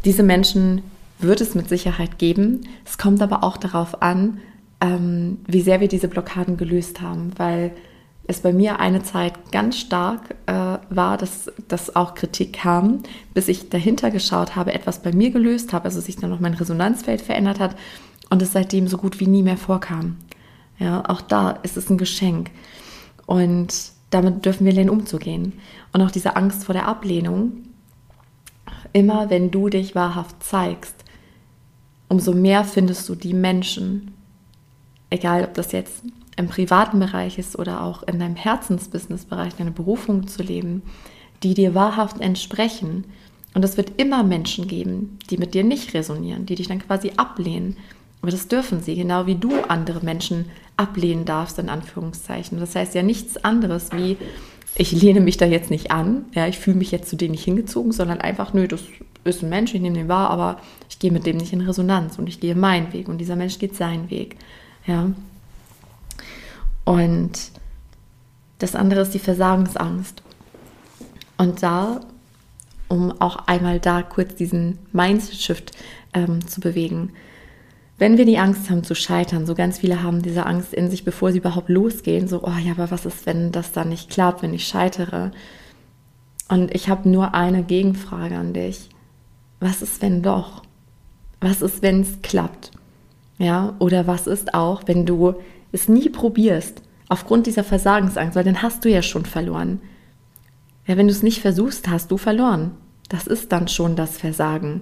diese 0.05 0.23
Menschen 0.23 0.83
wird 1.19 1.41
es 1.41 1.55
mit 1.55 1.69
Sicherheit 1.69 2.19
geben. 2.19 2.67
Es 2.85 2.97
kommt 2.97 3.21
aber 3.21 3.43
auch 3.43 3.57
darauf 3.57 4.01
an, 4.01 4.39
ähm, 4.81 5.39
wie 5.47 5.61
sehr 5.61 5.79
wir 5.79 5.87
diese 5.87 6.07
Blockaden 6.07 6.57
gelöst 6.57 7.01
haben, 7.01 7.31
weil 7.37 7.71
es 8.27 8.41
bei 8.41 8.51
mir 8.51 8.79
eine 8.79 9.03
Zeit 9.03 9.51
ganz 9.51 9.77
stark 9.77 10.35
äh, 10.47 10.53
war, 10.89 11.17
dass, 11.17 11.51
dass 11.67 11.95
auch 11.95 12.13
Kritik 12.13 12.53
kam, 12.53 13.03
bis 13.33 13.47
ich 13.47 13.69
dahinter 13.69 14.11
geschaut 14.11 14.55
habe, 14.55 14.73
etwas 14.73 15.01
bei 15.01 15.13
mir 15.13 15.31
gelöst 15.31 15.71
habe, 15.71 15.85
also 15.85 16.01
sich 16.01 16.17
dann 16.17 16.29
noch 16.29 16.41
mein 16.41 16.53
Resonanzfeld 16.53 17.21
verändert 17.21 17.59
hat 17.59 17.75
und 18.29 18.41
es 18.41 18.51
seitdem 18.51 18.87
so 18.87 18.97
gut 18.97 19.19
wie 19.19 19.27
nie 19.27 19.43
mehr 19.43 19.57
vorkam. 19.57 20.17
Ja, 20.77 21.03
auch 21.07 21.21
da 21.21 21.51
ist 21.51 21.77
es 21.77 21.89
ein 21.89 21.97
Geschenk 21.97 22.51
und 23.25 23.73
damit 24.09 24.45
dürfen 24.45 24.65
wir 24.65 24.73
lernen 24.73 24.89
umzugehen. 24.89 25.53
Und 25.93 26.01
auch 26.01 26.11
diese 26.11 26.35
Angst 26.35 26.65
vor 26.65 26.73
der 26.73 26.87
Ablehnung, 26.87 27.63
immer 28.93 29.29
wenn 29.29 29.51
du 29.51 29.69
dich 29.69 29.95
wahrhaft 29.95 30.43
zeigst, 30.43 30.95
umso 32.09 32.33
mehr 32.33 32.63
findest 32.63 33.07
du 33.09 33.15
die 33.15 33.33
Menschen, 33.33 34.13
egal 35.09 35.43
ob 35.43 35.53
das 35.55 35.71
jetzt 35.71 36.03
im 36.37 36.47
privaten 36.47 36.99
Bereich 36.99 37.37
ist 37.37 37.57
oder 37.57 37.83
auch 37.83 38.03
in 38.03 38.19
deinem 38.19 38.35
Herzensbusiness-Bereich, 38.35 39.55
deine 39.55 39.71
Berufung 39.71 40.27
zu 40.27 40.43
leben, 40.43 40.83
die 41.43 41.53
dir 41.53 41.75
wahrhaft 41.75 42.21
entsprechen. 42.21 43.05
Und 43.53 43.65
es 43.65 43.75
wird 43.75 43.99
immer 43.99 44.23
Menschen 44.23 44.67
geben, 44.67 45.17
die 45.29 45.37
mit 45.37 45.53
dir 45.53 45.63
nicht 45.63 45.93
resonieren, 45.93 46.45
die 46.45 46.55
dich 46.55 46.67
dann 46.67 46.79
quasi 46.79 47.13
ablehnen. 47.17 47.75
Aber 48.21 48.31
das 48.31 48.47
dürfen 48.47 48.81
sie, 48.81 48.95
genau 48.95 49.25
wie 49.25 49.35
du 49.35 49.51
andere 49.67 50.03
Menschen 50.03 50.45
ablehnen 50.75 51.25
darfst, 51.25 51.57
in 51.59 51.69
Anführungszeichen. 51.69 52.59
Das 52.59 52.75
heißt 52.75 52.93
ja 52.93 53.03
nichts 53.03 53.43
anderes 53.43 53.91
wie, 53.91 54.17
ich 54.75 54.91
lehne 54.91 55.21
mich 55.21 55.37
da 55.37 55.45
jetzt 55.45 55.71
nicht 55.71 55.91
an, 55.91 56.25
ja, 56.33 56.47
ich 56.47 56.59
fühle 56.59 56.77
mich 56.77 56.91
jetzt 56.91 57.09
zu 57.09 57.15
denen 57.15 57.31
nicht 57.31 57.45
hingezogen, 57.45 57.91
sondern 57.91 58.21
einfach, 58.21 58.53
nö, 58.53 58.67
das 58.67 58.83
ist 59.23 59.41
ein 59.41 59.49
Mensch, 59.49 59.73
ich 59.73 59.81
nehme 59.81 59.97
den 59.97 60.07
wahr, 60.07 60.29
aber 60.29 60.59
ich 60.89 60.99
gehe 60.99 61.11
mit 61.11 61.25
dem 61.25 61.37
nicht 61.37 61.51
in 61.51 61.61
Resonanz 61.61 62.19
und 62.19 62.29
ich 62.29 62.39
gehe 62.39 62.55
meinen 62.55 62.93
Weg 62.93 63.09
und 63.09 63.17
dieser 63.17 63.35
Mensch 63.35 63.57
geht 63.57 63.75
seinen 63.75 64.11
Weg. 64.11 64.35
Ja. 64.85 65.11
Und 66.87 67.51
das 68.59 68.73
andere 68.73 69.01
ist 69.01 69.13
die 69.13 69.19
Versagensangst. 69.19 70.23
Und 71.37 71.61
da, 71.61 71.99
um 72.87 73.11
auch 73.19 73.45
einmal 73.45 73.81
da 73.81 74.03
kurz 74.03 74.35
diesen 74.35 74.79
Mindset-Shift 74.93 75.73
ähm, 76.13 76.47
zu 76.47 76.61
bewegen, 76.61 77.11
wenn 77.97 78.17
wir 78.17 78.23
die 78.23 78.37
Angst 78.37 78.69
haben 78.69 78.85
zu 78.85 78.95
scheitern, 78.95 79.45
so 79.45 79.53
ganz 79.53 79.79
viele 79.79 80.01
haben 80.01 80.21
diese 80.21 80.45
Angst 80.45 80.73
in 80.73 80.89
sich, 80.89 81.03
bevor 81.03 81.33
sie 81.33 81.39
überhaupt 81.39 81.67
losgehen, 81.67 82.29
so, 82.29 82.41
oh 82.41 82.57
ja, 82.63 82.71
aber 82.71 82.89
was 82.89 83.05
ist, 83.05 83.25
wenn 83.25 83.51
das 83.51 83.73
dann 83.73 83.89
nicht 83.89 84.09
klappt, 84.09 84.41
wenn 84.41 84.53
ich 84.53 84.65
scheitere? 84.65 85.31
Und 86.47 86.73
ich 86.73 86.87
habe 86.87 87.09
nur 87.09 87.33
eine 87.33 87.63
Gegenfrage 87.63 88.37
an 88.37 88.53
dich. 88.53 88.87
Was 89.59 89.81
ist, 89.81 90.01
wenn 90.01 90.21
doch? 90.21 90.63
Was 91.41 91.61
ist, 91.61 91.81
wenn 91.81 91.99
es 91.99 92.21
klappt? 92.21 92.71
Ja, 93.39 93.75
oder 93.79 94.07
was 94.07 94.25
ist 94.25 94.53
auch, 94.53 94.83
wenn 94.85 95.05
du 95.05 95.35
es 95.71 95.87
nie 95.87 96.09
probierst, 96.09 96.81
aufgrund 97.09 97.47
dieser 97.47 97.63
Versagensangst, 97.63 98.35
weil 98.35 98.43
dann 98.43 98.61
hast 98.61 98.83
du 98.83 98.89
ja 98.89 99.01
schon 99.01 99.25
verloren. 99.25 99.81
Ja, 100.85 100.97
wenn 100.97 101.07
du 101.07 101.13
es 101.13 101.23
nicht 101.23 101.41
versuchst, 101.41 101.87
hast 101.89 102.11
du 102.11 102.17
verloren. 102.17 102.71
Das 103.09 103.27
ist 103.27 103.51
dann 103.51 103.67
schon 103.67 103.95
das 103.95 104.17
Versagen. 104.17 104.81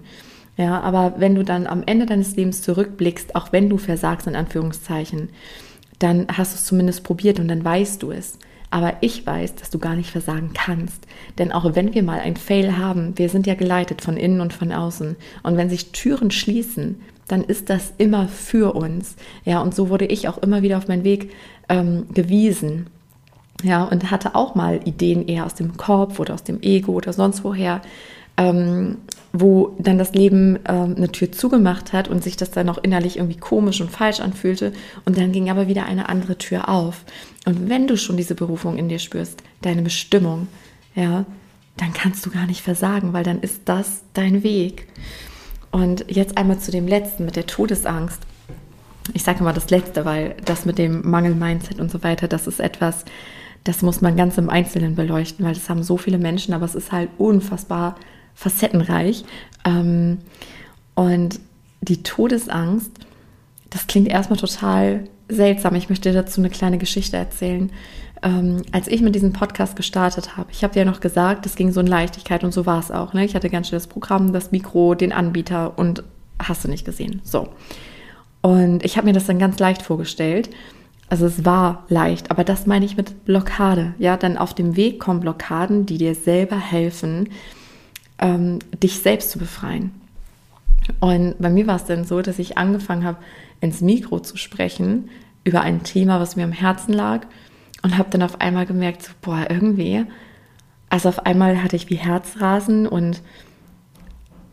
Ja, 0.57 0.79
aber 0.81 1.15
wenn 1.17 1.35
du 1.35 1.43
dann 1.43 1.67
am 1.67 1.83
Ende 1.85 2.05
deines 2.05 2.35
Lebens 2.35 2.61
zurückblickst, 2.61 3.35
auch 3.35 3.51
wenn 3.51 3.69
du 3.69 3.77
versagst, 3.77 4.25
in 4.27 4.35
Anführungszeichen, 4.35 5.29
dann 5.99 6.27
hast 6.31 6.53
du 6.53 6.57
es 6.57 6.65
zumindest 6.65 7.03
probiert 7.03 7.39
und 7.39 7.47
dann 7.47 7.63
weißt 7.63 8.01
du 8.01 8.11
es. 8.11 8.39
Aber 8.71 8.97
ich 9.01 9.25
weiß, 9.25 9.55
dass 9.55 9.69
du 9.69 9.79
gar 9.79 9.95
nicht 9.95 10.09
versagen 10.09 10.51
kannst. 10.53 11.05
Denn 11.37 11.51
auch 11.51 11.75
wenn 11.75 11.93
wir 11.93 12.03
mal 12.03 12.19
ein 12.19 12.35
Fail 12.35 12.77
haben, 12.77 13.17
wir 13.17 13.29
sind 13.29 13.47
ja 13.47 13.55
geleitet 13.55 14.01
von 14.01 14.17
innen 14.17 14.41
und 14.41 14.53
von 14.53 14.71
außen. 14.71 15.15
Und 15.43 15.57
wenn 15.57 15.69
sich 15.69 15.91
Türen 15.91 16.31
schließen, 16.31 17.01
dann 17.27 17.43
ist 17.43 17.69
das 17.69 17.93
immer 17.97 18.27
für 18.27 18.75
uns. 18.75 19.15
Ja, 19.45 19.61
und 19.61 19.73
so 19.73 19.89
wurde 19.89 20.05
ich 20.05 20.27
auch 20.27 20.37
immer 20.39 20.61
wieder 20.61 20.77
auf 20.77 20.87
meinen 20.87 21.03
Weg 21.03 21.31
ähm, 21.69 22.05
gewiesen. 22.13 22.87
Ja, 23.63 23.83
und 23.85 24.11
hatte 24.11 24.35
auch 24.35 24.53
mal 24.55 24.81
Ideen 24.85 25.27
eher 25.27 25.45
aus 25.45 25.55
dem 25.55 25.77
Kopf 25.77 26.19
oder 26.19 26.33
aus 26.33 26.43
dem 26.43 26.61
Ego 26.61 26.91
oder 26.91 27.13
sonst 27.13 27.43
woher, 27.43 27.81
ähm, 28.37 28.97
wo 29.31 29.75
dann 29.79 29.97
das 29.97 30.13
Leben 30.13 30.59
ähm, 30.67 30.95
eine 30.97 31.11
Tür 31.11 31.31
zugemacht 31.31 31.93
hat 31.93 32.09
und 32.09 32.23
sich 32.23 32.35
das 32.37 32.51
dann 32.51 32.69
auch 32.69 32.77
innerlich 32.77 33.17
irgendwie 33.17 33.39
komisch 33.39 33.81
und 33.81 33.91
falsch 33.91 34.19
anfühlte. 34.19 34.73
Und 35.05 35.17
dann 35.17 35.31
ging 35.31 35.49
aber 35.49 35.67
wieder 35.67 35.85
eine 35.85 36.09
andere 36.09 36.37
Tür 36.37 36.69
auf. 36.69 37.05
Und 37.45 37.69
wenn 37.69 37.87
du 37.87 37.97
schon 37.97 38.17
diese 38.17 38.35
Berufung 38.35 38.77
in 38.77 38.89
dir 38.89 38.99
spürst, 38.99 39.41
deine 39.61 39.81
Bestimmung, 39.81 40.47
ja, 40.93 41.25
dann 41.77 41.93
kannst 41.93 42.25
du 42.25 42.31
gar 42.31 42.45
nicht 42.45 42.61
versagen, 42.61 43.13
weil 43.13 43.23
dann 43.23 43.41
ist 43.41 43.61
das 43.65 44.03
dein 44.13 44.43
Weg. 44.43 44.87
Und 45.75 46.05
jetzt 46.07 46.37
einmal 46.37 46.57
zu 46.57 46.71
dem 46.71 46.87
letzten 46.87 47.25
mit 47.25 47.35
der 47.35 47.47
Todesangst. 47.47 48.21
Ich 49.11 49.23
sage 49.23 49.43
mal 49.43 49.51
das 49.51 49.69
letzte, 49.71 50.05
weil 50.05 50.37
das 50.45 50.63
mit 50.63 50.77
dem 50.77 51.05
Mangel-Mindset 51.05 51.81
und 51.81 51.91
so 51.91 52.01
weiter, 52.01 52.29
das 52.29 52.47
ist 52.47 52.61
etwas, 52.61 53.03
das 53.65 53.81
muss 53.81 53.99
man 53.99 54.15
ganz 54.15 54.37
im 54.37 54.49
Einzelnen 54.49 54.95
beleuchten, 54.95 55.45
weil 55.45 55.53
das 55.53 55.67
haben 55.67 55.83
so 55.83 55.97
viele 55.97 56.17
Menschen, 56.17 56.53
aber 56.53 56.63
es 56.63 56.75
ist 56.75 56.93
halt 56.93 57.09
unfassbar 57.17 57.97
facettenreich. 58.35 59.25
Ähm, 59.65 60.19
und 60.93 61.41
die 61.81 62.03
Todesangst, 62.03 62.91
das 63.69 63.85
klingt 63.85 64.07
erstmal 64.07 64.39
total 64.39 65.03
seltsam. 65.27 65.75
Ich 65.75 65.89
möchte 65.89 66.13
dazu 66.13 66.39
eine 66.39 66.51
kleine 66.51 66.77
Geschichte 66.77 67.17
erzählen. 67.17 67.69
Ähm, 68.25 68.63
als 68.71 68.87
ich 68.87 69.01
mit 69.01 69.13
diesem 69.13 69.33
Podcast 69.33 69.75
gestartet 69.75 70.35
habe, 70.35 70.49
ich 70.51 70.63
habe 70.63 70.77
ja 70.77 70.83
noch 70.83 70.99
gesagt, 70.99 71.45
es 71.45 71.55
ging 71.55 71.71
so 71.71 71.79
in 71.79 71.85
Leichtigkeit 71.85 72.43
und 72.43 72.51
so 72.51 72.65
war 72.65 72.79
es 72.79 72.89
auch. 72.89 73.13
Ne? 73.13 73.23
Ich 73.23 73.35
hatte 73.35 73.51
ganz 73.51 73.67
schnell 73.67 73.79
das 73.79 73.87
Programm, 73.87 74.33
das 74.33 74.51
Mikro, 74.51 74.95
den 74.95 75.13
Anbieter 75.13 75.77
und 75.77 76.03
hast 76.39 76.63
du 76.63 76.67
nicht 76.67 76.85
gesehen. 76.85 77.21
So. 77.23 77.49
Und 78.41 78.83
ich 78.83 78.97
habe 78.97 79.05
mir 79.05 79.13
das 79.13 79.27
dann 79.27 79.37
ganz 79.37 79.59
leicht 79.59 79.83
vorgestellt. 79.83 80.49
Also 81.07 81.27
es 81.27 81.45
war 81.45 81.85
leicht, 81.87 82.31
aber 82.31 82.43
das 82.43 82.65
meine 82.65 82.85
ich 82.85 82.97
mit 82.97 83.25
Blockade. 83.25 83.93
Ja, 83.99 84.17
dann 84.17 84.37
auf 84.37 84.55
dem 84.55 84.75
Weg 84.75 84.99
kommen 84.99 85.19
Blockaden, 85.19 85.85
die 85.85 85.99
dir 85.99 86.15
selber 86.15 86.57
helfen, 86.57 87.29
ähm, 88.17 88.57
dich 88.81 88.99
selbst 89.01 89.29
zu 89.29 89.37
befreien. 89.37 89.91
Und 90.99 91.35
bei 91.37 91.51
mir 91.51 91.67
war 91.67 91.75
es 91.75 91.85
dann 91.85 92.05
so, 92.05 92.23
dass 92.23 92.39
ich 92.39 92.57
angefangen 92.57 93.03
habe, 93.03 93.17
ins 93.61 93.81
Mikro 93.81 94.19
zu 94.19 94.35
sprechen 94.35 95.09
über 95.43 95.61
ein 95.61 95.83
Thema, 95.83 96.19
was 96.19 96.35
mir 96.35 96.43
am 96.43 96.51
Herzen 96.51 96.93
lag 96.93 97.27
und 97.85 97.99
habe 97.99 98.09
dann 98.09 98.23
auf 98.23 98.41
einmal 98.41 98.65
gemerkt, 98.65 99.03
so, 99.03 99.11
boah, 99.21 99.45
irgendwie, 99.47 100.05
also 100.89 101.07
auf 101.07 101.23
einmal 101.27 101.61
hatte 101.61 101.75
ich 101.75 101.87
wie 101.87 101.97
Herzrasen 101.97 102.87
und 102.87 103.21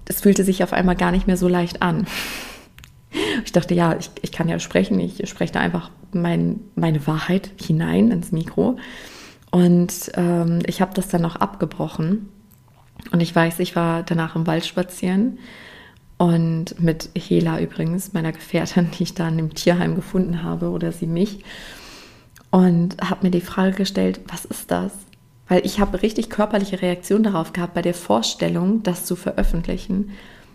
es 0.05 0.21
fühlte 0.21 0.45
sich 0.45 0.63
auf 0.63 0.75
einmal 0.75 0.97
gar 0.97 1.13
nicht 1.13 1.27
mehr 1.27 1.39
so 1.39 1.49
leicht 1.49 1.81
an. 1.83 2.07
Ich 3.45 3.53
dachte, 3.53 3.75
ja, 3.75 3.95
ich, 3.99 4.11
ich 4.23 4.33
kann 4.33 4.49
ja 4.49 4.59
sprechen, 4.59 4.99
ich 4.99 5.29
spreche 5.29 5.53
da 5.53 5.61
einfach 5.61 5.91
mein, 6.13 6.61
meine 6.77 7.07
Wahrheit 7.07 7.51
hinein 7.63 8.11
ins 8.11 8.33
Mikro. 8.33 8.79
Und 9.51 10.13
ähm, 10.15 10.61
ich 10.65 10.81
habe 10.81 10.95
das 10.95 11.09
dann 11.09 11.21
noch 11.21 11.37
abgebrochen. 11.37 12.31
Und 13.11 13.21
ich 13.21 13.35
weiß, 13.35 13.59
ich 13.59 13.77
war 13.77 14.03
danach 14.03 14.35
im 14.35 14.47
Wald 14.47 14.65
spazieren 14.65 15.39
und 16.17 16.81
mit 16.81 17.11
Hela 17.15 17.61
übrigens, 17.61 18.15
meiner 18.15 18.33
Gefährtin, 18.33 18.91
die 18.99 19.03
ich 19.03 19.15
dann 19.15 19.39
im 19.39 19.53
Tierheim 19.53 19.95
gefunden 19.95 20.43
habe 20.43 20.71
oder 20.71 20.91
sie 20.91 21.07
mich. 21.07 21.45
Und 22.53 22.97
habe 23.03 23.27
mir 23.27 23.31
die 23.31 23.41
Frage 23.41 23.73
gestellt, 23.73 24.21
was 24.29 24.45
ist 24.45 24.71
das? 24.71 24.93
Weil 25.49 25.67
ich 25.67 25.81
habe 25.81 26.03
richtig 26.03 26.31
körperliche 26.31 26.81
Reaktion 26.81 27.25
darauf 27.25 27.53
gehabt, 27.53 27.75
bei 27.75 27.83
der 27.83 27.95
Vorstellung, 27.95 28.85
das 28.85 29.05
zu 29.05 29.17
veröffentlichen. 29.17 30.11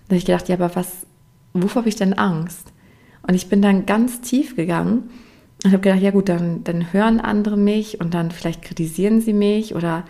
Da 0.08 0.12
habe 0.12 0.18
ich 0.18 0.26
gedacht, 0.26 0.48
ja, 0.48 0.56
aber 0.56 0.74
was, 0.76 1.06
wovor 1.54 1.82
habe 1.82 1.90
ich 1.90 1.98
denn 1.98 2.14
Angst? 2.14 2.72
Und 3.28 3.34
ich 3.34 3.50
bin 3.50 3.62
dann 3.62 3.86
ganz 3.86 4.22
tief 4.22 4.56
gegangen 4.56 5.10
und 5.66 5.74
habe 5.74 5.82
gedacht, 5.82 6.02
ja 6.02 6.12
gut, 6.12 6.30
dann, 6.30 6.64
dann 6.64 6.94
hören 6.94 7.20
andere 7.20 7.58
mich 7.58 8.00
und 8.00 8.14
dann 8.14 8.32
vielleicht 8.32 8.62
kritisieren 8.62 9.20
sie 9.20 9.34
mich 9.34 9.76
oder 9.76 10.06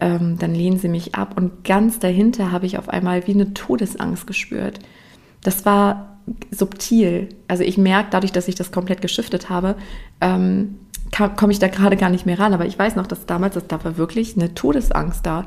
ähm, 0.00 0.36
dann 0.38 0.54
lehnen 0.54 0.78
sie 0.78 0.88
mich 0.88 1.14
ab. 1.14 1.36
Und 1.36 1.64
ganz 1.64 1.98
dahinter 1.98 2.52
habe 2.52 2.66
ich 2.66 2.76
auf 2.76 2.90
einmal 2.90 3.26
wie 3.26 3.32
eine 3.32 3.54
Todesangst 3.54 4.26
gespürt 4.26 4.80
das 5.42 5.64
war 5.64 6.18
subtil. 6.50 7.28
Also 7.46 7.62
ich 7.62 7.78
merke 7.78 8.08
dadurch, 8.10 8.32
dass 8.32 8.48
ich 8.48 8.54
das 8.54 8.72
komplett 8.72 9.00
geschiftet 9.00 9.48
habe, 9.48 9.76
ähm, 10.20 10.76
komme 11.36 11.52
ich 11.52 11.58
da 11.58 11.68
gerade 11.68 11.96
gar 11.96 12.10
nicht 12.10 12.26
mehr 12.26 12.38
ran. 12.38 12.54
Aber 12.54 12.66
ich 12.66 12.78
weiß 12.78 12.96
noch, 12.96 13.06
dass 13.06 13.26
damals, 13.26 13.54
dass 13.54 13.66
da 13.66 13.82
war 13.84 13.96
wirklich 13.96 14.36
eine 14.36 14.54
Todesangst 14.54 15.24
da. 15.24 15.46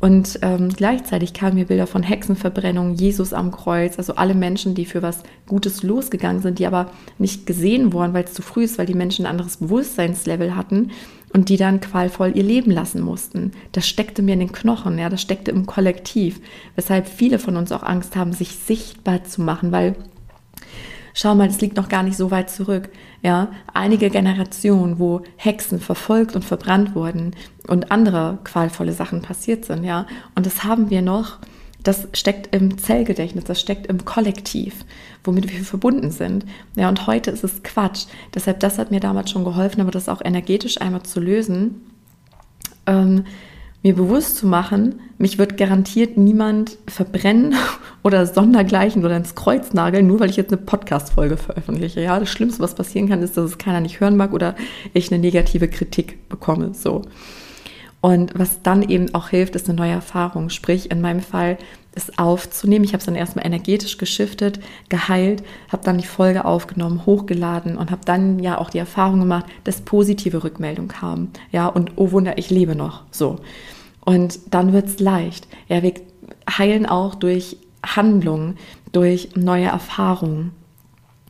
Und 0.00 0.38
ähm, 0.40 0.70
gleichzeitig 0.70 1.34
kamen 1.34 1.56
mir 1.56 1.66
Bilder 1.66 1.86
von 1.86 2.02
Hexenverbrennung, 2.02 2.94
Jesus 2.94 3.34
am 3.34 3.50
Kreuz, 3.50 3.98
also 3.98 4.14
alle 4.14 4.34
Menschen, 4.34 4.74
die 4.74 4.86
für 4.86 5.02
was 5.02 5.22
Gutes 5.46 5.82
losgegangen 5.82 6.40
sind, 6.40 6.58
die 6.58 6.66
aber 6.66 6.90
nicht 7.18 7.44
gesehen 7.44 7.92
wurden, 7.92 8.14
weil 8.14 8.24
es 8.24 8.32
zu 8.32 8.40
früh 8.40 8.64
ist, 8.64 8.78
weil 8.78 8.86
die 8.86 8.94
Menschen 8.94 9.26
ein 9.26 9.30
anderes 9.30 9.58
Bewusstseinslevel 9.58 10.56
hatten 10.56 10.90
und 11.34 11.50
die 11.50 11.58
dann 11.58 11.80
qualvoll 11.80 12.32
ihr 12.34 12.42
Leben 12.42 12.70
lassen 12.70 13.02
mussten. 13.02 13.52
Das 13.72 13.86
steckte 13.86 14.22
mir 14.22 14.32
in 14.32 14.40
den 14.40 14.52
Knochen, 14.52 14.98
ja, 14.98 15.10
das 15.10 15.20
steckte 15.20 15.50
im 15.50 15.66
Kollektiv, 15.66 16.40
weshalb 16.76 17.06
viele 17.06 17.38
von 17.38 17.56
uns 17.56 17.70
auch 17.70 17.82
Angst 17.82 18.16
haben, 18.16 18.32
sich 18.32 18.56
sichtbar 18.56 19.24
zu 19.24 19.42
machen, 19.42 19.70
weil 19.70 19.96
schau 21.12 21.34
mal, 21.34 21.48
das 21.48 21.60
liegt 21.60 21.76
noch 21.76 21.90
gar 21.90 22.02
nicht 22.02 22.16
so 22.16 22.30
weit 22.30 22.48
zurück. 22.48 22.88
Ja, 23.22 23.48
einige 23.74 24.08
Generationen, 24.08 24.98
wo 24.98 25.20
Hexen 25.36 25.78
verfolgt 25.78 26.34
und 26.34 26.44
verbrannt 26.44 26.94
wurden 26.94 27.36
und 27.68 27.92
andere 27.92 28.38
qualvolle 28.44 28.94
Sachen 28.94 29.20
passiert 29.20 29.66
sind, 29.66 29.84
ja. 29.84 30.06
Und 30.34 30.46
das 30.46 30.64
haben 30.64 30.88
wir 30.88 31.02
noch, 31.02 31.38
das 31.82 32.08
steckt 32.14 32.54
im 32.54 32.78
Zellgedächtnis, 32.78 33.44
das 33.44 33.60
steckt 33.60 33.86
im 33.88 34.04
Kollektiv, 34.04 34.86
womit 35.22 35.52
wir 35.52 35.64
verbunden 35.64 36.10
sind. 36.10 36.46
Ja, 36.76 36.88
und 36.88 37.06
heute 37.06 37.30
ist 37.30 37.44
es 37.44 37.62
Quatsch. 37.62 38.06
Deshalb, 38.34 38.60
das 38.60 38.78
hat 38.78 38.90
mir 38.90 39.00
damals 39.00 39.30
schon 39.30 39.44
geholfen, 39.44 39.82
aber 39.82 39.90
das 39.90 40.08
auch 40.08 40.22
energetisch 40.22 40.80
einmal 40.80 41.02
zu 41.02 41.20
lösen. 41.20 41.82
Ähm, 42.86 43.24
mir 43.82 43.94
bewusst 43.94 44.36
zu 44.36 44.46
machen, 44.46 45.00
mich 45.18 45.38
wird 45.38 45.56
garantiert 45.56 46.16
niemand 46.16 46.78
verbrennen 46.86 47.54
oder 48.02 48.26
sondergleichen 48.26 49.04
oder 49.04 49.16
ins 49.16 49.34
Kreuz 49.34 49.72
nageln, 49.72 50.06
nur 50.06 50.20
weil 50.20 50.30
ich 50.30 50.36
jetzt 50.36 50.52
eine 50.52 50.60
Podcast-Folge 50.60 51.36
veröffentliche. 51.36 52.00
Ja, 52.00 52.18
das 52.20 52.28
Schlimmste, 52.28 52.62
was 52.62 52.74
passieren 52.74 53.08
kann, 53.08 53.22
ist, 53.22 53.36
dass 53.36 53.44
es 53.44 53.58
keiner 53.58 53.80
nicht 53.80 54.00
hören 54.00 54.16
mag 54.16 54.32
oder 54.32 54.54
ich 54.92 55.10
eine 55.10 55.20
negative 55.20 55.68
Kritik 55.68 56.28
bekomme. 56.28 56.74
So. 56.74 57.02
Und 58.00 58.32
was 58.38 58.62
dann 58.62 58.82
eben 58.82 59.14
auch 59.14 59.28
hilft, 59.28 59.54
ist 59.56 59.68
eine 59.68 59.76
neue 59.76 59.92
Erfahrung. 59.92 60.48
Sprich, 60.48 60.90
in 60.90 61.00
meinem 61.00 61.20
Fall 61.20 61.58
es 61.94 62.18
aufzunehmen. 62.18 62.84
Ich 62.84 62.92
habe 62.92 63.00
es 63.00 63.06
dann 63.06 63.14
erstmal 63.14 63.46
energetisch 63.46 63.98
geschiftet, 63.98 64.60
geheilt, 64.88 65.42
habe 65.70 65.84
dann 65.84 65.98
die 65.98 66.06
Folge 66.06 66.44
aufgenommen, 66.44 67.04
hochgeladen 67.04 67.76
und 67.76 67.90
habe 67.90 68.02
dann 68.04 68.38
ja 68.38 68.58
auch 68.58 68.70
die 68.70 68.78
Erfahrung 68.78 69.20
gemacht, 69.20 69.46
dass 69.64 69.80
positive 69.80 70.44
Rückmeldungen 70.44 70.88
kamen. 70.88 71.30
Ja, 71.50 71.66
und 71.66 71.92
oh 71.96 72.12
Wunder, 72.12 72.38
ich 72.38 72.50
lebe 72.50 72.74
noch. 72.74 73.02
So. 73.10 73.40
Und 74.04 74.38
dann 74.50 74.72
wird 74.72 74.86
es 74.86 75.00
leicht. 75.00 75.48
Ja, 75.68 75.82
wir 75.82 75.94
heilen 76.48 76.86
auch 76.86 77.14
durch 77.16 77.56
Handlungen, 77.84 78.56
durch 78.92 79.30
neue 79.34 79.66
Erfahrungen. 79.66 80.52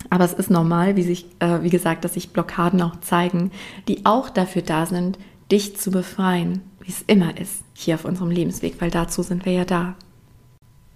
Aber 0.08 0.24
es 0.24 0.32
ist 0.32 0.50
normal, 0.50 0.96
wie, 0.96 1.02
sich, 1.02 1.26
äh, 1.38 1.62
wie 1.62 1.70
gesagt, 1.70 2.04
dass 2.04 2.14
sich 2.14 2.32
Blockaden 2.32 2.82
auch 2.82 3.00
zeigen, 3.00 3.50
die 3.86 4.04
auch 4.06 4.28
dafür 4.30 4.62
da 4.62 4.86
sind, 4.86 5.18
dich 5.50 5.76
zu 5.76 5.90
befreien, 5.90 6.62
wie 6.80 6.90
es 6.90 7.02
immer 7.06 7.38
ist 7.38 7.62
hier 7.74 7.94
auf 7.94 8.04
unserem 8.04 8.30
Lebensweg, 8.30 8.80
weil 8.80 8.90
dazu 8.90 9.22
sind 9.22 9.46
wir 9.46 9.52
ja 9.52 9.64
da. 9.64 9.94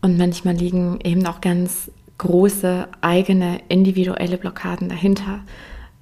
Und 0.02 0.18
manchmal 0.18 0.55
liegen 0.55 0.98
eben 1.02 1.26
auch 1.26 1.40
ganz 1.40 1.90
große 2.18 2.88
eigene 3.00 3.61
individuelle 3.68 4.36
Blockaden 4.36 4.88
dahinter, 4.88 5.40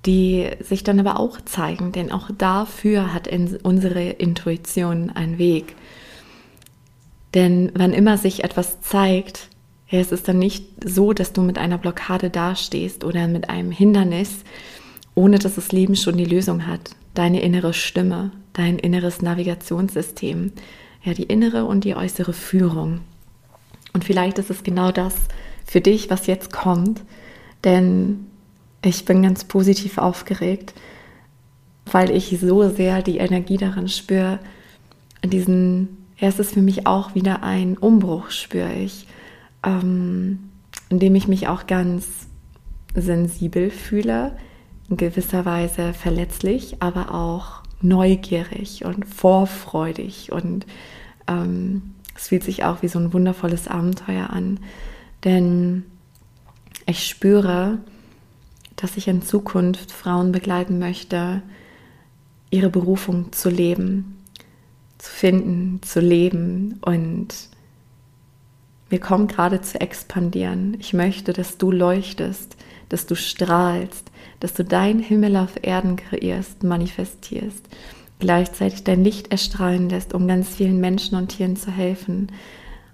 die 0.05 0.50
sich 0.61 0.82
dann 0.82 0.98
aber 0.98 1.20
auch 1.20 1.40
zeigen, 1.42 1.92
denn 1.92 2.11
auch 2.11 2.30
dafür 2.36 3.14
hat 3.14 3.28
unsere 3.62 4.11
Intuition 4.11 5.11
einen 5.11 5.38
Weg. 5.38 5.76
Denn 7.34 7.70
wann 7.74 7.92
immer 7.92 8.18
sich 8.18 8.44
etwas 8.44 8.80
zeigt, 8.80 9.48
ja, 9.88 10.00
es 10.00 10.11
ist 10.11 10.26
dann 10.26 10.38
nicht 10.38 10.66
so, 10.84 11.12
dass 11.12 11.32
du 11.32 11.42
mit 11.42 11.59
einer 11.59 11.78
Blockade 11.78 12.30
dastehst 12.30 13.05
oder 13.05 13.28
mit 13.28 13.48
einem 13.48 13.70
Hindernis, 13.70 14.38
ohne 15.14 15.38
dass 15.38 15.55
das 15.55 15.70
Leben 15.70 15.96
schon 15.96 16.16
die 16.16 16.24
Lösung 16.24 16.66
hat. 16.66 16.90
Deine 17.14 17.42
innere 17.42 17.74
Stimme, 17.74 18.30
dein 18.52 18.78
inneres 18.78 19.22
Navigationssystem, 19.22 20.52
ja, 21.02 21.14
die 21.14 21.24
innere 21.24 21.64
und 21.64 21.84
die 21.84 21.96
äußere 21.96 22.32
Führung. 22.32 23.00
Und 23.92 24.04
vielleicht 24.04 24.38
ist 24.38 24.50
es 24.50 24.62
genau 24.62 24.92
das 24.92 25.14
für 25.66 25.80
dich, 25.80 26.10
was 26.10 26.26
jetzt 26.26 26.52
kommt, 26.52 27.02
denn 27.64 28.26
ich 28.84 29.04
bin 29.04 29.22
ganz 29.22 29.44
positiv 29.44 29.98
aufgeregt, 29.98 30.74
weil 31.90 32.10
ich 32.10 32.38
so 32.40 32.68
sehr 32.68 33.02
die 33.02 33.18
Energie 33.18 33.56
daran 33.56 33.88
spüre, 33.88 34.38
diesen, 35.24 36.06
ja, 36.16 36.28
es 36.28 36.38
ist 36.38 36.54
für 36.54 36.62
mich 36.62 36.86
auch 36.86 37.14
wieder 37.14 37.42
ein 37.42 37.76
Umbruch, 37.76 38.30
spüre 38.30 38.72
ich, 38.74 39.06
ähm, 39.64 40.50
in 40.88 40.98
dem 40.98 41.14
ich 41.14 41.28
mich 41.28 41.48
auch 41.48 41.66
ganz 41.66 42.26
sensibel 42.94 43.70
fühle, 43.70 44.36
in 44.93 44.99
gewisser 44.99 45.47
Weise 45.47 45.95
verletzlich, 45.95 46.76
aber 46.80 47.14
auch 47.14 47.62
neugierig 47.80 48.84
und 48.84 49.07
vorfreudig 49.07 50.30
und 50.30 50.66
ähm, 51.26 51.95
es 52.14 52.28
fühlt 52.28 52.45
sich 52.45 52.64
auch 52.64 52.82
wie 52.82 52.88
so 52.88 52.99
ein 52.99 53.12
wundervolles 53.14 53.68
Abenteuer 53.68 54.28
an, 54.30 54.61
denn 55.24 55.84
ich 56.84 57.09
spüre, 57.09 57.78
dass 58.76 58.99
ich 58.99 59.09
in 59.09 59.22
Zukunft 59.22 59.93
Frauen 59.93 60.30
begleiten 60.30 60.78
möchte, 60.78 61.43
ihre 62.51 62.68
Berufung 62.68 63.32
zu 63.32 63.49
leben, 63.49 64.18
zu 64.99 65.11
finden, 65.11 65.80
zu 65.82 66.01
leben 66.01 66.78
und 66.82 67.34
wir 68.90 69.01
kommen 69.01 69.26
gerade 69.26 69.62
zu 69.62 69.80
expandieren. 69.80 70.76
Ich 70.80 70.93
möchte, 70.93 71.32
dass 71.32 71.57
du 71.57 71.70
leuchtest, 71.70 72.59
dass 72.90 73.07
du 73.07 73.14
strahlst, 73.14 74.11
dass 74.43 74.55
du 74.55 74.64
dein 74.64 74.99
Himmel 74.99 75.36
auf 75.36 75.62
Erden 75.62 75.97
kreierst, 75.97 76.64
manifestierst 76.64 77.68
gleichzeitig 78.22 78.84
dein 78.84 79.03
Licht 79.03 79.32
erstrahlen 79.32 79.88
lässt, 79.88 80.14
um 80.14 80.28
ganz 80.28 80.49
vielen 80.55 80.80
Menschen 80.80 81.16
und 81.16 81.28
Tieren 81.28 81.57
zu 81.57 81.72
helfen. 81.72 82.30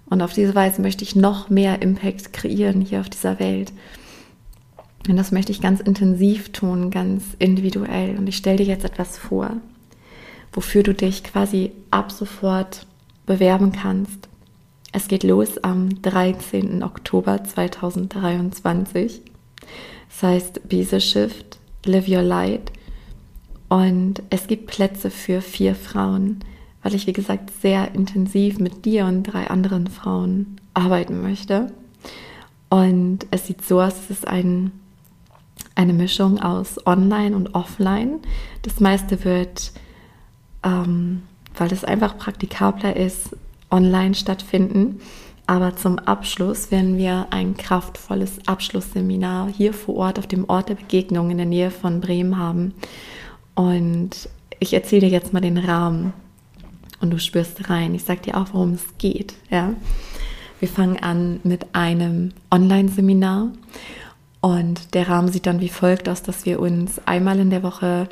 Und 0.09 0.23
auf 0.23 0.33
diese 0.33 0.55
Weise 0.55 0.81
möchte 0.81 1.03
ich 1.03 1.15
noch 1.15 1.49
mehr 1.49 1.83
Impact 1.83 2.33
kreieren 2.33 2.81
hier 2.81 2.99
auf 2.99 3.09
dieser 3.09 3.39
Welt. 3.39 3.71
Und 5.07 5.17
das 5.17 5.31
möchte 5.31 5.51
ich 5.51 5.61
ganz 5.61 5.81
intensiv 5.81 6.51
tun, 6.51 6.89
ganz 6.89 7.23
individuell. 7.37 8.17
Und 8.17 8.27
ich 8.27 8.37
stelle 8.37 8.57
dir 8.57 8.65
jetzt 8.65 8.85
etwas 8.85 9.19
vor, 9.19 9.51
wofür 10.51 10.81
du 10.81 10.95
dich 10.95 11.23
quasi 11.23 11.73
ab 11.91 12.11
sofort 12.11 12.87
bewerben 13.27 13.71
kannst. 13.71 14.27
Es 14.91 15.07
geht 15.07 15.23
los 15.23 15.59
am 15.59 16.01
13. 16.01 16.81
Oktober 16.81 17.43
2023. 17.43 19.21
Das 20.09 20.23
heißt, 20.23 20.67
Bise 20.67 20.99
Shift 20.99 21.59
Live 21.85 22.07
Your 22.07 22.21
Light. 22.21 22.71
Und 23.69 24.23
es 24.29 24.47
gibt 24.47 24.67
Plätze 24.67 25.11
für 25.11 25.41
vier 25.41 25.75
Frauen, 25.75 26.39
weil 26.81 26.95
ich, 26.95 27.07
wie 27.07 27.13
gesagt, 27.13 27.51
sehr 27.61 27.93
intensiv 27.93 28.59
mit 28.59 28.85
dir 28.85 29.05
und 29.05 29.23
drei 29.23 29.49
anderen 29.49 29.87
Frauen 29.87 30.59
arbeiten 30.73 31.21
möchte. 31.21 31.71
Und 32.69 33.27
es 33.31 33.47
sieht 33.47 33.63
so 33.63 33.81
aus, 33.81 33.93
es 33.95 34.09
ist 34.09 34.27
ein, 34.27 34.71
eine 35.75 35.93
Mischung 35.93 36.39
aus 36.39 36.85
Online 36.85 37.35
und 37.35 37.55
Offline. 37.55 38.19
Das 38.63 38.79
meiste 38.79 39.23
wird, 39.23 39.71
ähm, 40.63 41.23
weil 41.55 41.71
es 41.71 41.83
einfach 41.83 42.17
praktikabler 42.17 42.95
ist, 42.95 43.35
online 43.71 44.15
stattfinden. 44.15 44.99
Aber 45.49 45.75
zum 45.75 45.97
Abschluss 45.97 46.69
werden 46.69 46.99
wir 46.99 47.25
ein 47.31 47.57
kraftvolles 47.57 48.37
Abschlussseminar 48.45 49.49
hier 49.49 49.73
vor 49.73 49.95
Ort 49.95 50.19
auf 50.19 50.27
dem 50.27 50.47
Ort 50.47 50.69
der 50.69 50.75
Begegnung 50.75 51.31
in 51.31 51.37
der 51.37 51.47
Nähe 51.47 51.71
von 51.71 52.01
Bremen 52.01 52.37
haben. 52.37 52.75
Und 53.55 54.29
ich 54.59 54.75
erzähle 54.75 55.07
dir 55.07 55.09
jetzt 55.09 55.33
mal 55.33 55.39
den 55.39 55.57
Rahmen 55.57 56.13
und 57.01 57.09
du 57.09 57.17
spürst 57.17 57.67
rein. 57.67 57.95
Ich 57.95 58.03
sage 58.03 58.21
dir 58.21 58.37
auch, 58.37 58.49
worum 58.53 58.73
es 58.73 58.85
geht. 58.99 59.33
Ja? 59.49 59.73
Wir 60.59 60.67
fangen 60.67 61.01
an 61.01 61.39
mit 61.43 61.73
einem 61.73 62.31
Online-Seminar 62.51 63.51
und 64.41 64.93
der 64.93 65.09
Rahmen 65.09 65.29
sieht 65.29 65.47
dann 65.47 65.61
wie 65.61 65.69
folgt 65.69 66.07
aus, 66.09 66.21
dass 66.21 66.45
wir 66.45 66.59
uns 66.59 67.01
einmal 67.07 67.39
in 67.39 67.49
der 67.49 67.63
Woche 67.63 68.07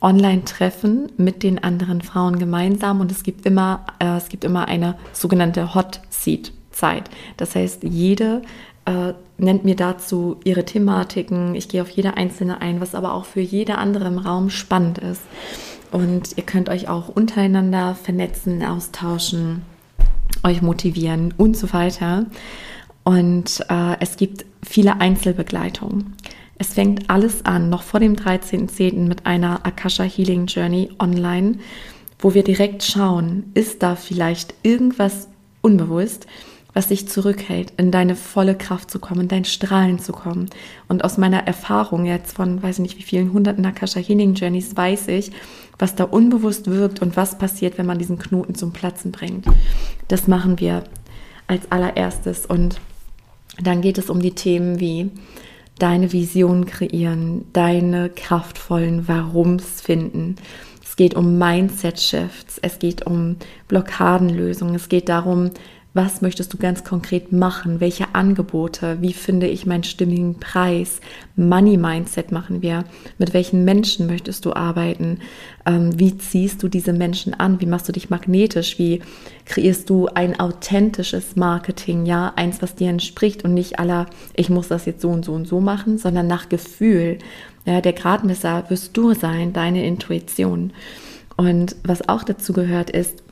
online 0.00 0.44
treffen 0.46 1.12
mit 1.18 1.42
den 1.42 1.62
anderen 1.62 2.00
Frauen 2.00 2.38
gemeinsam 2.38 3.02
und 3.02 3.12
es 3.12 3.24
gibt 3.24 3.44
immer, 3.44 3.84
äh, 3.98 4.16
es 4.16 4.30
gibt 4.30 4.44
immer 4.44 4.68
eine 4.68 4.94
sogenannte 5.12 5.74
Hot 5.74 6.00
Seat 6.08 6.52
Zeit. 6.78 7.10
Das 7.36 7.54
heißt, 7.54 7.82
jede 7.82 8.42
äh, 8.84 9.12
nennt 9.36 9.64
mir 9.64 9.76
dazu 9.76 10.38
ihre 10.44 10.64
Thematiken. 10.64 11.54
Ich 11.54 11.68
gehe 11.68 11.82
auf 11.82 11.90
jede 11.90 12.16
einzelne 12.16 12.60
ein, 12.60 12.80
was 12.80 12.94
aber 12.94 13.12
auch 13.14 13.24
für 13.24 13.40
jede 13.40 13.76
andere 13.78 14.06
im 14.06 14.18
Raum 14.18 14.50
spannend 14.50 14.98
ist. 14.98 15.22
Und 15.90 16.36
ihr 16.36 16.44
könnt 16.44 16.68
euch 16.68 16.88
auch 16.88 17.08
untereinander 17.08 17.94
vernetzen, 17.94 18.64
austauschen, 18.64 19.62
euch 20.44 20.62
motivieren 20.62 21.34
und 21.36 21.56
so 21.56 21.72
weiter. 21.72 22.26
Und 23.04 23.64
äh, 23.68 23.96
es 24.00 24.16
gibt 24.16 24.44
viele 24.62 25.00
Einzelbegleitungen. 25.00 26.14
Es 26.58 26.74
fängt 26.74 27.08
alles 27.08 27.44
an, 27.44 27.70
noch 27.70 27.82
vor 27.82 28.00
dem 28.00 28.16
13.10. 28.16 29.06
mit 29.06 29.26
einer 29.26 29.64
Akasha 29.64 30.02
Healing 30.02 30.46
Journey 30.46 30.90
online, 30.98 31.58
wo 32.18 32.34
wir 32.34 32.42
direkt 32.42 32.82
schauen, 32.82 33.50
ist 33.54 33.82
da 33.82 33.94
vielleicht 33.94 34.54
irgendwas 34.62 35.28
unbewusst, 35.62 36.26
was 36.78 36.86
dich 36.86 37.08
zurückhält, 37.08 37.72
in 37.76 37.90
deine 37.90 38.14
volle 38.14 38.54
Kraft 38.54 38.88
zu 38.88 39.00
kommen, 39.00 39.22
in 39.22 39.28
dein 39.28 39.44
Strahlen 39.44 39.98
zu 39.98 40.12
kommen. 40.12 40.48
Und 40.86 41.02
aus 41.02 41.18
meiner 41.18 41.44
Erfahrung 41.44 42.06
jetzt 42.06 42.36
von, 42.36 42.62
weiß 42.62 42.76
ich 42.76 42.82
nicht 42.82 42.98
wie 42.98 43.02
vielen 43.02 43.32
hunderten 43.32 43.66
Akasha 43.66 43.98
Healing 43.98 44.34
Journeys, 44.34 44.76
weiß 44.76 45.08
ich, 45.08 45.32
was 45.76 45.96
da 45.96 46.04
unbewusst 46.04 46.68
wirkt 46.70 47.02
und 47.02 47.16
was 47.16 47.36
passiert, 47.36 47.78
wenn 47.78 47.86
man 47.86 47.98
diesen 47.98 48.20
Knoten 48.20 48.54
zum 48.54 48.70
Platzen 48.70 49.10
bringt. 49.10 49.46
Das 50.06 50.28
machen 50.28 50.60
wir 50.60 50.84
als 51.48 51.68
allererstes. 51.72 52.46
Und 52.46 52.80
dann 53.60 53.80
geht 53.80 53.98
es 53.98 54.08
um 54.08 54.22
die 54.22 54.36
Themen 54.36 54.78
wie 54.78 55.10
deine 55.80 56.12
Vision 56.12 56.64
kreieren, 56.64 57.46
deine 57.52 58.08
kraftvollen 58.08 59.08
Warums 59.08 59.80
finden. 59.80 60.36
Es 60.84 60.94
geht 60.94 61.14
um 61.14 61.38
Mindset-Shifts, 61.38 62.58
es 62.62 62.78
geht 62.78 63.04
um 63.04 63.34
Blockadenlösungen, 63.66 64.76
es 64.76 64.88
geht 64.88 65.08
darum, 65.08 65.50
was 65.94 66.20
möchtest 66.20 66.52
du 66.52 66.58
ganz 66.58 66.84
konkret 66.84 67.32
machen? 67.32 67.80
Welche 67.80 68.14
Angebote? 68.14 68.98
Wie 69.00 69.14
finde 69.14 69.46
ich 69.46 69.64
meinen 69.64 69.84
stimmigen 69.84 70.38
Preis? 70.38 71.00
Money 71.34 71.78
Mindset 71.78 72.30
machen 72.30 72.60
wir. 72.60 72.84
Mit 73.16 73.32
welchen 73.32 73.64
Menschen 73.64 74.06
möchtest 74.06 74.44
du 74.44 74.52
arbeiten? 74.52 75.20
Ähm, 75.64 75.98
wie 75.98 76.16
ziehst 76.18 76.62
du 76.62 76.68
diese 76.68 76.92
Menschen 76.92 77.32
an? 77.32 77.60
Wie 77.60 77.66
machst 77.66 77.88
du 77.88 77.92
dich 77.92 78.10
magnetisch? 78.10 78.78
Wie 78.78 79.00
kreierst 79.46 79.88
du 79.88 80.08
ein 80.08 80.38
authentisches 80.38 81.36
Marketing? 81.36 82.04
Ja, 82.04 82.32
eins, 82.36 82.60
was 82.60 82.74
dir 82.74 82.90
entspricht 82.90 83.42
und 83.44 83.54
nicht 83.54 83.78
aller, 83.78 84.06
ich 84.34 84.50
muss 84.50 84.68
das 84.68 84.84
jetzt 84.84 85.00
so 85.00 85.08
und 85.08 85.24
so 85.24 85.32
und 85.32 85.48
so 85.48 85.58
machen, 85.60 85.96
sondern 85.96 86.26
nach 86.26 86.50
Gefühl. 86.50 87.18
Ja, 87.64 87.80
der 87.80 87.94
Gradmesser 87.94 88.64
wirst 88.68 88.96
du 88.96 89.14
sein, 89.14 89.54
deine 89.54 89.86
Intuition. 89.86 90.72
Und 91.36 91.76
was 91.82 92.08
auch 92.08 92.24
dazu 92.24 92.52
gehört 92.52 92.90
ist, 92.90 93.22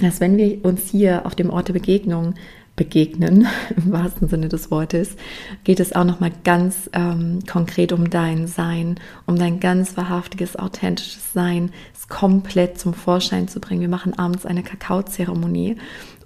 dass 0.00 0.20
wenn 0.20 0.36
wir 0.36 0.64
uns 0.64 0.88
hier 0.88 1.24
auf 1.24 1.34
dem 1.34 1.50
Ort 1.50 1.68
der 1.68 1.74
Begegnung 1.74 2.34
begegnen, 2.76 3.46
im 3.76 3.92
wahrsten 3.92 4.28
Sinne 4.28 4.48
des 4.48 4.70
Wortes, 4.70 5.16
geht 5.64 5.80
es 5.80 5.94
auch 5.94 6.04
nochmal 6.04 6.32
ganz 6.44 6.90
ähm, 6.92 7.40
konkret 7.50 7.92
um 7.92 8.10
dein 8.10 8.46
Sein, 8.46 9.00
um 9.26 9.36
dein 9.36 9.58
ganz 9.60 9.96
wahrhaftiges, 9.96 10.56
authentisches 10.56 11.32
Sein, 11.32 11.70
es 11.94 12.08
komplett 12.08 12.78
zum 12.78 12.94
Vorschein 12.94 13.48
zu 13.48 13.60
bringen. 13.60 13.80
Wir 13.80 13.88
machen 13.88 14.18
abends 14.18 14.46
eine 14.46 14.62
Kakaozeremonie 14.62 15.76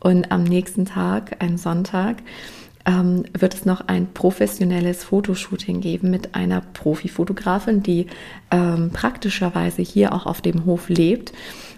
und 0.00 0.32
am 0.32 0.44
nächsten 0.44 0.84
Tag, 0.84 1.36
ein 1.38 1.56
Sonntag, 1.56 2.22
ähm, 2.86 3.24
wird 3.38 3.54
es 3.54 3.64
noch 3.64 3.86
ein 3.88 4.12
professionelles 4.12 5.04
Fotoshooting 5.04 5.80
geben 5.80 6.10
mit 6.10 6.34
einer 6.34 6.62
Profifotografin, 6.72 7.82
die 7.82 8.06
ähm, 8.50 8.90
praktischerweise 8.90 9.82
hier 9.82 10.14
auch 10.14 10.26
auf 10.26 10.40
dem 10.40 10.64
Hof 10.64 10.88
lebt, 10.88 11.32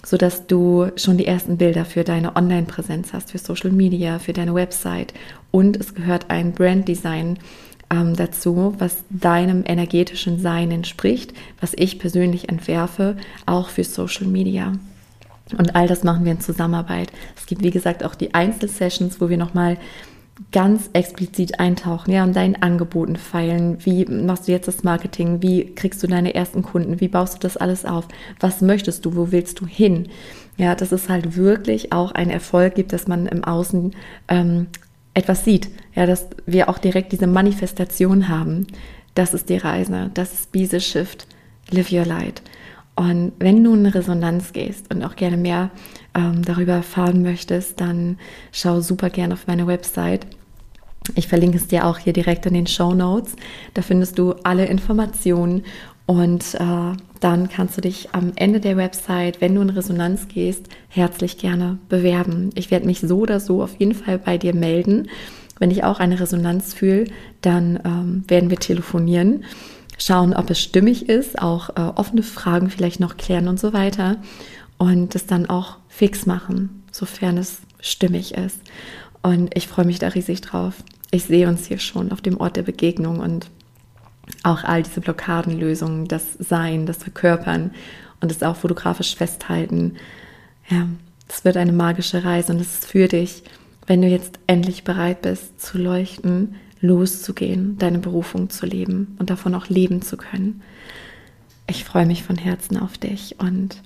sodass 0.05 0.47
du 0.47 0.89
schon 0.97 1.17
die 1.17 1.27
ersten 1.27 1.57
Bilder 1.57 1.85
für 1.85 2.05
deine 2.05 2.37
Online-Präsenz 2.37 3.13
hast, 3.13 3.31
für 3.31 3.39
Social 3.39 3.71
Media, 3.71 4.19
für 4.19 4.33
deine 4.33 4.55
Website. 4.55 5.15
Und 5.51 5.77
es 5.77 5.95
gehört 5.95 6.31
ein 6.31 6.53
Branddesign 6.53 7.39
ähm, 7.91 8.17
dazu, 8.17 8.75
was 8.79 9.05
deinem 9.11 9.63
energetischen 9.67 10.41
Sein 10.41 10.71
entspricht, 10.71 11.33
was 11.61 11.73
ich 11.77 11.99
persönlich 11.99 12.49
entwerfe, 12.49 13.17
auch 13.47 13.69
für 13.69 13.85
Social 13.85 14.27
Media. 14.27 14.73
Und 15.57 15.77
all 15.77 15.87
das 15.87 16.03
machen 16.03 16.25
wir 16.25 16.33
in 16.33 16.41
Zusammenarbeit. 16.41 17.13
Es 17.37 17.47
gibt, 17.47 17.63
wie 17.63 17.71
gesagt, 17.71 18.05
auch 18.05 18.15
die 18.15 18.35
Einzelsessions, 18.35 19.21
wo 19.21 19.29
wir 19.29 19.37
nochmal 19.37 19.77
ganz 20.51 20.91
explizit 20.93 21.61
eintauchen, 21.61 22.13
ja, 22.13 22.25
und 22.25 22.35
deinen 22.35 22.61
Angeboten 22.63 23.17
feilen. 23.17 23.79
Wie 23.85 24.05
machst 24.07 24.49
du 24.49 24.53
jetzt 24.53 24.69
das 24.69 24.83
Marketing? 24.83 25.43
Wie 25.43 25.75
kriegst 25.75 26.03
du 26.03 26.07
deine 26.07 26.35
ersten 26.35 26.63
Kunden? 26.63 27.01
Wie 27.01 27.09
baust 27.09 27.35
du 27.35 27.39
das 27.41 27.57
alles 27.57 27.85
auf? 27.85 28.09
Was 28.41 28.61
möchtest 28.61 29.05
du? 29.05 29.15
Wo 29.15 29.31
willst 29.31 29.61
du 29.61 29.67
hin? 29.67 30.09
Ja, 30.57 30.75
dass 30.75 30.93
es 30.93 31.09
halt 31.09 31.37
wirklich 31.37 31.93
auch 31.93 32.13
einen 32.13 32.31
Erfolg 32.31 32.75
gibt, 32.75 32.93
dass 32.93 33.09
man 33.09 33.27
im 33.27 33.45
Außen 33.45 33.93
ähm, 34.29 34.67
etwas 35.15 35.45
sieht. 35.45 35.71
Ja, 35.95 36.07
dass 36.07 36.29
wir 36.47 36.69
auch 36.69 36.79
direkt 36.79 37.13
diese 37.13 37.27
Manifestation 37.27 38.29
haben. 38.29 38.67
Das 39.15 39.35
ist 39.35 39.49
die 39.49 39.57
Reise. 39.57 40.11
Das 40.15 40.33
ist 40.33 40.53
Be 40.53 40.81
Shift. 40.81 41.27
Live 41.71 41.93
Your 41.93 42.05
Light. 42.05 42.43
Und 43.03 43.33
wenn 43.41 43.65
du 43.65 43.75
in 43.75 43.87
Resonanz 43.87 44.53
gehst 44.53 44.95
und 44.95 45.03
auch 45.03 45.17
gerne 45.17 45.37
mehr 45.37 45.71
ähm, 46.15 46.45
darüber 46.45 46.75
erfahren 46.75 47.23
möchtest, 47.23 47.81
dann 47.81 48.17
schau 48.53 48.81
super 48.81 49.11
gerne 49.11 49.35
auf 49.35 49.49
meine 49.49 49.67
Website. 49.67 50.25
Ich 51.17 51.27
verlinke 51.27 51.57
es 51.57 51.67
dir 51.67 51.85
auch 51.85 51.99
hier 51.99 52.13
direkt 52.13 52.47
in 52.47 52.55
den 52.55 52.69
Show 52.69 52.95
Notes. 52.95 53.35
Da 53.75 53.83
findest 53.83 54.21
du 54.21 54.35
alle 54.45 54.67
Informationen 54.67 55.65
und 56.07 56.55
äh, 56.55 56.97
dann 57.19 57.49
kannst 57.49 57.77
du 57.77 57.81
dich 57.81 58.11
am 58.13 58.33
Ende 58.37 58.61
der 58.61 58.77
Website, 58.77 59.41
wenn 59.41 59.57
du 59.57 59.63
in 59.63 59.71
Resonanz 59.71 60.29
gehst, 60.29 60.69
herzlich 60.89 61.39
gerne 61.39 61.79
bewerben. 61.89 62.51
Ich 62.55 62.71
werde 62.71 62.87
mich 62.87 63.01
so 63.01 63.19
oder 63.19 63.41
so 63.41 63.65
auf 63.65 63.75
jeden 63.81 63.95
Fall 63.95 64.21
bei 64.21 64.39
dir 64.39 64.55
melden. 64.55 65.09
Wenn 65.59 65.73
ich 65.73 65.83
auch 65.83 65.99
eine 65.99 66.21
Resonanz 66.21 66.73
fühle, 66.73 67.07
dann 67.41 67.81
ähm, 67.85 68.25
werden 68.29 68.49
wir 68.49 68.59
telefonieren 68.59 69.43
schauen, 70.05 70.35
ob 70.35 70.51
es 70.51 70.61
stimmig 70.61 71.09
ist, 71.09 71.41
auch 71.41 71.71
äh, 71.71 71.93
offene 71.95 72.23
Fragen 72.23 72.71
vielleicht 72.71 73.01
noch 73.01 73.17
klären 73.17 73.49
und 73.49 73.61
so 73.61 73.73
weiter 73.73 74.17
und 74.79 75.15
es 75.15 75.27
dann 75.27 75.49
auch 75.49 75.79
fix 75.89 76.27
machen, 76.27 76.83
sofern 76.91 77.39
es 77.39 77.63
stimmig 77.81 78.35
ist. 78.35 78.61
Und 79.23 79.57
ich 79.57 79.69
freue 79.69 79.85
mich 79.85 79.99
da 79.99 80.09
riesig 80.09 80.41
drauf. 80.41 80.75
Ich 81.11 81.25
sehe 81.25 81.49
uns 81.49 81.67
hier 81.67 81.79
schon 81.79 82.11
auf 82.11 82.21
dem 82.21 82.41
Ort 82.41 82.57
der 82.57 82.63
Begegnung 82.63 83.21
und 83.21 83.49
auch 84.43 84.65
all 84.65 84.83
diese 84.83 85.01
Blockadenlösungen, 85.01 86.09
das 86.09 86.35
Sein, 86.39 86.87
das 86.87 86.99
Verkörpern 86.99 87.73
und 88.21 88.31
es 88.31 88.43
auch 88.43 88.57
fotografisch 88.57 89.15
festhalten. 89.15 89.97
Ja, 90.69 90.89
es 91.29 91.45
wird 91.45 91.57
eine 91.57 91.73
magische 91.73 92.25
Reise 92.25 92.53
und 92.53 92.61
es 92.61 92.75
ist 92.75 92.87
für 92.87 93.09
dich, 93.09 93.43
wenn 93.87 94.03
du 94.03 94.09
jetzt 94.09 94.39
endlich 94.47 94.85
bereit 94.85 95.23
bist 95.23 95.61
zu 95.61 95.79
leuchten, 95.79 96.57
loszugehen, 96.83 97.79
deine 97.79 97.99
Berufung 97.99 98.51
zu 98.51 98.67
leben 98.67 99.17
und 99.19 99.31
davon 99.31 99.55
auch 99.55 99.69
leben 99.69 100.03
zu 100.03 100.19
können. 100.19 100.61
Ich 101.67 101.85
freue 101.85 102.05
mich 102.05 102.25
von 102.25 102.37
Herzen 102.37 102.77
auf 102.77 102.99
dich 102.99 103.37
und 103.39 103.81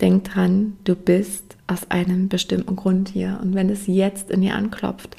denk 0.00 0.24
dran, 0.24 0.74
du 0.84 0.94
bist 0.94 1.56
aus 1.66 1.90
einem 1.90 2.28
bestimmten 2.28 2.76
Grund 2.76 3.08
hier. 3.08 3.40
Und 3.42 3.54
wenn 3.54 3.70
es 3.70 3.86
jetzt 3.86 4.30
in 4.30 4.42
dir 4.42 4.54
anklopft, 4.54 5.16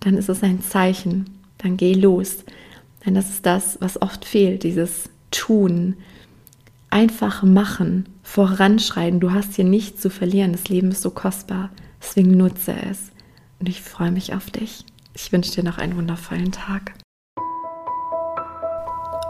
dann 0.00 0.16
ist 0.16 0.28
es 0.28 0.42
ein 0.42 0.60
Zeichen. 0.60 1.30
Dann 1.58 1.76
geh 1.76 1.94
los. 1.94 2.44
Denn 3.04 3.14
das 3.14 3.30
ist 3.30 3.46
das, 3.46 3.78
was 3.80 4.02
oft 4.02 4.24
fehlt, 4.24 4.64
dieses 4.64 5.08
Tun, 5.30 5.94
einfach 6.90 7.42
machen, 7.42 8.06
voranschreiten. 8.22 9.20
Du 9.20 9.32
hast 9.32 9.54
hier 9.54 9.64
nichts 9.64 10.00
zu 10.02 10.10
verlieren. 10.10 10.52
Das 10.52 10.68
Leben 10.68 10.90
ist 10.90 11.02
so 11.02 11.10
kostbar. 11.10 11.70
Deswegen 12.02 12.36
nutze 12.36 12.74
es. 12.90 13.12
Und 13.60 13.68
ich 13.68 13.80
freue 13.82 14.10
mich 14.10 14.34
auf 14.34 14.50
dich. 14.50 14.84
Ich 15.18 15.32
wünsche 15.32 15.50
dir 15.50 15.64
noch 15.64 15.78
einen 15.78 15.96
wundervollen 15.96 16.52
Tag. 16.52 16.92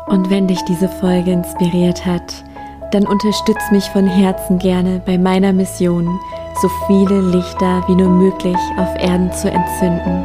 Und 0.09 0.31
wenn 0.31 0.49
dich 0.49 0.61
diese 0.65 0.89
Folge 0.89 1.31
inspiriert 1.31 2.05
hat, 2.05 2.45
dann 2.91 3.07
unterstütz 3.07 3.71
mich 3.71 3.85
von 3.91 4.09
Herzen 4.09 4.59
gerne 4.59 5.01
bei 5.07 5.17
meiner 5.17 5.53
Mission, 5.53 6.19
so 6.61 6.69
viele 6.89 7.21
Lichter 7.31 7.85
wie 7.87 7.95
nur 7.95 8.09
möglich 8.09 8.57
auf 8.79 8.97
Erden 8.99 9.33
zu 9.33 9.49
entzünden, 9.49 10.25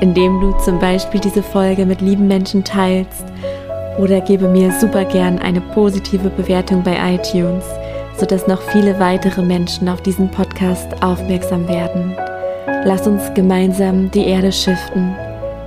indem 0.00 0.40
du 0.40 0.52
zum 0.64 0.80
Beispiel 0.80 1.20
diese 1.20 1.44
Folge 1.44 1.86
mit 1.86 2.00
lieben 2.00 2.26
Menschen 2.26 2.64
teilst 2.64 3.24
oder 3.98 4.20
gebe 4.20 4.48
mir 4.48 4.72
super 4.72 5.04
gern 5.04 5.38
eine 5.38 5.60
positive 5.60 6.30
Bewertung 6.30 6.82
bei 6.82 7.14
iTunes, 7.14 7.64
sodass 8.16 8.48
noch 8.48 8.62
viele 8.62 8.98
weitere 8.98 9.42
Menschen 9.42 9.88
auf 9.88 10.02
diesen 10.02 10.28
Podcast 10.28 11.04
aufmerksam 11.04 11.68
werden. 11.68 12.16
Lass 12.88 13.06
uns 13.06 13.34
gemeinsam 13.34 14.10
die 14.12 14.24
Erde 14.24 14.50
schiften. 14.50 15.14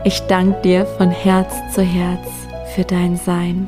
Ich 0.03 0.21
danke 0.21 0.59
dir 0.63 0.87
von 0.87 1.11
Herz 1.11 1.53
zu 1.71 1.83
Herz 1.83 2.27
für 2.73 2.83
dein 2.83 3.15
Sein. 3.15 3.67